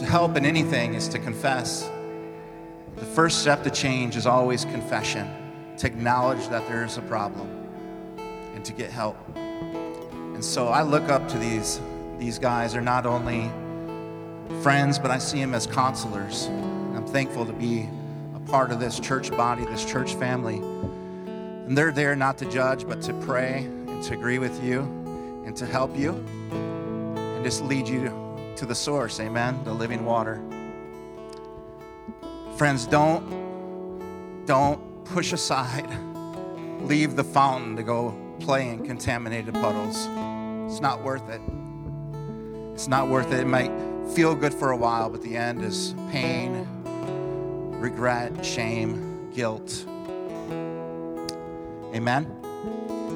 to 0.00 0.04
help 0.04 0.36
in 0.36 0.44
anything 0.44 0.94
is 0.94 1.06
to 1.10 1.20
confess. 1.20 1.88
The 2.96 3.06
first 3.06 3.40
step 3.40 3.62
to 3.62 3.70
change 3.70 4.16
is 4.16 4.26
always 4.26 4.64
confession 4.64 5.30
to 5.76 5.86
acknowledge 5.86 6.48
that 6.48 6.66
there 6.66 6.84
is 6.84 6.98
a 6.98 7.02
problem 7.02 7.57
and 8.58 8.64
to 8.64 8.72
get 8.72 8.90
help. 8.90 9.16
And 9.36 10.44
so 10.44 10.66
I 10.66 10.82
look 10.82 11.08
up 11.08 11.28
to 11.28 11.38
these, 11.38 11.80
these 12.18 12.40
guys. 12.40 12.72
They're 12.72 12.82
not 12.82 13.06
only 13.06 13.48
friends, 14.62 14.98
but 14.98 15.12
I 15.12 15.18
see 15.18 15.38
them 15.38 15.54
as 15.54 15.64
counselors. 15.64 16.48
I'm 16.48 17.06
thankful 17.06 17.46
to 17.46 17.52
be 17.52 17.88
a 18.34 18.40
part 18.40 18.72
of 18.72 18.80
this 18.80 18.98
church 18.98 19.30
body, 19.30 19.64
this 19.66 19.84
church 19.84 20.16
family. 20.16 20.56
And 20.56 21.78
they're 21.78 21.92
there 21.92 22.16
not 22.16 22.36
to 22.38 22.50
judge, 22.50 22.84
but 22.84 23.00
to 23.02 23.12
pray 23.20 23.66
and 23.86 24.02
to 24.02 24.14
agree 24.14 24.40
with 24.40 24.60
you 24.64 24.80
and 25.46 25.56
to 25.56 25.64
help 25.64 25.96
you 25.96 26.10
and 26.50 27.44
just 27.44 27.62
lead 27.62 27.86
you 27.86 28.12
to 28.56 28.66
the 28.66 28.74
source, 28.74 29.20
amen, 29.20 29.62
the 29.62 29.72
living 29.72 30.04
water. 30.04 30.42
Friends, 32.56 32.86
don't, 32.86 34.44
don't 34.46 35.04
push 35.04 35.32
aside, 35.32 35.88
leave 36.80 37.14
the 37.14 37.22
fountain 37.22 37.76
to 37.76 37.84
go 37.84 38.16
play 38.40 38.68
in 38.68 38.84
contaminated 38.86 39.54
puddles. 39.54 40.06
It's 40.70 40.80
not 40.80 41.02
worth 41.02 41.28
it. 41.28 41.40
It's 42.74 42.88
not 42.88 43.08
worth 43.08 43.32
it. 43.32 43.40
It 43.40 43.46
might 43.46 43.72
feel 44.14 44.34
good 44.34 44.54
for 44.54 44.70
a 44.70 44.76
while, 44.76 45.10
but 45.10 45.22
the 45.22 45.36
end 45.36 45.62
is 45.62 45.94
pain, 46.10 46.66
regret, 47.80 48.44
shame, 48.44 49.30
guilt. 49.32 49.84
Amen. 51.94 52.34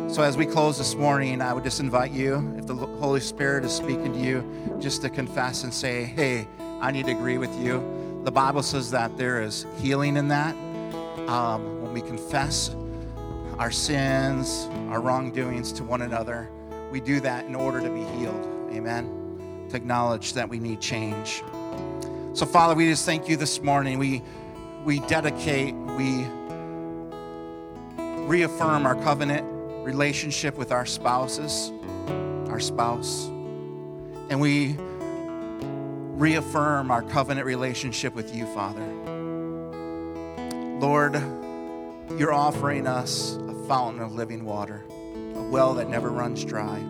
So, 0.08 0.22
as 0.22 0.36
we 0.36 0.44
close 0.44 0.76
this 0.76 0.94
morning, 0.94 1.40
I 1.40 1.52
would 1.52 1.64
just 1.64 1.80
invite 1.80 2.10
you, 2.10 2.54
if 2.58 2.66
the 2.66 2.74
Holy 2.74 3.20
Spirit 3.20 3.64
is 3.64 3.72
speaking 3.72 4.12
to 4.12 4.18
you, 4.18 4.78
just 4.80 5.00
to 5.02 5.08
confess 5.08 5.64
and 5.64 5.72
say, 5.72 6.04
Hey, 6.04 6.46
I 6.80 6.90
need 6.90 7.06
to 7.06 7.12
agree 7.12 7.38
with 7.38 7.54
you. 7.58 8.20
The 8.24 8.30
Bible 8.30 8.62
says 8.62 8.90
that 8.90 9.16
there 9.16 9.42
is 9.42 9.66
healing 9.78 10.16
in 10.16 10.28
that. 10.28 10.54
Um, 11.28 11.82
when 11.82 11.92
we 11.92 12.00
confess 12.00 12.74
our 13.62 13.70
sins, 13.70 14.68
our 14.88 15.00
wrongdoings 15.00 15.72
to 15.72 15.84
one 15.84 16.02
another, 16.02 16.50
we 16.90 16.98
do 16.98 17.20
that 17.20 17.46
in 17.46 17.54
order 17.54 17.80
to 17.80 17.88
be 17.90 18.02
healed. 18.18 18.44
Amen. 18.72 19.68
To 19.70 19.76
acknowledge 19.76 20.32
that 20.32 20.48
we 20.48 20.58
need 20.58 20.80
change. 20.80 21.44
So, 22.32 22.44
Father, 22.44 22.74
we 22.74 22.86
just 22.86 23.06
thank 23.06 23.28
you 23.28 23.36
this 23.36 23.62
morning. 23.62 24.00
We, 24.00 24.20
we 24.84 24.98
dedicate, 25.06 25.76
we 25.76 26.26
reaffirm 28.26 28.84
our 28.84 28.96
covenant 28.96 29.46
relationship 29.86 30.58
with 30.58 30.72
our 30.72 30.84
spouses, 30.84 31.70
our 32.48 32.58
spouse, 32.58 33.26
and 34.28 34.40
we 34.40 34.74
reaffirm 36.18 36.90
our 36.90 37.02
covenant 37.02 37.46
relationship 37.46 38.12
with 38.12 38.34
you, 38.34 38.44
Father. 38.46 38.84
Lord, 40.80 41.14
you're 42.18 42.34
offering 42.34 42.88
us 42.88 43.38
fountain 43.66 44.02
of 44.02 44.12
living 44.12 44.44
water, 44.44 44.84
a 44.90 45.42
well 45.42 45.74
that 45.74 45.88
never 45.88 46.10
runs 46.10 46.44
dry. 46.44 46.82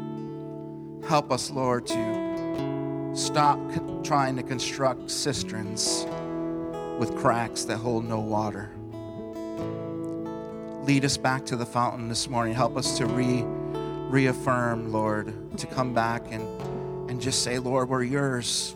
Help 1.08 1.32
us, 1.32 1.50
Lord, 1.50 1.86
to 1.86 3.12
stop 3.14 3.58
trying 4.04 4.36
to 4.36 4.42
construct 4.42 5.10
cisterns 5.10 6.06
with 6.98 7.16
cracks 7.16 7.64
that 7.64 7.78
hold 7.78 8.04
no 8.04 8.20
water 8.20 8.70
lead 10.84 11.04
us 11.04 11.16
back 11.16 11.46
to 11.46 11.56
the 11.56 11.66
fountain 11.66 12.08
this 12.08 12.28
morning. 12.28 12.54
Help 12.54 12.76
us 12.76 12.98
to 12.98 13.06
re, 13.06 13.44
reaffirm, 14.08 14.92
Lord, 14.92 15.32
to 15.58 15.66
come 15.66 15.94
back 15.94 16.24
and, 16.30 16.42
and 17.10 17.20
just 17.20 17.42
say, 17.42 17.58
Lord, 17.58 17.88
we're 17.88 18.02
yours. 18.02 18.74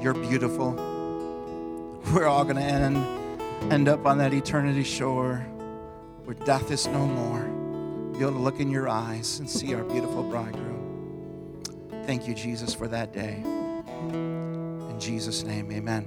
You're 0.00 0.14
beautiful. 0.14 0.72
We're 2.14 2.26
all 2.26 2.44
going 2.44 2.56
to 2.56 2.62
end, 2.62 2.96
end 3.70 3.86
up 3.86 4.06
on 4.06 4.16
that 4.18 4.32
eternity 4.32 4.84
shore 4.84 5.46
where 6.30 6.46
death 6.46 6.70
is 6.70 6.86
no 6.86 7.04
more. 7.04 7.42
Be 8.12 8.20
able 8.20 8.34
to 8.34 8.38
look 8.38 8.60
in 8.60 8.70
your 8.70 8.88
eyes 8.88 9.40
and 9.40 9.50
see 9.50 9.74
our 9.74 9.82
beautiful 9.82 10.22
bridegroom. 10.22 11.60
Thank 12.04 12.28
you, 12.28 12.34
Jesus, 12.34 12.72
for 12.72 12.86
that 12.86 13.12
day. 13.12 13.42
In 14.12 14.96
Jesus' 15.00 15.42
name, 15.42 15.72
amen. 15.72 16.06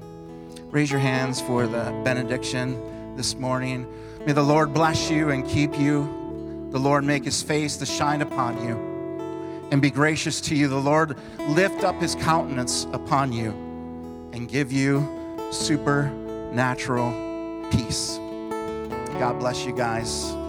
Raise 0.72 0.90
your 0.90 1.02
hands 1.02 1.42
for 1.42 1.68
the 1.68 1.92
benediction 2.06 3.18
this 3.18 3.36
morning. 3.36 3.86
May 4.26 4.32
the 4.32 4.42
Lord 4.42 4.74
bless 4.74 5.12
you 5.12 5.32
and 5.32 5.46
keep 5.46 5.78
you. 5.78 6.70
The 6.72 6.80
Lord 6.80 7.04
make 7.04 7.26
his 7.26 7.44
face 7.44 7.76
to 7.76 7.86
shine 7.86 8.22
upon 8.22 8.66
you 8.66 8.78
and 9.72 9.82
be 9.82 9.92
gracious 9.92 10.40
to 10.40 10.56
you. 10.56 10.70
The 10.70 10.78
Lord 10.78 11.18
lift 11.50 11.84
up 11.84 12.00
his 12.00 12.16
countenance 12.16 12.86
upon 12.94 13.34
you 13.34 13.50
and 14.32 14.48
give 14.48 14.72
you 14.72 15.06
supernatural 15.52 17.12
peace. 17.72 18.22
God 19.20 19.40
bless 19.40 19.66
you 19.66 19.74
guys. 19.74 20.43